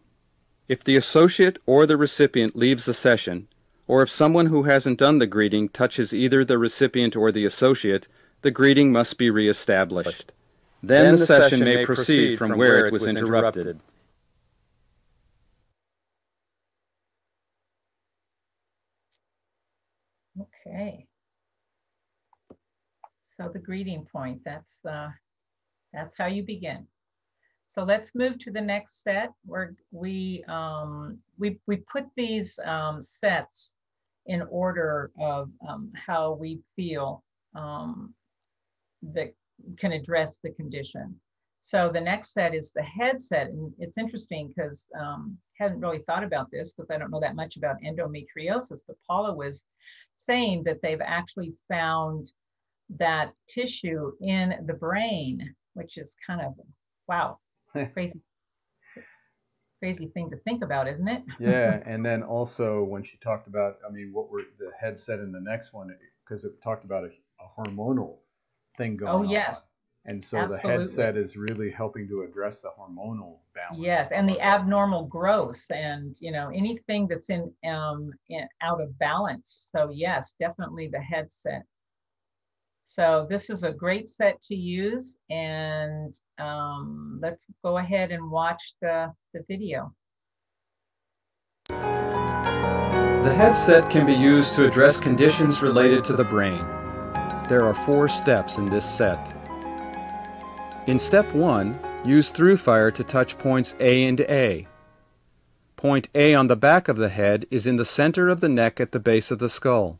If 0.68 0.84
the 0.84 0.96
associate 0.96 1.60
or 1.66 1.86
the 1.86 1.98
recipient 1.98 2.56
leaves 2.56 2.86
the 2.86 2.94
session, 2.94 3.48
or 3.88 4.02
if 4.04 4.12
someone 4.12 4.48
who 4.48 4.64
hasn't 4.64 5.00
done 5.00 5.18
the 5.18 5.28
greeting 5.28 5.70
touches 5.70 6.14
either 6.14 6.46
the 6.46 6.58
recipient 6.58 7.16
or 7.16 7.32
the 7.32 7.46
associate, 7.46 8.08
the 8.42 8.52
greeting 8.52 8.92
must 8.92 9.18
be 9.18 9.30
reestablished. 9.30 10.34
Then, 10.84 11.04
then 11.04 11.14
the, 11.14 11.20
the 11.20 11.26
session, 11.26 11.60
session 11.60 11.66
may 11.66 11.86
proceed 11.86 12.38
from 12.38 12.58
where 12.58 12.86
it 12.86 12.94
was 12.94 13.06
interrupted. 13.06 13.80
Okay. 20.40 21.07
So 23.40 23.50
the 23.50 23.60
greeting 23.60 24.06
point, 24.12 24.42
that's, 24.44 24.84
uh, 24.86 25.10
that's 25.94 26.18
how 26.18 26.26
you 26.26 26.44
begin. 26.44 26.88
So 27.70 27.84
let's 27.84 28.16
move 28.16 28.40
to 28.40 28.52
the 28.52 28.62
next 28.62 29.04
set 29.04 29.32
where 29.46 29.76
we, 29.92 30.44
um, 30.48 31.20
we, 31.38 31.60
we 31.68 31.78
put 31.78 32.06
these 32.16 32.60
um, 32.66 33.02
sets 33.02 33.76
in 34.26 34.42
order 34.50 35.12
of 35.20 35.50
um, 35.68 35.92
how 35.94 36.34
we 36.34 36.60
feel 36.76 37.24
um, 37.56 38.14
that 39.14 39.34
can 39.78 39.92
address 39.92 40.38
the 40.38 40.52
condition. 40.52 41.16
So 41.62 41.90
the 41.92 42.02
next 42.02 42.32
set 42.32 42.56
is 42.56 42.72
the 42.72 42.84
headset. 42.84 43.48
And 43.48 43.74
it's 43.78 43.98
interesting 43.98 44.48
because 44.48 44.88
um, 44.98 45.38
hadn't 45.58 45.82
really 45.82 46.00
thought 46.00 46.24
about 46.24 46.50
this 46.52 46.74
because 46.74 46.90
I 46.90 46.98
don't 46.98 47.12
know 47.12 47.20
that 47.20 47.36
much 47.36 47.58
about 47.58 47.82
endometriosis, 47.82 48.82
but 48.88 48.96
Paula 49.06 49.34
was 49.34 49.66
saying 50.16 50.64
that 50.64 50.82
they've 50.82 51.02
actually 51.02 51.54
found 51.68 52.32
that 52.98 53.32
tissue 53.48 54.12
in 54.22 54.56
the 54.66 54.74
brain, 54.74 55.54
which 55.74 55.98
is 55.98 56.16
kind 56.26 56.42
of, 56.42 56.54
wow, 57.08 57.38
crazy 57.94 58.22
crazy 59.80 60.08
thing 60.08 60.30
to 60.30 60.38
think 60.38 60.64
about 60.64 60.88
isn't 60.88 61.08
it 61.08 61.24
yeah 61.40 61.82
and 61.86 62.06
then 62.06 62.24
also 62.24 62.84
when 62.84 63.04
she 63.04 63.18
talked 63.18 63.48
about 63.48 63.78
i 63.88 63.92
mean 63.92 64.12
what 64.12 64.30
were 64.30 64.42
the 64.60 64.72
headset 64.80 65.20
in 65.20 65.32
the 65.32 65.40
next 65.40 65.74
one 65.74 65.96
because 66.28 66.44
it 66.44 66.62
talked 66.64 66.84
about 66.84 67.04
a, 67.04 67.08
a 67.08 67.48
hormonal 67.58 68.18
thing 68.78 68.98
going 68.98 69.12
oh 69.12 69.20
on. 69.20 69.30
yes 69.30 69.70
and 70.06 70.24
so 70.24 70.38
Absolutely. 70.38 70.72
the 70.72 70.80
headset 70.80 71.18
is 71.18 71.36
really 71.36 71.70
helping 71.70 72.08
to 72.08 72.24
address 72.24 72.58
the 72.60 72.70
hormonal 72.70 73.38
balance 73.54 73.80
yes 73.80 74.10
and 74.12 74.28
the 74.28 74.42
abnormal 74.42 75.06
growth 75.06 75.64
and 75.72 76.16
you 76.20 76.32
know 76.32 76.50
anything 76.50 77.08
that's 77.08 77.30
in 77.30 77.52
um 77.70 78.10
in, 78.30 78.48
out 78.62 78.82
of 78.82 78.98
balance 78.98 79.70
so 79.72 79.92
yes 79.94 80.34
definitely 80.40 80.88
the 80.88 81.00
headset 81.00 81.64
so 82.90 83.28
this 83.30 83.50
is 83.50 83.66
a 83.66 83.72
great 83.72 84.08
set 84.08 84.42
to 84.42 84.56
use 84.56 85.18
and 85.30 86.18
um, 86.40 87.20
let's 87.22 87.46
go 87.62 87.80
ahead 87.80 88.12
and 88.12 88.32
watch 88.32 88.76
the, 88.82 89.12
the 89.34 89.44
video. 89.50 89.94
The 91.68 93.34
headset 93.36 93.90
can 93.90 94.06
be 94.06 94.14
used 94.14 94.56
to 94.56 94.66
address 94.66 95.02
conditions 95.02 95.62
related 95.62 96.06
to 96.06 96.14
the 96.14 96.24
brain. 96.24 96.66
There 97.50 97.66
are 97.66 97.74
four 97.74 98.08
steps 98.08 98.58
in 98.58 98.70
this 98.70 98.90
set. 98.90 99.34
In 100.88 100.98
step 100.98 101.30
one, 101.34 101.78
use 102.06 102.32
ThruFire 102.32 102.96
to 102.96 103.04
touch 103.04 103.38
points 103.38 103.76
A 103.82 104.06
and 104.06 104.22
A. 104.22 104.66
Point 105.76 106.08
A 106.16 106.34
on 106.34 106.48
the 106.48 106.56
back 106.56 106.88
of 106.88 106.96
the 106.96 107.10
head 107.10 107.48
is 107.52 107.68
in 107.68 107.76
the 107.76 107.84
center 107.84 108.30
of 108.30 108.40
the 108.40 108.48
neck 108.48 108.80
at 108.80 108.94
the 108.94 109.00
base 109.02 109.30
of 109.30 109.40
the 109.40 109.50
skull. 109.50 110.00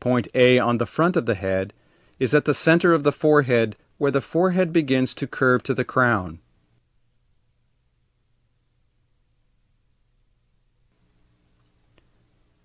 Point 0.00 0.28
A 0.34 0.58
on 0.58 0.78
the 0.78 0.86
front 0.86 1.16
of 1.16 1.26
the 1.26 1.34
head 1.34 1.72
is 2.18 2.34
at 2.34 2.44
the 2.44 2.54
center 2.54 2.92
of 2.92 3.04
the 3.04 3.12
forehead 3.12 3.76
where 3.98 4.10
the 4.10 4.20
forehead 4.20 4.72
begins 4.72 5.14
to 5.14 5.26
curve 5.26 5.62
to 5.64 5.74
the 5.74 5.84
crown. 5.84 6.38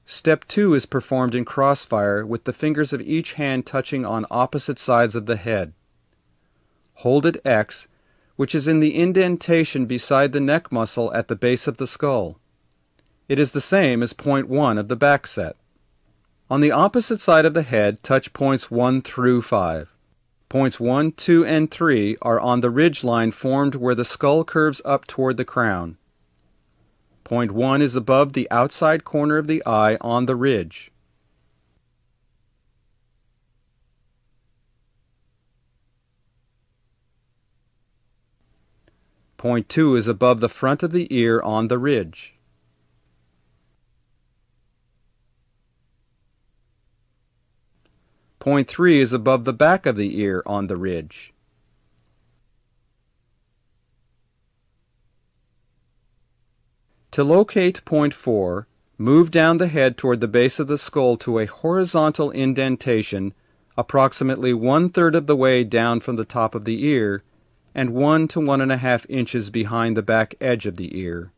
Step 0.06 0.46
2 0.48 0.76
is 0.76 0.86
performed 0.86 1.34
in 1.34 1.44
crossfire 1.44 2.24
with 2.24 2.44
the 2.44 2.54
fingers 2.54 2.94
of 2.94 3.02
each 3.02 3.34
hand 3.34 3.66
touching 3.66 4.06
on 4.06 4.28
opposite 4.30 4.78
sides 4.78 5.16
of 5.16 5.26
the 5.26 5.38
head. 5.38 5.74
Hold 6.98 7.26
at 7.26 7.44
X, 7.44 7.88
which 8.36 8.54
is 8.54 8.68
in 8.68 8.80
the 8.80 8.96
indentation 8.96 9.88
beside 9.88 10.32
the 10.32 10.40
neck 10.40 10.72
muscle 10.72 11.12
at 11.14 11.30
the 11.30 11.36
base 11.36 11.66
of 11.66 11.78
the 11.78 11.88
skull. 11.88 12.38
It 13.28 13.40
is 13.40 13.54
the 13.54 13.62
same 13.62 14.04
as 14.04 14.14
point 14.14 14.48
1 14.48 14.78
of 14.78 14.88
the 14.88 14.96
back 14.96 15.26
set. 15.26 15.56
On 16.54 16.62
the 16.62 16.72
opposite 16.72 17.20
side 17.20 17.46
of 17.46 17.56
the 17.56 17.64
head, 17.64 18.04
touch 18.04 18.32
points 18.32 18.70
1 18.70 19.02
through 19.02 19.42
5. 19.42 19.92
Points 20.50 20.80
1, 20.80 21.14
2, 21.14 21.44
and 21.44 21.72
3 21.72 22.16
are 22.22 22.40
on 22.40 22.62
the 22.62 22.70
ridge 22.70 23.04
line 23.04 23.32
formed 23.32 23.74
where 23.74 23.96
the 23.96 24.06
skull 24.06 24.44
curves 24.44 24.80
up 24.86 25.08
toward 25.08 25.38
the 25.38 25.46
crown. 25.46 25.98
Point 27.24 27.54
1 27.54 27.82
is 27.82 27.96
above 27.96 28.34
the 28.34 28.48
outside 28.52 29.04
corner 29.04 29.38
of 29.38 29.48
the 29.48 29.64
eye 29.66 29.98
on 30.00 30.28
the 30.28 30.36
ridge. 30.36 30.92
Point 39.38 39.68
2 39.70 39.96
is 39.96 40.08
above 40.08 40.40
the 40.40 40.50
front 40.50 40.84
of 40.84 40.92
the 40.92 41.08
ear 41.10 41.42
on 41.42 41.68
the 41.68 41.80
ridge. 41.80 42.33
Point 48.44 48.68
3 48.68 49.00
is 49.00 49.14
above 49.14 49.46
the 49.46 49.54
back 49.54 49.86
of 49.86 49.96
the 49.96 50.20
ear 50.20 50.44
on 50.46 50.68
the 50.68 50.76
ridge. 50.76 51.34
To 57.12 57.24
locate 57.24 57.86
point 57.86 58.14
4, 58.14 58.68
move 58.98 59.32
down 59.32 59.60
the 59.60 59.70
head 59.70 59.98
toward 59.98 60.20
the 60.20 60.28
base 60.28 60.60
of 60.60 60.68
the 60.68 60.78
skull 60.78 61.16
to 61.20 61.40
a 61.40 61.46
horizontal 61.46 62.32
indentation 62.32 63.34
approximately 63.78 64.54
one-third 64.54 65.16
of 65.16 65.26
the 65.26 65.38
way 65.38 65.64
down 65.64 66.02
from 66.02 66.18
the 66.18 66.26
top 66.26 66.54
of 66.54 66.66
the 66.66 66.84
ear 66.84 67.24
and 67.74 67.94
one 67.94 68.28
to 68.28 68.42
one 68.42 68.60
and 68.60 68.74
a 68.74 68.78
half 68.78 69.10
inches 69.10 69.50
behind 69.50 69.96
the 69.96 70.02
back 70.02 70.36
edge 70.42 70.66
of 70.66 70.76
the 70.76 71.00
ear. 71.00 71.32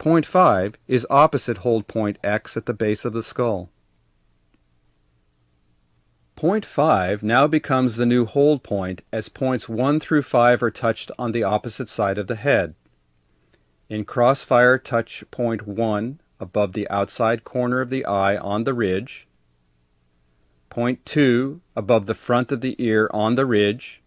Point 0.00 0.24
5 0.24 0.76
is 0.88 1.06
opposite 1.10 1.58
hold 1.58 1.86
point 1.86 2.18
X 2.24 2.56
at 2.56 2.64
the 2.64 2.72
base 2.72 3.04
of 3.04 3.12
the 3.12 3.22
skull. 3.22 3.68
Point 6.36 6.64
5 6.64 7.22
now 7.22 7.46
becomes 7.46 7.96
the 7.96 8.06
new 8.06 8.24
hold 8.24 8.62
point 8.62 9.02
as 9.12 9.28
points 9.28 9.68
1 9.68 10.00
through 10.00 10.22
5 10.22 10.62
are 10.62 10.70
touched 10.70 11.10
on 11.18 11.32
the 11.32 11.42
opposite 11.42 11.90
side 11.90 12.16
of 12.16 12.28
the 12.28 12.36
head. 12.36 12.74
In 13.90 14.06
crossfire, 14.06 14.78
touch 14.78 15.22
point 15.30 15.66
1 15.66 16.18
above 16.40 16.72
the 16.72 16.88
outside 16.88 17.44
corner 17.44 17.82
of 17.82 17.90
the 17.90 18.06
eye 18.06 18.38
on 18.38 18.64
the 18.64 18.72
ridge, 18.72 19.28
point 20.70 21.04
2 21.04 21.60
above 21.76 22.06
the 22.06 22.14
front 22.14 22.50
of 22.50 22.62
the 22.62 22.74
ear 22.78 23.10
on 23.12 23.34
the 23.34 23.44
ridge, 23.44 24.00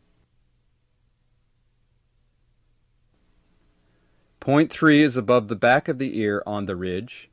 Point 4.43 4.69
3 4.69 5.01
is 5.01 5.15
above 5.15 5.47
the 5.47 5.55
back 5.55 5.87
of 5.87 5.99
the 5.99 6.19
ear 6.19 6.43
on 6.45 6.65
the 6.65 6.75
ridge. 6.75 7.29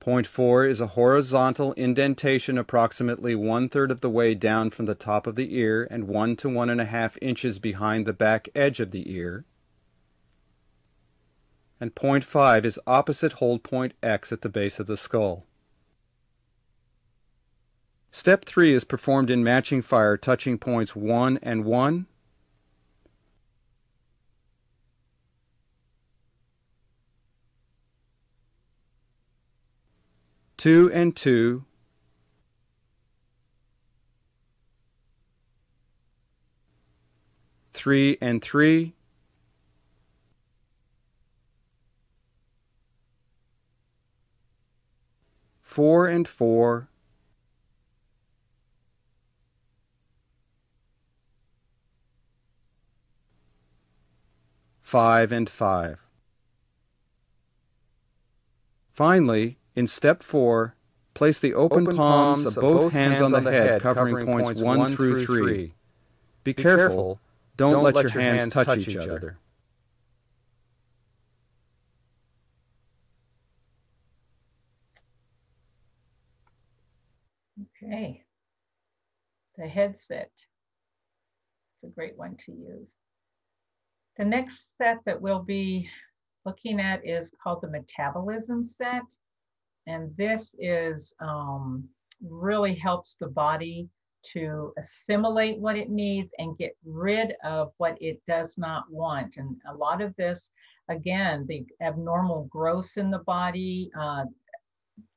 Point 0.00 0.26
4 0.26 0.66
is 0.66 0.82
a 0.82 0.88
horizontal 0.88 1.72
indentation 1.78 2.58
approximately 2.58 3.34
one-third 3.34 3.90
of 3.90 4.02
the 4.02 4.10
way 4.10 4.34
down 4.34 4.68
from 4.68 4.84
the 4.84 4.94
top 4.94 5.26
of 5.26 5.34
the 5.34 5.56
ear 5.56 5.88
and 5.90 6.06
one 6.06 6.36
to 6.36 6.50
one 6.50 6.68
and 6.68 6.78
a 6.78 6.84
half 6.84 7.16
inches 7.22 7.58
behind 7.58 8.04
the 8.04 8.12
back 8.12 8.50
edge 8.54 8.78
of 8.78 8.90
the 8.90 9.10
ear. 9.10 9.46
And 11.80 11.94
point 11.94 12.22
5 12.22 12.66
is 12.66 12.78
opposite 12.86 13.32
hold 13.32 13.62
point 13.62 13.94
X 14.02 14.30
at 14.30 14.42
the 14.42 14.50
base 14.50 14.78
of 14.78 14.84
the 14.84 14.98
skull. 14.98 15.46
Step 18.10 18.44
3 18.44 18.74
is 18.74 18.84
performed 18.84 19.30
in 19.30 19.42
matching 19.42 19.80
fire 19.80 20.18
touching 20.18 20.58
points 20.58 20.94
1 20.94 21.38
and 21.40 21.64
1 21.64 22.06
two 30.56 30.90
and 30.92 31.14
two, 31.14 31.64
three 37.72 38.16
and 38.20 38.40
three, 38.42 38.94
four 45.60 46.06
and 46.06 46.26
four, 46.26 46.88
five 54.80 55.32
and 55.32 55.50
five. 55.50 55.98
Finally, 58.94 59.58
in 59.76 59.86
step 59.86 60.22
4, 60.22 60.74
place 61.14 61.38
the 61.38 61.54
open, 61.54 61.82
open 61.82 61.96
palms, 61.96 62.42
palms 62.42 62.56
of 62.56 62.60
both 62.62 62.92
hands 62.92 63.20
on 63.20 63.44
the 63.44 63.50
head, 63.52 63.82
covering 63.82 64.26
points 64.26 64.62
1 64.62 64.96
through 64.96 65.26
3. 65.26 65.74
Be 66.42 66.54
careful, 66.54 67.20
don't, 67.56 67.72
don't 67.72 67.84
let, 67.84 67.94
let 67.94 68.14
your 68.14 68.22
hands 68.22 68.54
touch, 68.54 68.66
touch 68.66 68.88
each 68.88 68.96
other. 68.96 69.16
other. 69.16 69.38
Okay. 77.82 78.22
The 79.56 79.68
headset. 79.68 80.30
It's 81.82 81.92
a 81.92 81.94
great 81.94 82.16
one 82.16 82.36
to 82.38 82.52
use. 82.52 82.98
The 84.16 84.24
next 84.24 84.70
set 84.78 84.98
that 85.04 85.20
we'll 85.20 85.42
be 85.42 85.88
looking 86.44 86.80
at 86.80 87.06
is 87.06 87.32
called 87.42 87.60
the 87.60 87.68
metabolism 87.68 88.64
set. 88.64 89.02
And 89.86 90.14
this 90.16 90.54
is 90.58 91.14
um, 91.20 91.88
really 92.20 92.74
helps 92.74 93.16
the 93.16 93.28
body 93.28 93.88
to 94.32 94.72
assimilate 94.78 95.58
what 95.58 95.76
it 95.76 95.88
needs 95.88 96.32
and 96.38 96.58
get 96.58 96.76
rid 96.84 97.34
of 97.44 97.72
what 97.78 97.96
it 98.00 98.20
does 98.26 98.58
not 98.58 98.90
want. 98.90 99.36
And 99.36 99.56
a 99.68 99.74
lot 99.74 100.02
of 100.02 100.14
this, 100.16 100.50
again, 100.88 101.46
the 101.48 101.64
abnormal 101.80 102.44
growth 102.44 102.94
in 102.96 103.10
the 103.10 103.20
body, 103.20 103.90
uh, 103.98 104.24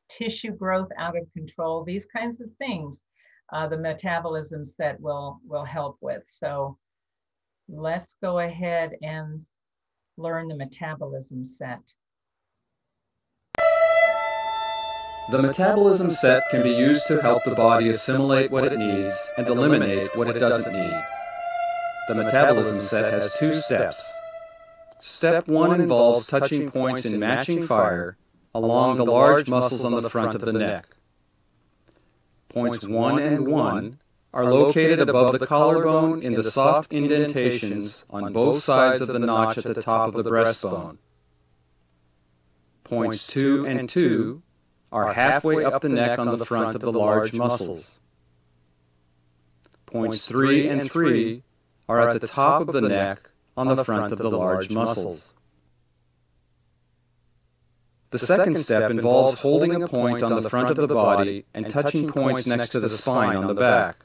tissue 0.10 0.52
growth 0.52 0.90
out 0.98 1.18
of 1.18 1.32
control, 1.34 1.84
these 1.84 2.06
kinds 2.06 2.40
of 2.40 2.50
things, 2.58 3.04
uh, 3.52 3.68
the 3.68 3.78
metabolism 3.78 4.64
set 4.64 5.00
will, 5.00 5.40
will 5.48 5.66
help 5.66 5.98
with. 6.02 6.24
So 6.28 6.78
let's 7.68 8.16
go 8.22 8.40
ahead 8.40 8.92
and 9.02 9.44
learn 10.18 10.48
the 10.48 10.56
metabolism 10.56 11.46
set. 11.46 11.80
The 15.30 15.44
metabolism 15.44 16.10
set 16.10 16.50
can 16.50 16.64
be 16.64 16.72
used 16.72 17.06
to 17.06 17.22
help 17.22 17.44
the 17.44 17.54
body 17.54 17.90
assimilate 17.90 18.50
what 18.50 18.66
it 18.66 18.80
needs 18.80 19.32
and 19.38 19.46
eliminate 19.46 20.16
what 20.16 20.28
it 20.28 20.40
doesn't 20.40 20.74
need. 20.74 21.04
The 22.08 22.16
metabolism 22.16 22.82
set 22.84 23.14
has 23.14 23.38
two 23.38 23.54
steps. 23.54 24.12
Step 25.02 25.48
1 25.48 25.82
involves 25.82 26.26
touching 26.26 26.72
points 26.72 27.06
in 27.06 27.20
matching 27.20 27.68
fire 27.68 28.18
along 28.56 28.98
the 28.98 29.06
large 29.06 29.48
muscles 29.48 29.86
on 29.86 30.02
the 30.02 30.10
front 30.10 30.34
of 30.34 30.42
the 30.42 30.54
neck. 30.54 30.88
Points 32.50 32.88
1 32.88 33.20
and 33.20 33.46
1 33.46 34.00
are 34.34 34.52
located 34.52 35.00
above 35.00 35.38
the 35.38 35.46
collarbone 35.46 36.24
in 36.24 36.34
the 36.34 36.50
soft 36.50 36.92
indentations 36.92 38.04
on 38.10 38.34
both 38.34 38.64
sides 38.64 39.02
of 39.02 39.08
the 39.08 39.20
notch 39.20 39.60
at 39.60 39.64
the 39.76 39.82
top 39.84 40.16
of 40.16 40.24
the 40.24 40.32
breastbone. 40.32 40.98
Points 42.84 43.28
2 43.28 43.68
and 43.68 43.88
2 43.88 44.42
are 44.92 45.14
halfway 45.14 45.64
up 45.64 45.82
the 45.82 45.90
neck 45.90 46.20
on 46.20 46.38
the 46.38 46.46
front 46.46 46.76
of 46.76 46.82
the 46.82 46.92
large 46.92 47.34
muscles. 47.34 48.00
Points 49.86 50.28
3 50.28 50.68
and 50.68 50.92
3 50.92 51.44
are 51.88 52.10
at 52.10 52.22
the 52.22 52.28
top 52.28 52.68
of 52.68 52.74
the 52.74 52.82
neck 52.82 53.30
on 53.58 53.68
the 53.68 53.84
front 53.84 54.12
of 54.12 54.18
the 54.18 54.30
large 54.30 54.70
muscles. 54.70 55.36
The 58.12 58.20
second 58.20 58.58
step 58.58 58.90
involves 58.90 59.42
holding 59.42 59.84
a 59.84 59.88
point 59.88 60.24
on 60.24 60.42
the 60.42 60.50
front 60.50 60.70
of 60.70 60.88
the 60.88 60.88
body 60.88 61.46
and 61.54 61.70
touching 61.70 62.12
points 62.12 62.48
next 62.48 62.70
to 62.70 62.80
the 62.80 62.90
spine 62.90 63.36
on 63.36 63.48
the 63.48 63.54
back. 63.54 63.98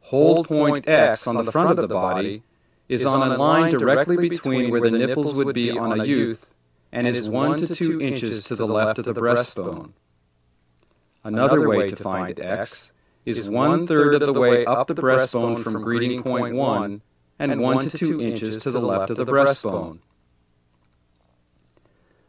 Hold 0.00 0.48
point 0.48 0.88
X 0.88 1.26
on 1.26 1.44
the 1.44 1.52
front 1.52 1.78
of 1.78 1.88
the 1.88 1.94
body 1.94 2.42
is 2.88 3.04
on 3.04 3.30
a 3.30 3.36
line 3.36 3.72
directly 3.72 4.28
between 4.28 4.70
where 4.70 4.80
the 4.80 4.90
nipples 4.90 5.34
would 5.34 5.54
be 5.54 5.70
on 5.70 6.00
a 6.00 6.04
youth 6.04 6.54
and 6.92 7.06
is 7.06 7.30
1 7.30 7.58
to 7.58 7.74
2 7.74 8.00
inches 8.00 8.44
to 8.44 8.54
the 8.54 8.66
left 8.66 8.98
of 8.98 9.04
the 9.04 9.14
breastbone. 9.14 9.92
Another 11.22 11.68
way 11.68 11.88
to 11.88 11.96
find 11.96 12.38
X 12.40 12.92
is 13.24 13.48
one 13.50 13.86
third 13.86 14.14
of 14.14 14.34
the 14.34 14.40
way 14.40 14.64
up 14.64 14.88
the 14.88 14.94
breastbone 14.94 15.62
from 15.62 15.82
greeting 15.82 16.22
point 16.22 16.54
1 16.54 17.02
and 17.38 17.60
1 17.60 17.88
to 17.88 17.98
2 17.98 18.20
inches 18.20 18.58
to 18.58 18.70
the 18.70 18.80
left 18.80 19.10
of 19.10 19.16
the 19.16 19.26
breastbone. 19.26 19.98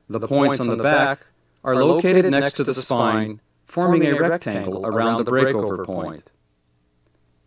The 0.09 0.27
points 0.27 0.59
on 0.59 0.67
the 0.67 0.83
back 0.83 1.21
are 1.63 1.83
located 1.83 2.29
next 2.29 2.53
to 2.53 2.63
the 2.63 2.73
spine, 2.73 3.39
forming 3.65 4.05
a 4.05 4.15
rectangle 4.15 4.85
around 4.85 5.23
the 5.23 5.31
breakover 5.31 5.85
point. 5.85 6.31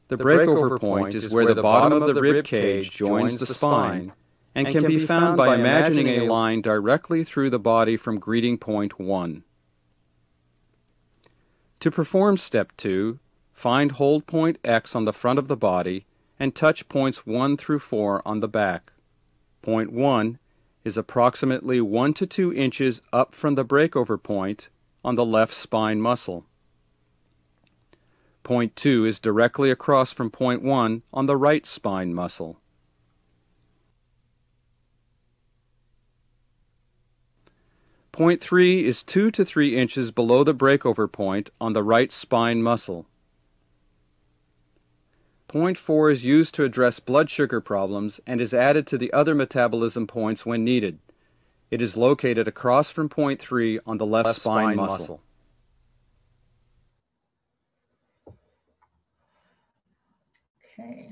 The 0.09 0.17
breakover 0.17 0.81
point 0.81 1.15
is 1.15 1.33
where 1.33 1.53
the 1.55 1.63
bottom 1.63 2.03
of 2.03 2.15
the 2.15 2.21
rib 2.21 2.45
cage 2.45 2.91
joins 2.91 3.37
the 3.37 3.47
spine 3.47 4.13
and 4.55 4.69
can 4.69 4.87
be 4.87 5.05
found 5.05 5.37
by 5.37 5.55
imagining 5.55 6.07
a 6.09 6.25
line 6.33 6.63
directly 6.63 7.25
through 7.25 7.51
the 7.51 7.59
body 7.59 7.97
from 7.97 8.21
greeting 8.21 8.57
point 8.57 8.99
1. 8.99 9.43
To 11.81 11.91
perform 11.91 12.37
step 12.37 12.73
2, 12.77 13.19
find 13.53 13.93
hold 13.93 14.27
point 14.27 14.59
X 14.65 14.95
on 14.95 15.05
the 15.05 15.13
front 15.13 15.39
of 15.39 15.49
the 15.49 15.57
body 15.57 16.07
and 16.39 16.55
touch 16.55 16.89
points 16.89 17.27
1 17.27 17.57
through 17.57 17.81
4 17.81 18.23
on 18.27 18.41
the 18.41 18.49
back. 18.49 18.93
Point 19.61 19.93
1 19.93 20.39
is 20.85 20.97
approximately 20.97 21.81
1 21.81 22.15
to 22.15 22.27
2 22.27 22.53
inches 22.55 23.01
up 23.13 23.35
from 23.35 23.55
the 23.55 23.65
breakover 23.65 24.23
point 24.23 24.69
on 25.05 25.17
the 25.17 25.25
left 25.25 25.55
spine 25.55 26.01
muscle. 26.01 26.47
Point 28.43 28.77
2 28.77 29.07
is 29.07 29.19
directly 29.21 29.71
across 29.71 30.13
from 30.13 30.31
point 30.31 30.63
1 30.63 31.03
on 31.13 31.27
the 31.27 31.37
right 31.37 31.65
spine 31.65 32.13
muscle. 32.13 32.61
Point 38.15 38.41
3 38.41 38.87
is 38.87 39.03
2 39.03 39.33
to 39.33 39.45
3 39.45 39.77
inches 39.77 40.13
below 40.13 40.45
the 40.45 40.55
breakover 40.55 41.11
point 41.11 41.51
on 41.61 41.73
the 41.73 41.83
right 41.83 42.13
spine 42.13 42.63
muscle. 42.63 43.07
Point 45.49 45.77
4 45.77 46.11
is 46.11 46.25
used 46.25 46.55
to 46.55 46.63
address 46.63 47.01
blood 47.01 47.29
sugar 47.29 47.61
problems 47.61 48.21
and 48.25 48.41
is 48.41 48.55
added 48.55 48.87
to 48.87 48.99
the 48.99 49.13
other 49.13 49.35
metabolism 49.35 50.07
points 50.07 50.47
when 50.47 50.63
needed. 50.63 51.01
It 51.73 51.83
is 51.83 51.97
located 51.97 52.47
across 52.47 52.89
from 52.89 53.09
point 53.09 53.41
3 53.41 53.81
on 53.85 53.99
the 53.99 54.07
left, 54.07 54.27
left 54.27 54.41
spine, 54.41 54.75
spine 54.75 54.77
muscle. 54.77 54.97
muscle. 54.97 55.21
Okay. 60.79 61.11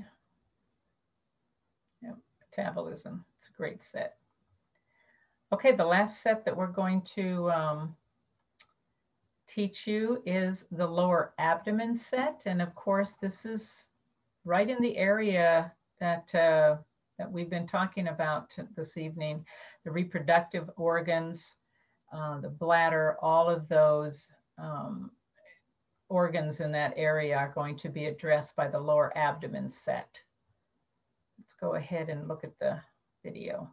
Yep, 2.01 2.17
metabolism. 2.49 3.25
It's 3.37 3.49
a 3.49 3.57
great 3.57 3.83
set. 3.83 4.15
Okay, 5.53 5.71
the 5.71 5.85
last 5.85 6.23
set 6.23 6.43
that 6.45 6.57
we're 6.57 6.65
going 6.65 7.03
to 7.03 7.51
um, 7.51 7.95
teach 9.47 9.85
you 9.85 10.23
is 10.25 10.65
the 10.71 10.87
lower 10.87 11.35
abdomen 11.37 11.95
set. 11.95 12.45
And 12.47 12.59
of 12.59 12.73
course, 12.73 13.13
this 13.13 13.45
is 13.45 13.89
right 14.45 14.67
in 14.67 14.81
the 14.81 14.97
area 14.97 15.71
that, 15.99 16.33
uh, 16.33 16.77
that 17.19 17.31
we've 17.31 17.51
been 17.51 17.67
talking 17.67 18.07
about 18.07 18.57
this 18.75 18.97
evening, 18.97 19.45
the 19.85 19.91
reproductive 19.91 20.71
organs, 20.75 21.57
uh, 22.11 22.39
the 22.39 22.49
bladder, 22.49 23.17
all 23.21 23.47
of 23.47 23.69
those 23.69 24.31
um, 24.57 25.11
organs 26.09 26.61
in 26.61 26.71
that 26.71 26.95
area 26.95 27.37
are 27.37 27.53
going 27.53 27.75
to 27.75 27.89
be 27.89 28.05
addressed 28.05 28.55
by 28.55 28.67
the 28.67 28.79
lower 28.79 29.15
abdomen 29.15 29.69
set. 29.69 30.19
Let's 31.37 31.53
go 31.53 31.75
ahead 31.75 32.09
and 32.09 32.27
look 32.27 32.43
at 32.43 32.57
the 32.57 32.79
video. 33.23 33.69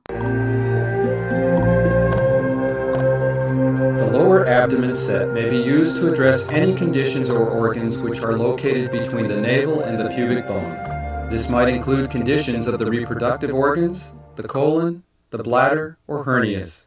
The 3.99 4.09
lower 4.13 4.47
abdomen 4.47 4.95
set 4.95 5.31
may 5.31 5.51
be 5.51 5.57
used 5.57 6.01
to 6.01 6.13
address 6.13 6.49
any 6.51 6.73
conditions 6.77 7.29
or 7.29 7.49
organs 7.49 8.01
which 8.01 8.21
are 8.21 8.39
located 8.39 8.93
between 8.93 9.27
the 9.27 9.41
navel 9.41 9.81
and 9.81 9.99
the 9.99 10.09
pubic 10.11 10.47
bone. 10.47 11.29
This 11.31 11.51
might 11.51 11.69
include 11.69 12.13
conditions 12.13 12.69
of 12.69 12.79
the 12.79 12.87
reproductive 12.87 13.53
organs, 13.53 14.15
the 14.37 14.47
colon, 14.47 15.03
the 15.31 15.43
bladder, 15.43 15.99
or 16.07 16.25
hernias. 16.25 16.87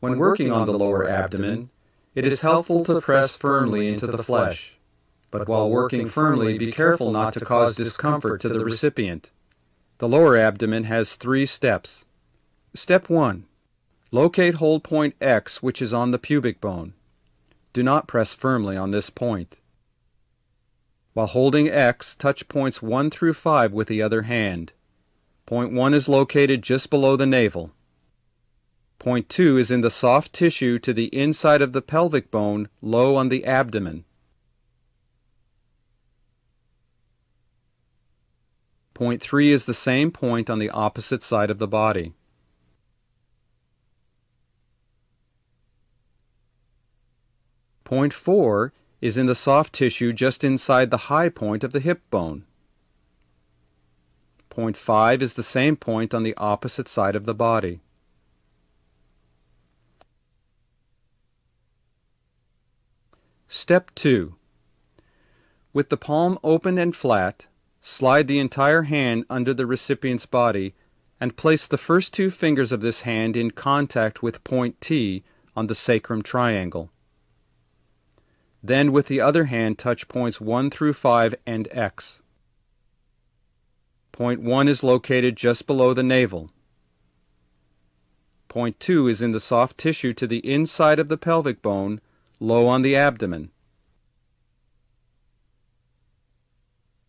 When 0.00 0.18
working 0.18 0.50
on 0.50 0.66
the 0.66 0.76
lower 0.76 1.08
abdomen, 1.08 1.70
it 2.16 2.26
is 2.26 2.42
helpful 2.42 2.84
to 2.86 3.00
press 3.00 3.36
firmly 3.36 3.86
into 3.86 4.08
the 4.08 4.22
flesh. 4.22 4.78
But 5.30 5.46
while 5.46 5.70
working 5.70 6.08
firmly, 6.08 6.58
be 6.58 6.72
careful 6.72 7.12
not 7.12 7.34
to 7.34 7.44
cause 7.44 7.76
discomfort 7.76 8.40
to 8.40 8.48
the 8.48 8.64
recipient. 8.64 9.30
The 9.98 10.08
lower 10.08 10.36
abdomen 10.36 10.84
has 10.84 11.16
three 11.16 11.46
steps. 11.46 12.04
Step 12.74 13.08
1. 13.08 13.46
Locate 14.10 14.54
hold 14.54 14.82
point 14.82 15.14
X, 15.20 15.62
which 15.62 15.80
is 15.80 15.92
on 15.92 16.10
the 16.10 16.18
pubic 16.18 16.60
bone. 16.60 16.94
Do 17.72 17.82
not 17.82 18.08
press 18.08 18.34
firmly 18.34 18.76
on 18.76 18.90
this 18.90 19.10
point. 19.10 19.58
While 21.12 21.28
holding 21.28 21.68
X, 21.68 22.16
touch 22.16 22.48
points 22.48 22.82
1 22.82 23.10
through 23.10 23.34
5 23.34 23.72
with 23.72 23.86
the 23.86 24.02
other 24.02 24.22
hand. 24.22 24.72
Point 25.46 25.72
1 25.72 25.94
is 25.94 26.08
located 26.08 26.62
just 26.62 26.90
below 26.90 27.14
the 27.14 27.26
navel. 27.26 27.70
Point 28.98 29.28
2 29.28 29.58
is 29.58 29.70
in 29.70 29.82
the 29.82 29.90
soft 29.90 30.32
tissue 30.32 30.80
to 30.80 30.92
the 30.92 31.06
inside 31.06 31.62
of 31.62 31.72
the 31.72 31.82
pelvic 31.82 32.32
bone, 32.32 32.68
low 32.82 33.14
on 33.14 33.28
the 33.28 33.44
abdomen. 33.44 34.04
Point 38.94 39.20
3 39.20 39.50
is 39.50 39.66
the 39.66 39.74
same 39.74 40.12
point 40.12 40.48
on 40.48 40.60
the 40.60 40.70
opposite 40.70 41.22
side 41.22 41.50
of 41.50 41.58
the 41.58 41.66
body. 41.66 42.14
Point 47.82 48.12
4 48.12 48.72
is 49.00 49.18
in 49.18 49.26
the 49.26 49.34
soft 49.34 49.72
tissue 49.74 50.12
just 50.12 50.44
inside 50.44 50.90
the 50.90 51.08
high 51.08 51.28
point 51.28 51.64
of 51.64 51.72
the 51.72 51.80
hip 51.80 52.08
bone. 52.08 52.44
Point 54.48 54.76
5 54.76 55.20
is 55.20 55.34
the 55.34 55.42
same 55.42 55.76
point 55.76 56.14
on 56.14 56.22
the 56.22 56.36
opposite 56.36 56.88
side 56.88 57.16
of 57.16 57.26
the 57.26 57.34
body. 57.34 57.80
Step 63.48 63.90
2. 63.96 64.36
With 65.72 65.88
the 65.88 65.96
palm 65.96 66.38
open 66.44 66.78
and 66.78 66.94
flat, 66.94 67.46
slide 67.86 68.26
the 68.26 68.38
entire 68.38 68.84
hand 68.84 69.26
under 69.28 69.52
the 69.52 69.66
recipient's 69.66 70.24
body 70.24 70.74
and 71.20 71.36
place 71.36 71.66
the 71.66 71.76
first 71.76 72.14
two 72.14 72.30
fingers 72.30 72.72
of 72.72 72.80
this 72.80 73.02
hand 73.02 73.36
in 73.36 73.50
contact 73.50 74.22
with 74.22 74.42
point 74.42 74.80
T 74.80 75.22
on 75.54 75.66
the 75.66 75.74
sacrum 75.74 76.22
triangle. 76.22 76.90
Then 78.62 78.90
with 78.90 79.06
the 79.06 79.20
other 79.20 79.44
hand 79.44 79.78
touch 79.78 80.08
points 80.08 80.40
1 80.40 80.70
through 80.70 80.94
5 80.94 81.34
and 81.46 81.68
X. 81.72 82.22
Point 84.12 84.40
1 84.40 84.66
is 84.66 84.82
located 84.82 85.36
just 85.36 85.66
below 85.66 85.92
the 85.92 86.02
navel. 86.02 86.50
Point 88.48 88.80
2 88.80 89.08
is 89.08 89.20
in 89.20 89.32
the 89.32 89.40
soft 89.40 89.76
tissue 89.76 90.14
to 90.14 90.26
the 90.26 90.38
inside 90.50 90.98
of 90.98 91.08
the 91.08 91.18
pelvic 91.18 91.60
bone, 91.60 92.00
low 92.40 92.66
on 92.66 92.80
the 92.80 92.96
abdomen. 92.96 93.50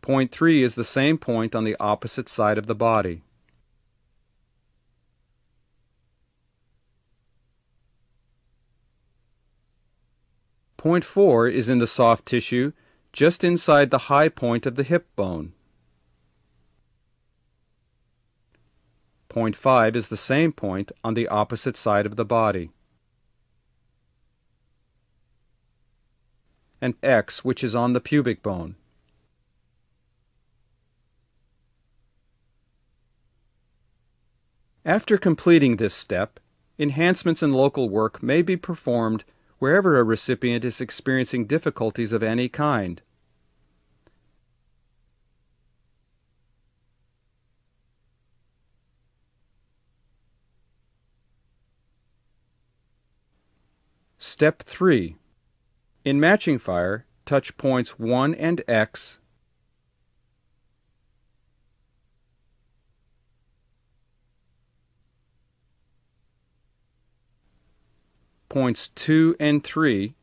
Point 0.06 0.32
3 0.32 0.62
is 0.62 0.76
the 0.76 0.84
same 0.84 1.18
point 1.18 1.56
on 1.56 1.64
the 1.64 1.76
opposite 1.80 2.30
side 2.30 2.60
of 2.60 2.68
the 2.68 2.76
body. 2.76 3.24
Point 10.78 11.04
4 11.04 11.48
is 11.48 11.70
in 11.70 11.80
the 11.80 11.88
soft 11.88 12.28
tissue 12.28 12.72
just 13.14 13.44
inside 13.44 13.90
the 13.90 14.06
high 14.14 14.30
point 14.30 14.68
of 14.68 14.76
the 14.76 14.84
hip 14.84 15.08
bone. 15.16 15.54
Point 19.28 19.56
5 19.56 19.96
is 19.96 20.10
the 20.10 20.18
same 20.18 20.52
point 20.52 20.92
on 21.04 21.16
the 21.16 21.28
opposite 21.30 21.76
side 21.76 22.06
of 22.06 22.16
the 22.16 22.24
body. 22.24 22.70
And 26.80 26.94
X, 27.02 27.44
which 27.44 27.64
is 27.64 27.74
on 27.74 27.94
the 27.94 28.00
pubic 28.00 28.44
bone. 28.44 28.76
After 34.86 35.18
completing 35.18 35.78
this 35.78 35.96
step, 35.96 36.40
enhancements 36.78 37.42
in 37.42 37.52
local 37.52 37.90
work 37.90 38.22
may 38.22 38.44
be 38.44 38.56
performed 38.56 39.24
wherever 39.58 39.98
a 39.98 40.04
recipient 40.04 40.64
is 40.64 40.80
experiencing 40.80 41.48
difficulties 41.48 42.14
of 42.14 42.22
any 42.22 42.48
kind. 42.48 43.02
Step 54.20 54.62
3. 54.62 55.16
In 56.04 56.20
matching 56.20 56.60
fire, 56.60 57.08
touch 57.26 57.58
points 57.58 57.98
1 57.98 58.36
and 58.36 58.64
X 58.68 59.18
points 68.56 68.88
2 68.96 69.36
and 69.38 69.62
3 69.66 70.16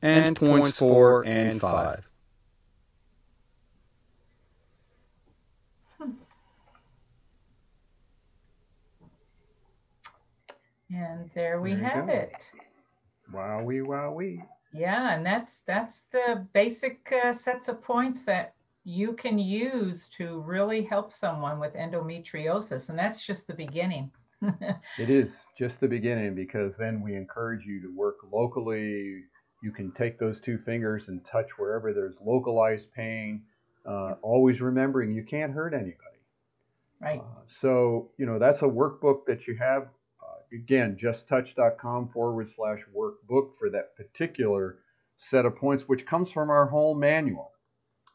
and, 0.00 0.24
and 0.28 0.36
points 0.36 0.78
4 0.78 1.26
and 1.26 1.60
5. 1.60 2.08
And 10.90 11.30
there 11.34 11.60
we 11.60 11.74
There 11.74 11.78
you 11.78 11.84
have 11.84 12.06
go. 12.06 12.12
it. 12.14 12.50
Wowee, 13.30 13.82
wowee. 13.82 14.42
Yeah, 14.72 15.14
and 15.14 15.26
that's 15.26 15.58
that's 15.58 16.08
the 16.08 16.46
basic 16.54 17.12
uh, 17.12 17.34
sets 17.34 17.68
of 17.68 17.82
points 17.82 18.22
that 18.22 18.54
you 18.88 19.12
can 19.12 19.38
use 19.38 20.08
to 20.08 20.40
really 20.40 20.82
help 20.82 21.12
someone 21.12 21.60
with 21.60 21.74
endometriosis, 21.74 22.88
and 22.88 22.98
that's 22.98 23.24
just 23.24 23.46
the 23.46 23.54
beginning. 23.54 24.10
It 24.98 25.10
is 25.10 25.30
just 25.58 25.78
the 25.80 25.88
beginning 25.88 26.34
because 26.34 26.72
then 26.78 27.02
we 27.02 27.14
encourage 27.14 27.66
you 27.66 27.82
to 27.82 27.94
work 27.94 28.16
locally. 28.32 29.24
You 29.62 29.72
can 29.72 29.92
take 29.92 30.18
those 30.18 30.40
two 30.40 30.58
fingers 30.64 31.08
and 31.08 31.20
touch 31.26 31.48
wherever 31.58 31.92
there's 31.92 32.14
localized 32.24 32.86
pain. 32.94 33.42
Uh, 33.84 34.14
always 34.22 34.60
remembering 34.60 35.12
you 35.12 35.24
can't 35.24 35.52
hurt 35.52 35.74
anybody. 35.74 36.22
right. 37.00 37.20
Uh, 37.20 37.40
so, 37.60 38.10
you 38.16 38.24
know, 38.26 38.38
that's 38.38 38.62
a 38.62 38.64
workbook 38.64 39.26
that 39.26 39.46
you 39.46 39.56
have. 39.56 39.82
Uh, 40.22 40.56
again, 40.56 40.96
justtouch.com 41.02 42.08
forward 42.08 42.48
slash 42.54 42.80
workbook 42.96 43.50
for 43.58 43.68
that 43.70 43.94
particular 43.96 44.78
set 45.16 45.44
of 45.44 45.56
points, 45.56 45.88
which 45.88 46.06
comes 46.06 46.30
from 46.30 46.48
our 46.48 46.66
whole 46.66 46.94
manual. 46.94 47.52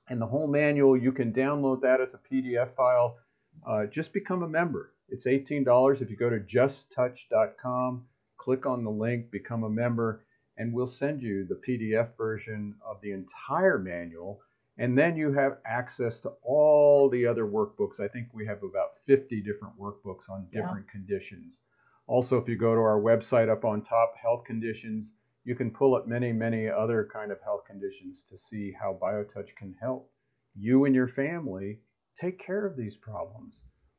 And 0.09 0.21
the 0.21 0.25
whole 0.27 0.47
manual, 0.47 0.97
you 0.97 1.11
can 1.11 1.31
download 1.31 1.81
that 1.81 2.01
as 2.01 2.13
a 2.13 2.19
PDF 2.33 2.75
file. 2.75 3.17
Uh, 3.65 3.85
just 3.85 4.11
become 4.13 4.43
a 4.43 4.47
member. 4.49 4.91
It's 5.09 5.25
$18 5.25 6.01
if 6.01 6.09
you 6.09 6.17
go 6.17 6.29
to 6.29 6.39
justtouch.com, 6.39 8.05
click 8.37 8.65
on 8.65 8.83
the 8.83 8.89
link, 8.89 9.31
become 9.31 9.63
a 9.63 9.69
member, 9.69 10.25
and 10.57 10.73
we'll 10.73 10.87
send 10.87 11.21
you 11.21 11.45
the 11.45 11.61
PDF 11.67 12.09
version 12.17 12.75
of 12.85 12.97
the 13.01 13.11
entire 13.11 13.79
manual. 13.79 14.41
And 14.77 14.97
then 14.97 15.15
you 15.15 15.31
have 15.33 15.57
access 15.65 16.19
to 16.21 16.29
all 16.41 17.09
the 17.09 17.27
other 17.27 17.45
workbooks. 17.45 17.99
I 17.99 18.07
think 18.07 18.27
we 18.33 18.45
have 18.47 18.63
about 18.63 18.93
50 19.05 19.41
different 19.41 19.79
workbooks 19.79 20.29
on 20.29 20.47
Yeah. 20.51 20.61
different 20.61 20.89
conditions. 20.89 21.61
Also, 22.07 22.37
if 22.37 22.47
you 22.49 22.57
go 22.57 22.73
to 22.73 22.81
our 22.81 22.99
website 22.99 23.49
up 23.49 23.63
on 23.63 23.83
top, 23.83 24.15
health 24.17 24.43
conditions, 24.45 25.13
you 25.45 25.55
can 25.55 25.71
pull 25.71 25.95
up 25.95 26.07
many, 26.07 26.31
many 26.31 26.69
other 26.69 27.09
kind 27.11 27.31
of 27.31 27.41
health 27.41 27.65
conditions 27.67 28.23
to 28.29 28.37
see 28.37 28.71
how 28.71 28.97
BioTouch 29.01 29.55
can 29.57 29.75
help 29.81 30.09
you 30.55 30.85
and 30.85 30.95
your 30.95 31.07
family 31.07 31.79
take 32.19 32.43
care 32.43 32.65
of 32.65 32.75
these 32.75 32.95
problems 32.95 33.53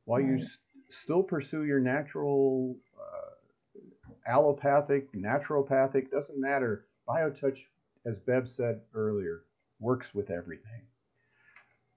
while 0.05 0.21
you 0.21 0.37
s- 0.37 0.57
still 1.03 1.21
pursue 1.21 1.63
your 1.63 1.79
natural 1.79 2.75
uh, 2.99 3.79
allopathic, 4.27 5.11
naturopathic, 5.13 6.09
doesn't 6.11 6.39
matter. 6.39 6.85
BioTouch, 7.07 7.57
as 8.05 8.15
Bev 8.25 8.47
said 8.49 8.81
earlier, 8.93 9.43
works 9.79 10.07
with 10.13 10.29
everything. 10.29 10.81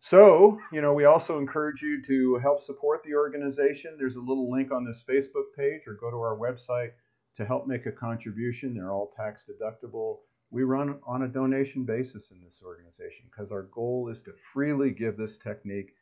So, 0.00 0.58
you 0.72 0.80
know, 0.80 0.92
we 0.92 1.04
also 1.04 1.38
encourage 1.38 1.82
you 1.82 2.02
to 2.02 2.36
help 2.36 2.62
support 2.62 3.02
the 3.04 3.14
organization. 3.14 3.96
There's 3.98 4.16
a 4.16 4.20
little 4.20 4.50
link 4.50 4.70
on 4.70 4.84
this 4.84 5.02
Facebook 5.08 5.54
page 5.56 5.82
or 5.86 5.94
go 5.94 6.10
to 6.10 6.16
our 6.16 6.36
website 6.36 6.92
to 7.38 7.46
help 7.46 7.66
make 7.66 7.86
a 7.86 7.92
contribution. 7.92 8.74
They're 8.74 8.92
all 8.92 9.12
tax 9.16 9.42
deductible. 9.48 10.18
We 10.50 10.64
run 10.64 10.98
on 11.06 11.22
a 11.22 11.28
donation 11.28 11.84
basis 11.84 12.24
in 12.30 12.40
this 12.44 12.60
organization 12.64 13.26
because 13.30 13.52
our 13.52 13.68
goal 13.74 14.10
is 14.12 14.20
to 14.22 14.32
freely 14.52 14.90
give 14.90 15.16
this 15.16 15.38
technique, 15.42 15.94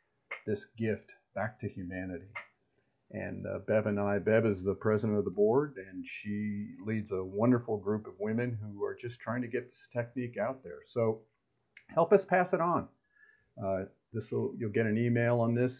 this 0.46 0.66
gift, 0.78 1.10
back 1.34 1.60
to 1.60 1.68
humanity. 1.68 2.26
And 3.10 3.46
uh, 3.46 3.58
Bev 3.68 3.86
and 3.86 4.00
I, 4.00 4.18
Bev 4.18 4.46
is 4.46 4.64
the 4.64 4.74
president 4.74 5.18
of 5.18 5.24
the 5.24 5.30
board, 5.30 5.76
and 5.76 6.04
she 6.04 6.70
leads 6.84 7.12
a 7.12 7.22
wonderful 7.22 7.76
group 7.76 8.06
of 8.06 8.14
women 8.18 8.58
who 8.60 8.82
are 8.82 8.96
just 9.00 9.20
trying 9.20 9.42
to 9.42 9.48
get 9.48 9.70
this 9.70 9.86
technique 9.92 10.36
out 10.38 10.64
there. 10.64 10.80
So 10.88 11.20
help 11.88 12.12
us 12.12 12.24
pass 12.24 12.52
it 12.52 12.60
on. 12.60 12.88
Uh, 13.62 13.84
this 14.12 14.30
you'll 14.30 14.72
get 14.72 14.86
an 14.86 14.98
email 14.98 15.40
on 15.40 15.54
this. 15.54 15.72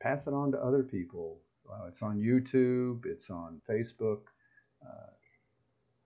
Pass 0.00 0.26
it 0.26 0.32
on 0.32 0.52
to 0.52 0.58
other 0.58 0.82
people. 0.82 1.38
Uh, 1.70 1.88
it's 1.88 2.00
on 2.02 2.18
YouTube. 2.18 3.04
It's 3.04 3.28
on 3.28 3.60
Facebook. 3.68 4.20
Uh, 4.84 5.10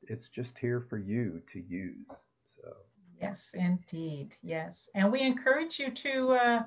it's 0.02 0.28
just 0.28 0.58
here 0.58 0.80
for 0.80 0.98
you 0.98 1.40
to 1.52 1.60
use. 1.60 2.06
So 2.62 2.72
Yes, 3.20 3.54
indeed. 3.54 4.36
Yes. 4.42 4.88
And 4.94 5.10
we 5.10 5.22
encourage 5.22 5.78
you 5.78 5.90
to, 5.90 6.32
uh, 6.32 6.62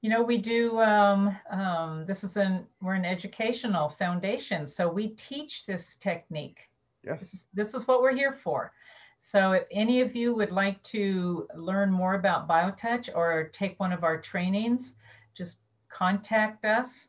you 0.00 0.10
know, 0.10 0.22
we 0.22 0.38
do, 0.38 0.80
um, 0.80 1.36
um, 1.50 2.06
this 2.06 2.24
is 2.24 2.36
an, 2.36 2.66
we're 2.80 2.94
an 2.94 3.04
educational 3.04 3.88
foundation. 3.88 4.66
So 4.66 4.88
we 4.88 5.08
teach 5.08 5.66
this 5.66 5.96
technique. 5.96 6.70
This 7.04 7.18
yes, 7.20 7.34
is, 7.34 7.48
this 7.54 7.74
is 7.74 7.86
what 7.86 8.02
we're 8.02 8.14
here 8.14 8.32
for. 8.32 8.72
So 9.18 9.52
if 9.52 9.64
any 9.70 10.00
of 10.00 10.16
you 10.16 10.34
would 10.34 10.50
like 10.50 10.82
to 10.84 11.46
learn 11.54 11.92
more 11.92 12.14
about 12.14 12.48
BioTouch 12.48 13.10
or 13.14 13.48
take 13.52 13.78
one 13.78 13.92
of 13.92 14.02
our 14.02 14.18
trainings, 14.18 14.94
just 15.34 15.60
contact 15.90 16.64
us. 16.64 17.08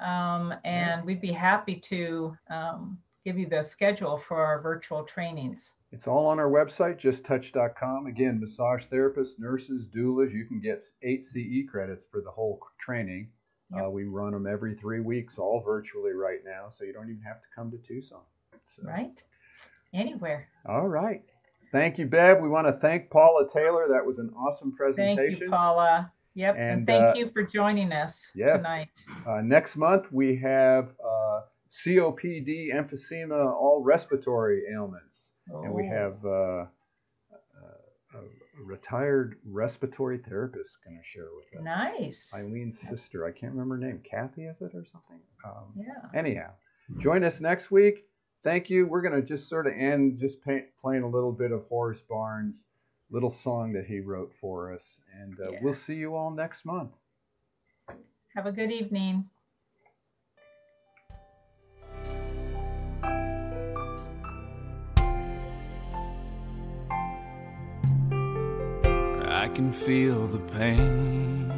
Um, 0.00 0.54
and 0.64 1.04
we'd 1.04 1.20
be 1.20 1.32
happy 1.32 1.76
to 1.76 2.34
um, 2.48 2.98
give 3.24 3.38
you 3.38 3.46
the 3.46 3.62
schedule 3.62 4.16
for 4.16 4.44
our 4.44 4.60
virtual 4.60 5.04
trainings. 5.04 5.74
it's 5.92 6.06
all 6.06 6.26
on 6.26 6.38
our 6.38 6.48
website, 6.48 7.00
justtouch.com. 7.00 8.06
Again, 8.06 8.40
massage 8.40 8.84
therapists, 8.92 9.38
nurses, 9.38 9.86
doulas. 9.94 10.32
You 10.32 10.46
can 10.46 10.60
get 10.60 10.82
eight 11.02 11.24
CE 11.24 11.68
credits 11.70 12.06
for 12.10 12.20
the 12.20 12.30
whole 12.30 12.60
training. 12.78 13.28
Yep. 13.74 13.84
Uh, 13.84 13.90
we 13.90 14.04
run 14.04 14.32
them 14.32 14.46
every 14.46 14.74
three 14.74 15.00
weeks, 15.00 15.34
all 15.38 15.62
virtually 15.64 16.12
right 16.12 16.40
now, 16.44 16.68
so 16.76 16.84
you 16.84 16.92
don't 16.92 17.08
even 17.08 17.22
have 17.22 17.40
to 17.40 17.46
come 17.54 17.70
to 17.70 17.78
Tucson. 17.78 18.20
So, 18.76 18.82
Right? 18.82 19.22
Anywhere. 19.92 20.48
All 20.66 20.88
right. 20.88 21.22
Thank 21.72 21.98
you, 21.98 22.06
Bev. 22.06 22.40
We 22.40 22.48
want 22.48 22.66
to 22.66 22.72
thank 22.80 23.10
Paula 23.10 23.46
Taylor. 23.52 23.86
That 23.88 24.04
was 24.04 24.18
an 24.18 24.30
awesome 24.36 24.74
presentation. 24.76 25.16
Thank 25.16 25.40
you, 25.40 25.50
Paula. 25.50 26.12
Yep, 26.34 26.56
and, 26.56 26.70
And, 26.70 26.86
thank 26.86 27.02
uh, 27.02 27.12
you 27.16 27.30
for 27.30 27.42
joining 27.42 27.92
us 27.92 28.30
yes. 28.34 28.56
tonight. 28.56 28.88
Uh, 29.26 29.40
next 29.42 29.76
month, 29.76 30.06
we 30.12 30.36
have 30.36 30.88
uh, 31.04 31.40
COPD, 31.72 32.74
emphysema, 32.74 33.46
all 33.54 33.82
respiratory 33.82 34.62
ailments. 34.72 35.06
And 35.48 35.72
we 35.72 35.88
Oh, 35.88 35.92
have 35.92 36.24
uh, 36.24 36.28
uh, 36.30 38.16
a 38.18 38.62
retired 38.64 39.38
respiratory 39.44 40.18
therapist 40.18 40.78
going 40.84 40.96
to 40.98 41.04
share 41.04 41.28
with 41.36 41.58
us. 41.58 41.64
Nice. 41.64 42.32
Eileen's 42.34 42.76
sister. 42.88 43.24
I 43.26 43.32
can't 43.32 43.52
remember 43.52 43.76
her 43.76 43.80
name. 43.80 44.00
Kathy, 44.08 44.44
is 44.44 44.56
it 44.60 44.72
or 44.74 44.84
something? 44.92 45.18
Um, 45.44 45.72
Yeah. 45.76 46.18
Anyhow, 46.18 46.50
join 47.00 47.24
us 47.24 47.40
next 47.40 47.70
week. 47.70 48.04
Thank 48.44 48.70
you. 48.70 48.86
We're 48.86 49.02
going 49.02 49.20
to 49.20 49.26
just 49.26 49.48
sort 49.48 49.66
of 49.66 49.72
end 49.74 50.18
just 50.20 50.42
pay, 50.42 50.64
playing 50.80 51.02
a 51.02 51.08
little 51.08 51.32
bit 51.32 51.52
of 51.52 51.64
Horace 51.68 52.00
Barnes' 52.08 52.56
little 53.10 53.34
song 53.42 53.72
that 53.72 53.86
he 53.86 54.00
wrote 54.00 54.32
for 54.40 54.72
us. 54.74 54.82
And 55.20 55.38
uh, 55.40 55.50
Yeah. 55.52 55.58
we'll 55.62 55.74
see 55.86 55.94
you 55.94 56.14
all 56.14 56.30
next 56.30 56.64
month. 56.64 56.90
Have 58.36 58.46
a 58.46 58.52
good 58.52 58.70
evening. 58.70 59.28
Can 69.54 69.72
feel 69.72 70.26
the 70.26 70.38
pain 70.38 71.52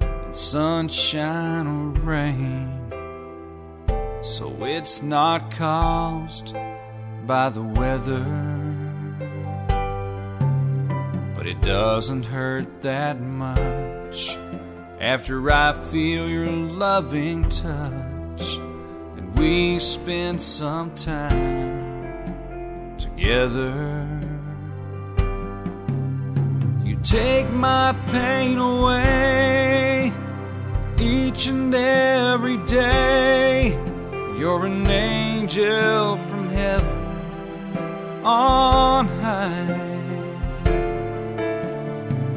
in 0.00 0.34
sunshine 0.34 1.66
or 1.66 1.90
rain. 2.00 2.76
So 4.22 4.64
it's 4.64 5.02
not 5.02 5.52
caused 5.52 6.54
by 7.26 7.48
the 7.48 7.62
weather. 7.62 8.24
But 11.34 11.46
it 11.46 11.60
doesn't 11.62 12.26
hurt 12.26 12.82
that 12.82 13.20
much 13.20 14.36
after 15.00 15.50
I 15.50 15.72
feel 15.72 16.28
your 16.28 16.46
loving 16.46 17.48
touch 17.48 18.58
and 19.16 19.38
we 19.38 19.78
spend 19.78 20.42
some 20.42 20.94
time 20.94 22.98
together. 22.98 24.19
Take 27.02 27.50
my 27.50 27.94
pain 28.12 28.58
away 28.58 30.12
each 30.98 31.46
and 31.46 31.74
every 31.74 32.58
day. 32.58 33.70
You're 34.38 34.66
an 34.66 34.86
angel 34.86 36.18
from 36.18 36.50
heaven 36.50 38.22
on 38.22 39.08
high. 39.08 39.76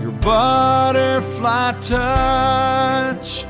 Your 0.01 0.14
butterfly 0.14 1.72
touch 1.82 3.45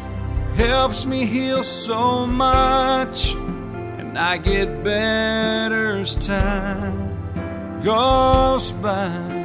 helps 0.56 1.06
me 1.06 1.28
heal 1.28 1.64
so 1.64 2.26
much, 2.26 3.34
and 3.36 4.18
I 4.18 4.38
get 4.38 4.84
better 4.84 6.00
as 6.00 6.16
time 6.16 7.82
goes 7.84 8.72
by. 8.72 9.43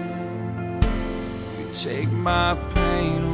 Take 1.79 2.11
my 2.11 2.57
pain 2.75 3.28